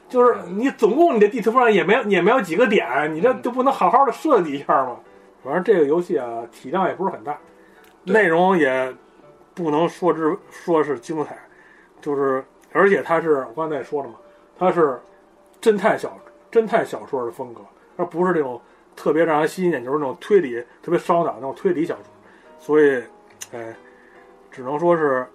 [0.09, 4.97] 就是你总共你的地图上也没有也没有几个点，你这就不能好好的设计一下吗？
[5.43, 7.39] 反正这个游戏啊，体量也不是很大，
[8.05, 8.95] 内容也
[9.63, 11.39] 不能说之说是精彩，
[12.01, 12.43] 就是
[12.73, 14.15] 而且它是我刚才也说了嘛，
[14.59, 14.99] 它是
[15.61, 16.19] 侦探小
[16.51, 17.61] 侦探小说的风格，
[17.97, 18.61] 而不是那种
[18.97, 22.05] 特别让人吸引眼球那种推理、特别烧脑那种推理小说。
[22.59, 23.03] 所以，
[23.53, 23.75] 哎，
[24.51, 25.27] 只能说是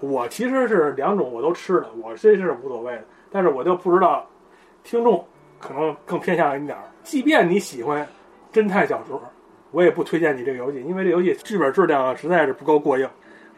[0.00, 4.28] 我其实是两种我都吃的，我这是无所谓的，但是我就不知道
[4.82, 5.24] 听众
[5.60, 6.84] 可能更偏向一点儿。
[7.02, 8.06] 即便你喜欢
[8.52, 9.20] 侦探小说，
[9.70, 13.08] 我也不推荐你这个游戏，因为这游戏剧本质量实在是不够过硬，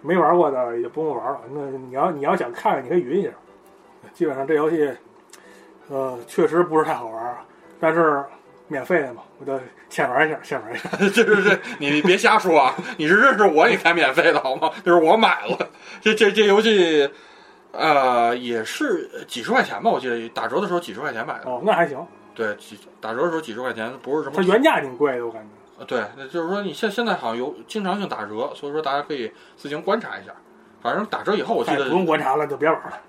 [0.05, 1.40] 没玩过的也不用玩了。
[1.51, 3.31] 那你要你要想看，你可以云一下。
[4.12, 4.89] 基本上这游戏，
[5.89, 7.39] 呃，确实不是太好玩儿，
[7.81, 8.22] 但是
[8.68, 9.59] 免费的嘛，我就
[9.89, 10.89] 先玩一下，先玩一下。
[11.09, 12.74] 这这这，你别瞎说啊！
[12.98, 14.70] 你是认识我你才免费的好吗？
[14.85, 15.59] 就是我买了，
[16.01, 17.10] 这这这游戏，
[17.72, 19.90] 呃，也是几十块钱吧？
[19.90, 21.51] 我记得打折的时候几十块钱买的。
[21.51, 25.48] 哦，那还行，对，几打折的时候几十块钱，不是什么它原价挺贵的，我感觉。
[25.79, 30.33] 呃，对，那就是说你现现在好像有经常性打折，所以说大家可以自行观察一下。
[30.81, 33.01] 反正打折以后，我记哎，得不用观察了，就别玩了。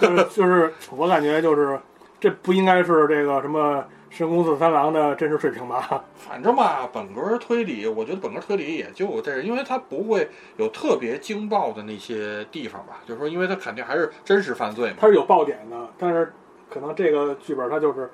[0.00, 1.78] 就是就是，我感觉就是
[2.18, 6.02] 这不应该是这个什么神宫寺三郎的真实水平吧？
[6.16, 13.00] 反正吧，本格推理，我觉得本格推理也就这，因为它不会有特别惊爆的那些地方吧。
[13.06, 14.96] 就是说，因为它肯定还是真实犯罪嘛。
[14.98, 16.32] 它是有爆点的，但是
[16.70, 18.10] 可能这个剧本它就是，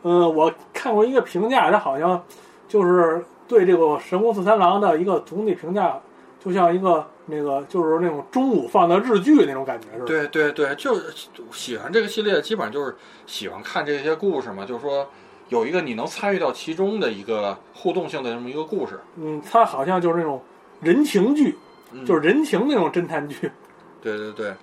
[0.00, 2.24] 呃，我看过一个评价，它好像
[2.68, 6.00] 就是对这个神宫四三郎的一个总体评价，
[6.38, 10.04] 就像一个那个就是那种中午放的日剧那种感觉似的。
[10.04, 12.94] 对对对，就是喜欢这个系列，基本上就是
[13.26, 14.64] 喜欢看这些故事嘛。
[14.64, 15.08] 就是说，
[15.48, 18.98] 有一个你能参与到其中的一个互动性的这么一个故事。
[19.16, 20.42] 嗯，它好像就是那种
[20.80, 21.56] 人情剧，
[21.92, 23.50] 嗯就是人情那种侦探剧。
[24.02, 24.54] 对对对，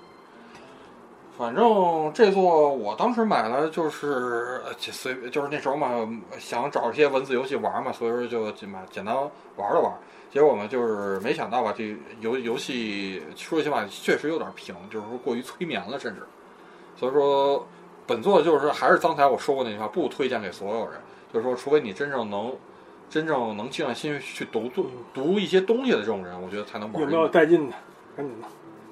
[1.38, 6.08] 反正这座我当时买了，就是呃随就是那时候嘛，
[6.40, 9.16] 想找一些文字游戏玩嘛，所以说就简买简单
[9.56, 9.92] 玩了玩。
[10.32, 16.22] 结果嘛，就是没想到吧，这游游戏说句实话确实有点平，就是说过于催眠了，甚至。
[16.96, 17.68] 所以说，
[18.08, 21.00] 本作就是还是刚才我说过那句话，不推荐给所有人。
[21.32, 22.52] 就是说，除非你真正能
[23.10, 27.02] 真正能静下心去读读读一些东西的这种人，我觉得才能玩。
[27.02, 27.76] 有没有带劲的？
[28.18, 28.48] 赶紧的。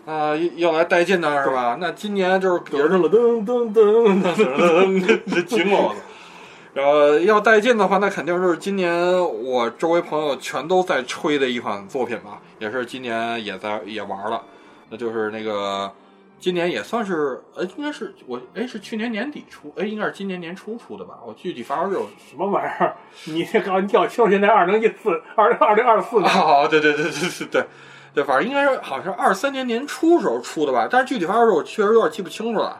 [0.05, 1.77] 啊，要来带劲的是吧？
[1.79, 5.99] 那今年就是也是了噔噔噔噔，这惊了我了。
[6.73, 8.95] 然后要带劲的话，那肯定是今年
[9.43, 14.41] 我周围朋友全都在吹的一款作品吧，也是今年也在也玩了，
[14.89, 15.91] 那就是那个
[16.39, 21.95] 今年也算是呃，应该是我哎是去年年底出，哎应该是今年年初出的吧，我具体发售日
[22.29, 22.95] 什么玩意儿？
[23.25, 27.65] 你这搞你搞清楚，现在二零一四、二零二零二四年，啊， 对对对对对对
[28.13, 32.79] 对，反正应该是好像是二三年年初时候出的吧，但是具体发售日我确实有点记不清楚了。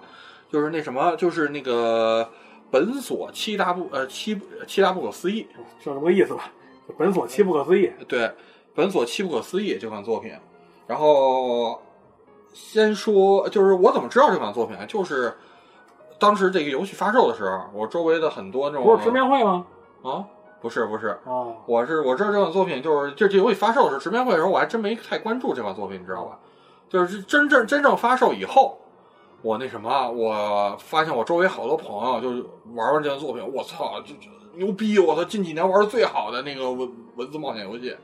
[0.52, 2.30] 就是那什么，就是那个
[2.70, 4.38] 本所七大不呃七
[4.68, 5.48] 七大不可思议，
[5.80, 6.52] 就这么个意思吧。
[6.98, 8.30] 本所七不可思议，对，
[8.76, 10.34] 本所七不可思议这款作品。
[10.88, 11.82] 然后
[12.54, 14.86] 先说，就是我怎么知道这款作品啊？
[14.86, 15.34] 就是
[16.20, 19.66] 当时这个游戏发售的时候，我周围的很多那种不是直面会吗？
[20.04, 20.26] 啊，
[20.62, 26.38] 不是不是，哦，我是我知道这款作品就是这这游戏发售的时候，直面会的时候，我还真没太关注这款作品，你知道吧？
[26.88, 28.78] 就是真正真正发售以后，
[29.42, 35.00] 我那什么啊，我发现我周围好多朋友就是玩完这款作品，我操，就就牛逼！
[35.00, 37.96] 我操，近几年玩的最好的那个文文字冒险游戏。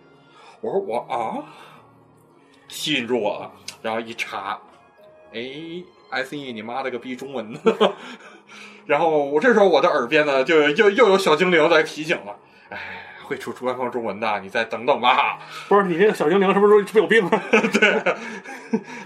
[0.61, 1.43] 我说我啊，
[2.67, 3.51] 吸引住我了，
[3.84, 4.59] 然后一查，
[5.31, 7.59] 哎，S E 你妈了个逼，中文的。
[8.88, 12.34] 然后我这时候我的耳边呢，就又又有小精灵在提醒了，
[12.69, 12.77] 哎，
[13.23, 15.39] 会出官方中文的，你再等等吧。
[15.68, 17.41] 不是你这个小精灵是不是是不是有病啊？
[17.80, 18.15] 对，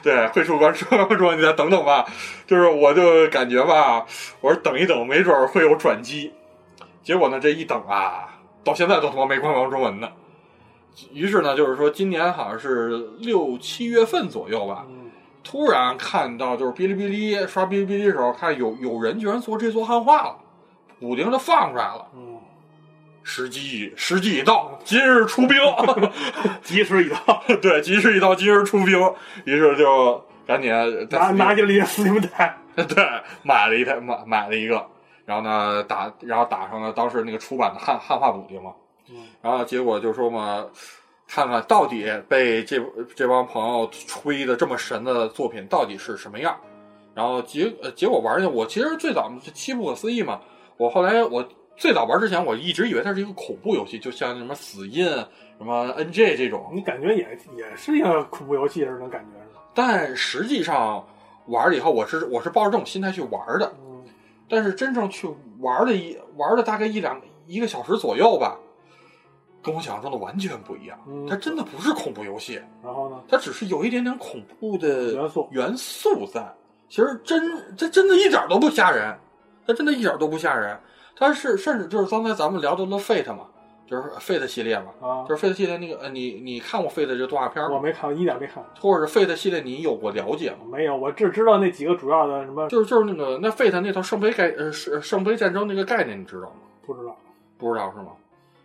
[0.04, 2.06] 对会出官官方中文，你再等等吧。
[2.48, 4.06] 就是我就感觉吧，
[4.42, 6.34] 我说等一等，没准儿会有转机。
[7.04, 10.10] 结果呢，这一等啊，到现在都他妈没官方中文呢。
[11.14, 15.10] 于是呢，就是说今年好像是六七月份左右吧，嗯，
[15.44, 20.38] 突然看到就是哔哩哔哩刷哔哩哔哩的时候，看有有人居然做这座汉化了，
[21.00, 22.08] 补丁就放出来了。
[22.14, 22.31] 嗯，
[23.24, 25.58] 时机时机已到，今日出兵。
[26.64, 29.00] 吉时已到，对，吉时已到，今日出兵。
[29.46, 30.72] 于是就赶紧
[31.10, 33.08] 拿拿进了一个 Steam 台， 对，
[33.44, 34.86] 买了一台，买买了一个，
[35.26, 38.72] 然后呢打，然后打上了当时那个出版的汉汉化补丁嘛，
[39.10, 39.16] 嗯。
[39.42, 40.66] 然后结果就说嘛，
[41.28, 42.80] 看看到底被这
[43.16, 46.56] 这帮朋友吹的这么神的作品到底是什么样，
[47.14, 50.42] 然后结呃结果玩去，我其实最早是七不可思议嘛，
[50.78, 55.06] 我后来我最早玩之前，我一直以为它是一个恐怖游戏，就像什么死印、
[55.58, 59.60] 什么 NJ 这种，你感觉也也是一个恐怖游戏似的感觉是？
[59.74, 61.04] 但实际上
[61.48, 63.74] 玩了以后，我是我是抱着这种心态去玩的。
[63.84, 64.04] 嗯，
[64.48, 65.28] 但是真正去
[65.60, 68.60] 玩了一玩了大概一两一个小时左右吧，
[69.64, 71.00] 跟我想象中的完全不一样。
[71.08, 76.48] 嗯它真的不是恐怖游戏，然后呢，它只是有一点点恐怖的元素元素在。
[76.90, 79.18] 其实真这真的一点都不吓人，
[79.66, 80.78] 它真的一点都不吓人。
[81.22, 83.46] 它是甚至就是刚才咱们聊到了 Fate 嘛，
[83.86, 87.76] 就是 Fate 系列嘛，啊，就是 Fate 系列那个呃，你你看过 Fate 这个动画片吗？
[87.76, 90.66] 我没看，一点没看，或者是 Fate 系列你有过了解吗？
[90.72, 96.56] 没有，我只知道那几个主要的什么，就是就是那个那 Fate 那套圣杯概呃圣圣杯战争那个概念，你知道吗？
[96.84, 97.16] 不知道，
[97.60, 98.14] 不知道是吗？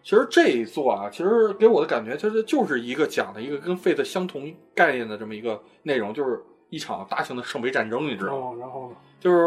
[0.02, 8.46] 其实这一座啊，其实给我的感觉就是就是一个讲的一个跟 Fate 相同概念的这么一个内容，就是一场大型的圣杯战争，你知道吗？
[8.46, 9.44] 哦，然后呢，就是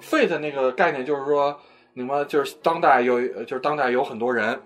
[0.00, 1.56] Fate 那个概念，就是说
[1.98, 4.56] 你们就是当代有就是当代有很多人，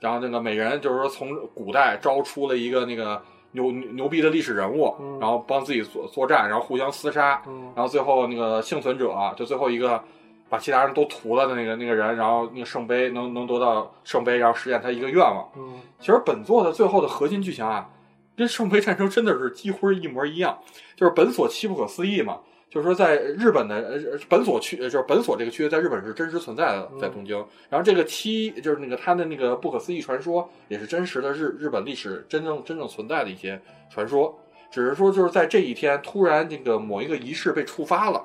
[0.00, 3.22] 然后那个每人就是说从古代招出了一个那个
[3.52, 10.02] 牛牛牛逼的历史人物，嗯然后帮自己作作战，然后互相厮杀，嗯然后最后那个幸存者就最后一个
[10.48, 15.48] 把其他人都屠了的那个那个人，然后那个圣杯能能得到圣杯，然后实现他一个愿望。
[15.56, 17.88] 嗯其实本作的最后的核心剧情啊，
[18.36, 20.58] 跟圣杯战争真的是几乎一模一样，
[20.96, 22.40] 就是本所七不可思议嘛。
[22.70, 27.36] 就是说，在日本的呃本所区，呃就是本所这个区，在日本是真实存在的，在东京。
[27.68, 33.60] 然后这个七，就是那个他的那个不可思议传说，也是真实的日日本历史真正真正存在的一些
[33.90, 34.38] 传说。
[34.70, 38.24] 只是说，就是在这一天，突然这个某一个仪式被触发了，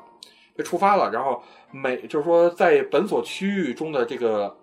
[0.55, 1.41] 被触发了，然后
[1.71, 4.55] 每就是说，在本所区域中的这个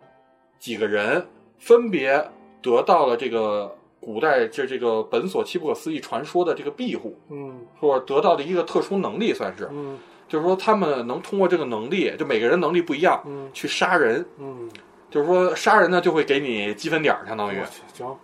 [0.60, 1.26] 几个人，
[1.58, 2.24] 分别
[2.62, 9.98] 得到了这个古代这这个本所七不可思议传说的这个庇护，嗯说得到的一个特殊能力，算是，嗯。
[10.28, 14.66] 就是说他们能通过这个能力，就每个人能力不一样，嗯去杀人，嗯，
[15.10, 17.58] 就是说杀人呢就会给你积分点儿，相当于
[17.92, 18.16] 行，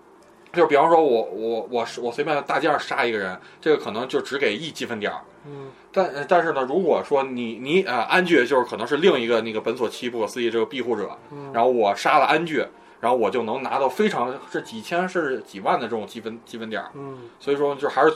[0.54, 5.20] 就比方说我我我是我随便大街上杀一个人，这个可能就只给一积分点儿。
[5.46, 5.70] 嗯。
[5.92, 12.64] 但呃但是呢，如果说你你呃安具就是可能是另一个那个本所七不可思议这个庇护者，嗯，然后我杀了安具，
[13.00, 16.90] 然后我就能拿到非常是几千甚至几万的这种积分积分点儿。
[16.94, 18.12] 嗯所以说就还是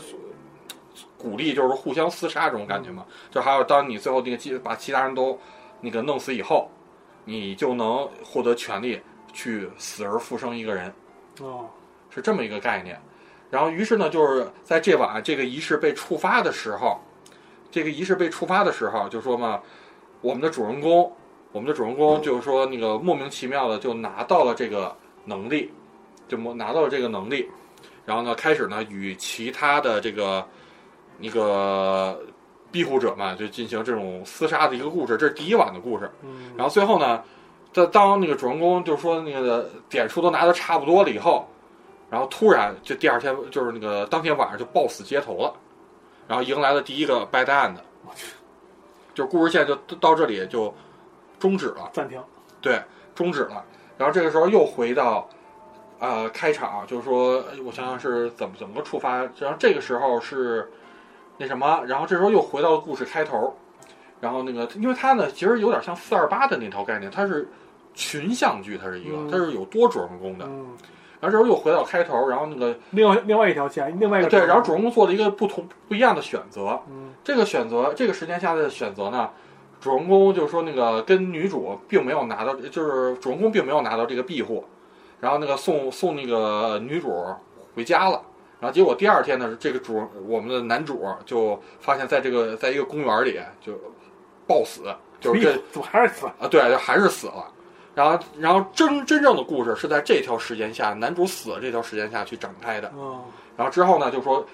[1.17, 3.07] 鼓励就是互相厮杀这种感觉嘛。
[3.31, 5.39] 就还有当你最后那个其把其他人都
[5.81, 6.71] 那个弄死以后，
[7.25, 9.01] 你就能获得权利
[9.33, 10.93] 去死而复生一个人。
[11.41, 11.69] 哦
[12.11, 13.01] 是这么一个概念。
[13.49, 16.99] 然后，于是呢，就是在这晚这个仪式被触发的时候，
[17.71, 19.61] 这个仪式被触发的时候，就说嘛，
[20.23, 21.15] 我们的主人公，
[21.53, 25.71] 我们的主人公就是说那个莫名其妙的就拿到了这个能力，
[26.27, 27.49] 就莫拿到了这个能力，
[28.05, 30.45] 然后呢，开始呢与其他的这个
[31.19, 32.19] 那个
[32.71, 35.17] 庇护者嘛，就进行这种厮杀的一个故事。
[35.17, 36.11] 这是第一晚的故事。
[36.23, 37.23] 嗯，然后最后呢，
[37.73, 41.47] 在当那个主人公就说那个点数都拿的差不多了以后，
[42.09, 45.55] 然后突然就第二天就是那个当天晚上就暴死街头了，
[46.27, 47.75] 然后迎来了第一个 bad end，
[48.07, 48.27] 我去
[49.15, 50.75] 就故事线就到这里就
[51.43, 52.23] 终止了，暂停，
[52.61, 52.81] 对，
[53.17, 53.65] 终止了。
[53.99, 55.29] 然后这个时候又回到
[55.99, 60.71] 呃开场，就是说我想想是怎么怎么个触发，然后这个时候是
[61.39, 63.57] 那什么，然后这时候又回到故事开头，
[64.21, 67.49] 然后那个因为它呢其实有点像四二八的那套概念，它是
[67.93, 70.45] 群像剧，它是一个，嗯它是有多主人公的。
[70.45, 70.77] 嗯，
[71.19, 76.81] 然后这时候又回到开头，然后那个另外另外一条线，另外一个对，然后主人公做了一个不同不一样的选择。
[76.89, 79.31] 嗯这个选择，这个时间下的选择呢，
[79.83, 84.65] 主人公就是说那个跟女主并没有拿到，就是主人公并没有拿到这个庇护，
[85.19, 87.13] 然后那个送送那个女主
[87.75, 88.23] 回家了。
[88.61, 93.73] 然后结果第二天呢，这个主我们的男主就发现在这个在一个公园里就
[94.47, 94.83] 暴死，
[95.19, 96.27] 就是这怎么还是死？
[96.39, 97.53] 啊，对，就还是死了。
[97.93, 102.91] 然后，然后真真正的故事是在这条时间下，男主死了这条时间下去展开的。
[102.95, 103.21] 嗯
[103.63, 104.45] 然后之后呢，就说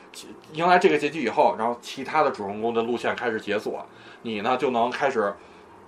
[0.52, 3.82] 迎来这个结局以后，然后其他的主人公的路线开始解锁，
[4.20, 5.32] 你呢就能开始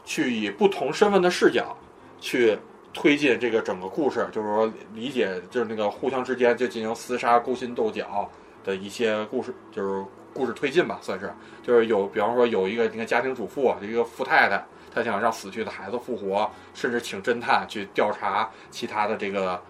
[0.07, 1.77] 去以不同身份的视角
[2.19, 2.59] 去
[2.95, 8.27] 推进这个整个故事，就是说理解就是那个互相之间就进行厮杀、勾心斗角
[8.65, 10.03] 的一些故事，就是
[10.33, 11.31] 故事推进吧，算是
[11.63, 14.65] 就是有，比方说有一个你看家庭主妇，一个富太太，
[14.95, 19.61] 她想让死去的孩子复活，甚至请侦探去调查其他的这个。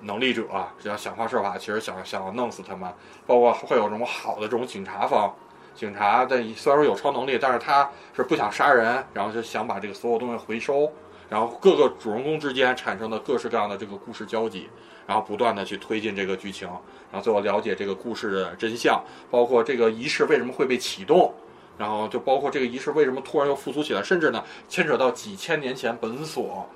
[0.00, 0.44] 能力者
[0.78, 2.92] 只要想方设法，其实想想要弄死他们，
[3.26, 5.34] 包括会有这种好的这种警察方，
[5.74, 10.90] 警察的虽然说有超能力，但是他是不想杀人，然后就想把这个所有东西回收，
[11.28, 14.68] 然后各个主人公之间产生的各式各样的这个故事交集，
[15.06, 16.68] 然后不断的去推进这个剧情，
[17.10, 21.34] 然后最后了解这个故事的真相，包括这个仪式为什么会被启动，
[21.76, 26.66] 然后就包括这个仪式为什么突然又复苏起来，甚至呢牵扯到几千年前本所。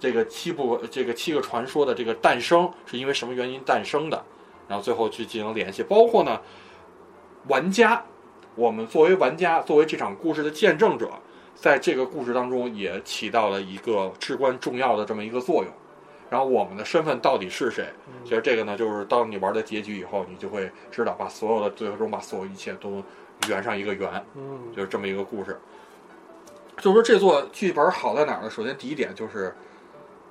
[0.00, 4.24] 这个七部这个七个传说的这个诞生是因为什么原因诞生的？
[4.66, 6.40] 然后最后去进行联系，包括呢，
[7.48, 8.02] 玩家，
[8.54, 11.10] 我们作为玩家，作为这场故事的见证者，
[11.54, 15.72] 在这个故事当中也起到了一个至关重要的这么一个作用。
[16.30, 17.92] 然后我们的身份到底是谁？
[18.22, 23.02] 其实这个呢，就是当你玩到结局以后，你就会知道，把所有的最终把所有一切都
[23.48, 24.24] 圆上一个圆。
[24.36, 25.58] 嗯就是这么一个故事。
[26.76, 28.48] 就是说这座剧本好在哪儿呢？
[28.48, 29.52] 首先第一点就是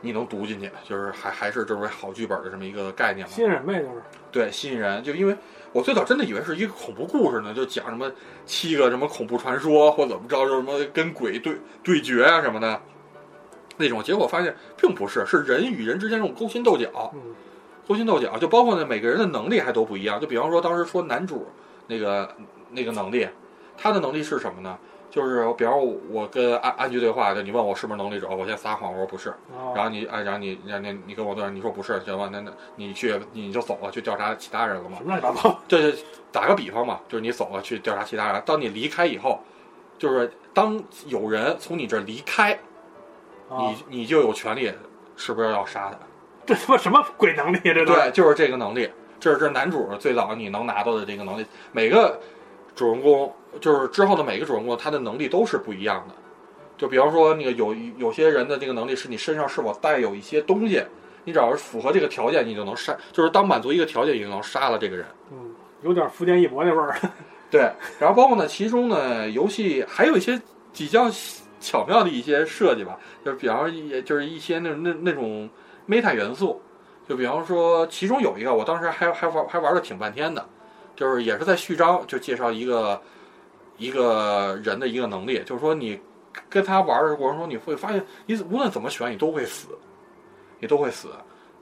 [0.02, 3.34] 你能读进去，就是还还是这为好剧本的这么一个概念嘛。
[3.34, 4.02] 吸引人呗，就是
[4.32, 5.04] 对，吸引人。
[5.04, 5.36] 就因为
[5.72, 8.12] 我最早真的以为是一个恐怖故事呢，就讲什么
[8.46, 12.82] 七个什么恐怖传说或怎么着，就什么跟鬼对对决啊什么的
[13.78, 14.02] 那种。
[14.04, 17.12] 结果发现并不是，是人与人之间这种勾心斗角。
[17.14, 17.36] 嗯
[17.88, 20.22] 勾心斗角，就包括呢每个人的能力还都不一样。
[20.22, 21.48] 就比方说当时说男主
[21.88, 22.36] 那个
[22.70, 23.28] 那个能力，
[23.76, 24.78] 他的能力是什么呢？
[25.10, 25.74] 就是比方
[26.12, 29.30] 我跟安安局对话，就你问我是不是能力者，我先撒谎，我说不是。
[29.30, 32.30] 哦然后你哎，然后你然后你你跟我对，你说不是，行吧？
[32.32, 35.04] 那那你去你就走了，去调查其他人了嘛什？
[35.04, 35.60] 么乱七八糟？
[35.68, 39.40] 对对打个比方嘛，就是你走了去调查其他人，当你离开以后，
[39.98, 42.54] 就是当有人从你这儿离开，
[43.50, 44.72] 啊你你就有权利，
[45.16, 45.98] 是不是要杀他？
[46.46, 47.74] 这他妈什么鬼能力啊？
[47.74, 51.46] 这都对，就是这个能力，这是这是男主最早你能拿到的这个能力。
[51.72, 52.20] 每个
[52.76, 56.16] 主人公，就是之后的每个主人公，他的能力都是不一样的。
[56.78, 60.82] 就比方说，那个有有些人的这个能力是你身上是否带有一些东西，
[61.26, 65.06] 你只要是符合这个条件，你就能杀，就是当满足一个条件，你就能杀了这个人。
[65.32, 66.96] 嗯，有点福建一博那味儿。
[67.52, 67.62] 对，
[68.00, 70.40] 然后包括呢，其中呢，游戏还有一些
[70.72, 71.12] 比较
[71.60, 75.50] 巧妙的一些设计吧，就是比方说一就是一些那那那种
[75.88, 76.62] meta 元素，
[77.08, 80.48] 就比方说其中有一个，我当时还还玩还玩了挺半天的，
[80.96, 83.02] 就是也是在序章就介绍一个
[83.80, 86.00] 一个人的一个能力，就是说你
[86.48, 89.70] 跟他玩的过程中，你会发现你无论怎么选，你都会死，
[90.60, 91.08] 你都会死。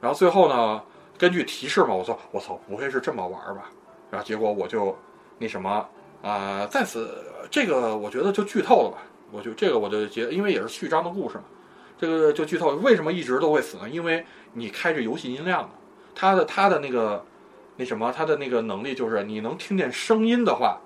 [0.02, 0.82] 然后最后呢，
[1.18, 3.70] 根据提示嘛，我说我操，不会是这么玩吧？
[4.12, 4.98] 然后结果我就
[5.38, 5.88] 那什么
[6.24, 8.98] 啊、在此这个我觉得就剧透了吧，
[9.32, 11.44] 我就这个我就觉得，因为也是序章的故事嘛，
[11.98, 12.76] 这个就剧透。
[12.78, 13.88] 为什么一直都会死呢？
[13.88, 15.70] 因为你开着游戏音量的，
[16.16, 17.24] 他的他的那个
[17.76, 20.82] 那什么，他的那个能力就是你能听见声音的话，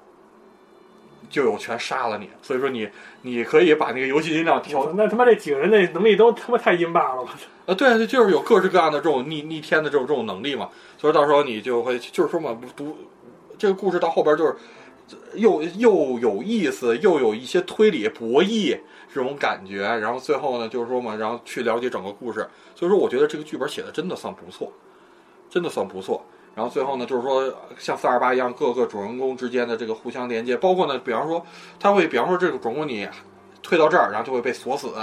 [1.32, 2.30] 就有权杀了你。
[2.44, 2.88] 所以说你
[3.24, 7.22] 你可以把那个游戏音量调那他妈这几个人那能力都他妈太阴霸了！
[7.22, 7.34] 我操！
[7.66, 12.98] 啊，对，对就是有各式各样的这种逆逆天的这种这种能力嘛，所以到时候你就会就是说嘛，读
[13.58, 14.56] 这个故事到后边就是
[15.36, 18.78] 又又有意思，又有一些推理博弈
[19.14, 24.72] 这种感觉，然后最后呢就是说嘛，然后去了解整个故事，所以说我觉得这个剧本写的真的算不错，
[25.50, 26.26] 真的算不错。
[26.54, 31.44] 然后最后呢，就是说像四二八一样，各个主人公之间的这个互相连接，包括呢，比方说
[31.80, 33.08] 他会，比方说这个主人公你
[33.64, 34.94] 推到这儿，然后就会被锁死，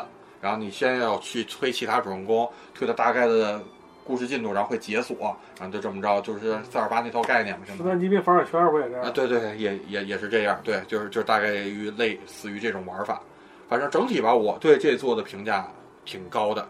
[0.40, 3.60] 然后你先要去推其他主人公，推到大概的
[4.04, 7.82] 故事进度，然后会解锁，然后就这么着，就是四二八那套概念嘛，现在。
[7.82, 13.20] 十三级兵反水圈不也这啊，对对，也也也是这样，对，就是就是大概于类似于这种玩法。
[13.68, 15.66] 反正整体吧，我对这座的评价
[16.04, 16.66] 挺高的，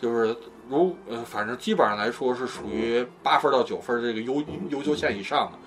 [0.00, 0.36] 就是
[0.68, 5.58] 如呃，反正基本上来说是属于八分到九分这个优优秀线以上的，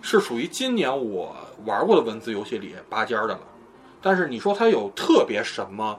[0.00, 3.40] 是属于今年我玩过的文字游戏里拔尖的了。
[4.00, 5.98] 但是你说它有特别什么，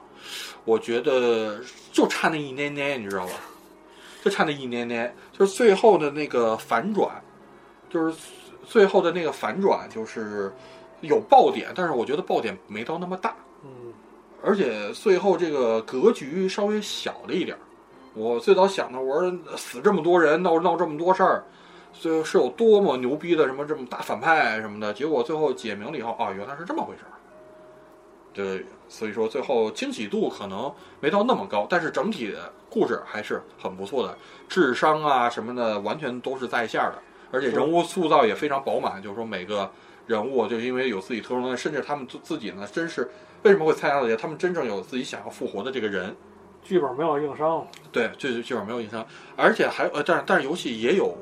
[0.64, 1.60] 我觉得
[1.92, 3.32] 就差那一捏捏，你知道吧？
[4.22, 7.22] 就差那一捏捏，就是最后的那个反转，
[7.90, 8.16] 就是
[8.64, 10.52] 最后的那个反转，就是
[11.00, 13.92] 有爆点，但是我觉得爆点没到那么大，嗯
[14.42, 17.60] 而且最后这个格局稍微小了一点儿。
[18.16, 21.44] 我最早想的，我说死这么多人，闹闹这么多事儿，
[21.92, 27.12] 最后是有多么牛逼的什么这么大反派什么的，结果最后解明了以后，啊，原来是这么回事儿。
[28.32, 34.16] 对，所以说最后惊喜度可能没到那么高，但是整体的故事还是很不错的，
[34.48, 39.70] 智商啊什么的完全都是在线的，而且人物塑造也非常饱满，就是说每个
[40.06, 43.10] 人物就因为有自己特殊能力，甚至他们自自己呢，真是
[43.42, 44.16] 为什么会参加这些？
[44.16, 46.16] 他们真正有自己想要复活的这个人。
[46.66, 49.06] 剧本没有硬伤，对，这这剧本没有硬伤，
[49.36, 51.16] 而且还呃，但是但是游戏也有，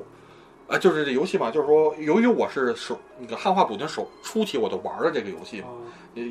[0.67, 5.69] 呃，就是这游戏嘛，就是说，由于我是手那个汉化补丁手初期我就玩了这个游戏，啊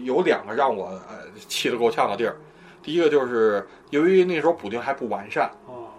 [0.06, 2.36] 有两个让我呃气得够呛的地儿。
[2.82, 5.92] 第一个就是由于那时候补丁还不完善，啊，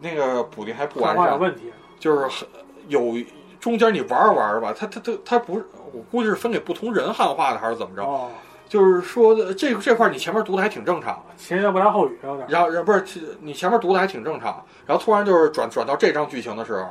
[0.00, 2.48] 那个补丁还不完善，问题，就是很
[2.88, 3.14] 有
[3.60, 8.02] 中间你玩着玩着吧，它它它它不是，我估计是分给不同人汉化的还是怎么着？
[8.02, 8.30] 哦，
[8.68, 13.04] 就是说的这这块儿你前面读的还挺正常，前言不搭后语有点，然后，然后不是
[13.40, 16.86] 你前面读的还挺正常，然后突然就是转转到这张剧情的时候，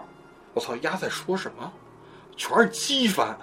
[0.53, 1.71] 我操，丫在说什么？
[2.35, 3.37] 全是机翻，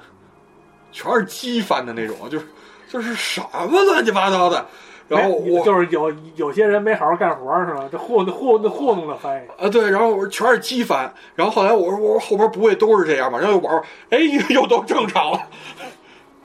[0.92, 2.46] 全是机翻的那种，就是
[2.88, 4.66] 就是什么乱七八糟的。
[5.06, 7.84] 然后我就是有有些人没好好干活儿是吧？
[7.92, 13.38] 这糊弄糊弄糊弄的翻译，啊对，然后我说全是机翻，然后后来我说我说后边不会都是这样吧？
[13.38, 15.40] 然后又玩玩，哎又又都正常了，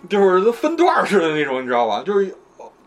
[0.08, 2.04] 就是分段儿似的那种，你知道吧？
[2.06, 2.36] 就是。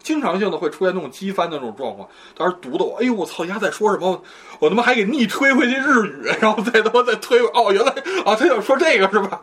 [0.03, 4.21] 经常性的会出现那种机翻的那种状况，当时读的我，哎呦我操，丫在说什么？
[4.59, 7.93] 我他妈还给逆推回去日语，然后再他妈再推，哦，原来
[8.25, 9.41] 啊，他想说这个是吧？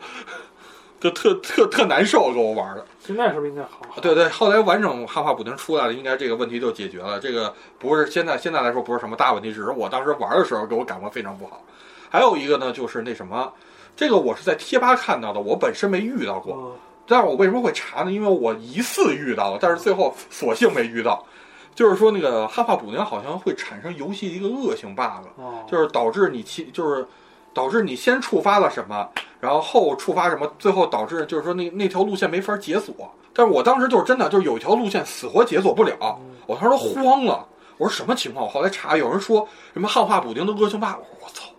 [1.00, 2.84] 就特特特难受，给我玩的。
[2.98, 3.80] 现在是不是应该好？
[4.02, 7.18] 对对，后来完整汉化补丁出来了，应该这个问题就解决了。
[7.18, 11.64] 这个不是现在现在来说不是什么大问题，只是我当时玩的时候给我感官非常不好。
[12.10, 13.50] 还有一个呢，就是那什么，
[13.96, 16.54] 这个我是在贴吧看到的，我本身没遇到过。
[16.54, 16.72] 嗯
[17.10, 18.12] 但是我为什么会查呢？
[18.12, 21.26] 因为我疑似遇到了，但是最后索性没遇到。
[21.74, 27.06] 就是说，那个汉化补丁好像会产生游戏的一个恶性 bug，哦，就是导致你其就是
[27.54, 29.08] 导致你先触发了什么，
[29.40, 32.94] 然后后触发什么，最后导致就是说那那条路线没法解锁。
[33.32, 37.46] 但是我当时就是真的就是有一条路线死活解锁不了，我当时都慌了。
[37.78, 38.44] 我说什么情况？
[38.44, 41.50] 我后来查，有人说什么汉化补丁的恶性 bug，我说我操，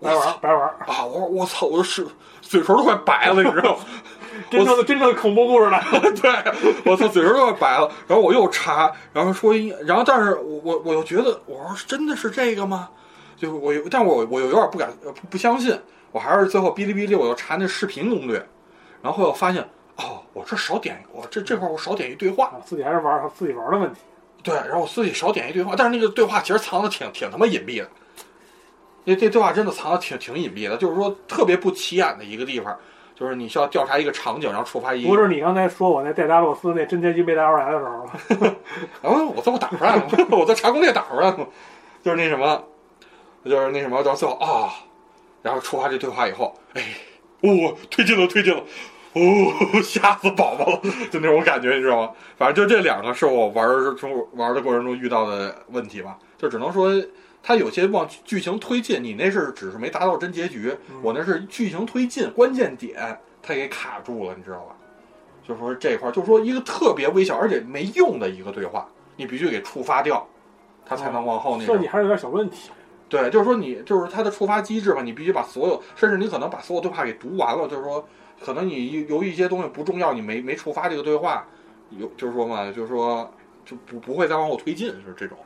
[0.00, 1.04] 白玩儿白玩儿，啊！
[1.06, 2.06] 我说我操，我是
[2.42, 3.84] 嘴唇都快白了，你知道吗？
[4.50, 6.30] 真正的真正的恐怖故事来了， 对，
[6.84, 7.90] 我操，嘴唇都要白了。
[8.06, 9.54] 然后我又查，然后说，
[9.84, 12.88] 然后但是我我我又觉得，我说真的是这个吗？
[13.36, 15.78] 就我有，但我我有点不敢呃不不相信。
[16.10, 18.44] 我还是最后哔哩哔哩我又查那视频攻略，
[19.02, 19.62] 然后我发现
[19.96, 24.00] 哦，我这少点我这这块儿我少点一对话，啊自己还是玩儿自己玩儿的问题。
[24.42, 27.88] 对，然后我自己少点一对话，但是那个对话其实藏的挺挺他妈隐蔽的。
[29.04, 32.74] 那这对话真的藏的挺挺隐蔽的，就是说特别不起眼的一个地方，
[33.18, 38.54] 就是你需要调查一个场景，然后触发一不是你刚才说我那戴达洛斯那真结局没打出来的时候吗？
[39.02, 41.36] 然后我最后打出来了， 我在查攻略打出来了，
[42.00, 42.62] 就是那什么，
[43.44, 44.70] 就是那什么，到最后啊，
[45.42, 46.82] 然后触发这对话以后，哎，
[47.40, 48.62] 哦，推进了，推进了，
[49.14, 50.80] 哦，吓死宝宝了，
[51.10, 52.12] 就那种感觉，你知道吗？
[52.36, 56.88] 反正就这两个是我玩儿中玩的过程中遇到的问题吧，就只能说。
[57.42, 64.74] 它有些往剧情推进，你那是只是没达到真结局，我那是剧情推进关键点，它给卡住了，你知道吧？
[65.42, 68.86] 就说这块儿，就说一个特别微小而且没用的一个对话，
[69.16, 70.26] 你必须给触发掉，
[70.84, 71.72] 它才能往后那个。
[71.72, 72.70] 设计还是有点小问题。
[73.08, 78.06] 对，就是说你就是它的触发机制吧，你必须把所有，甚至你可能把所有对话给读完了，就是说，
[78.44, 81.46] 可能你由于一些东西不重要，你没没触发这个对话，
[81.90, 83.32] 有就是说嘛，就是说
[83.64, 85.38] 就不不会再往后推进，就是这种。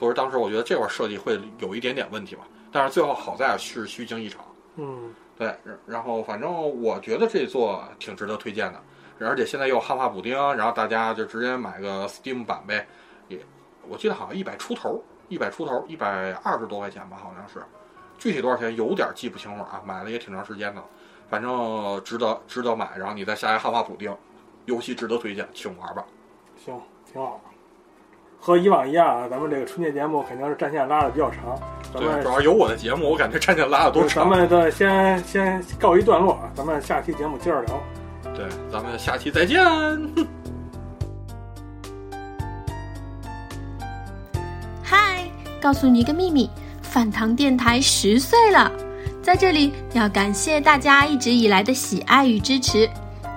[0.00, 4.42] 所以说当时我觉得这块设计会有一点点问题吧，但是最后好在是虚惊一场。
[4.76, 6.50] 嗯，对，然然后反正
[6.80, 8.82] 我觉得这座挺值得推荐的，
[9.18, 12.86] 而且现在又汉化补丁，然后大家就直接买个 Steam 版呗，
[13.28, 13.38] 也
[13.86, 17.62] 我记得好像一百出头，一百出头，一百二十多块钱吧，好像是，
[18.16, 20.82] 具体多少钱有点记不清了啊，买了也挺长时间的，
[21.28, 24.16] 反正值得值得买，然后你再下一汉化补丁，
[24.64, 26.06] 游戏值得推荐，请玩吧。
[26.56, 27.38] 行，挺好。
[28.42, 31.58] 和以往一样啊，咱们这个春节节目肯定是战线拉的比较长，
[31.92, 34.26] 咱对，们主要有我的节目，我感觉战线拉的都咱。
[34.26, 37.82] 们的先先告一段落，啊咱们下期节目接着聊。
[38.34, 39.60] 对，咱们下期再见。
[44.82, 45.30] 嗨，
[45.60, 46.48] 告诉你一个秘密，
[46.80, 48.72] 饭堂电台十岁了，
[49.22, 52.88] 在这里要感谢大家一直以来的喜爱与支持。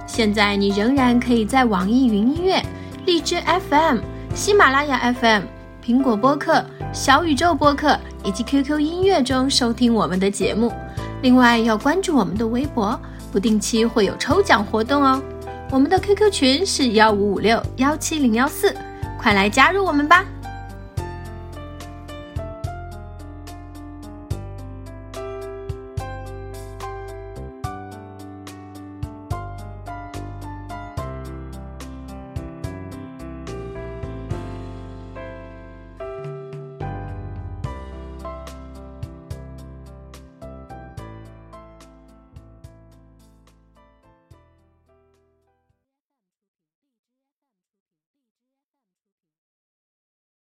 [0.08, 2.62] 现在你仍然可以在网易云音乐、
[3.06, 3.98] 荔枝 FM、
[4.36, 5.44] 喜马拉雅 FM、
[5.86, 10.74] 苹果播客、小宇宙播客以及 QQ 音乐中收听我们的节目。
[11.22, 13.00] 另外，要关注我们的微博，
[13.32, 15.22] 不定期会有抽奖活动哦。
[15.70, 18.76] 我们的 QQ 群是幺五五六幺七零幺四，
[19.20, 20.26] 快来加入我们吧！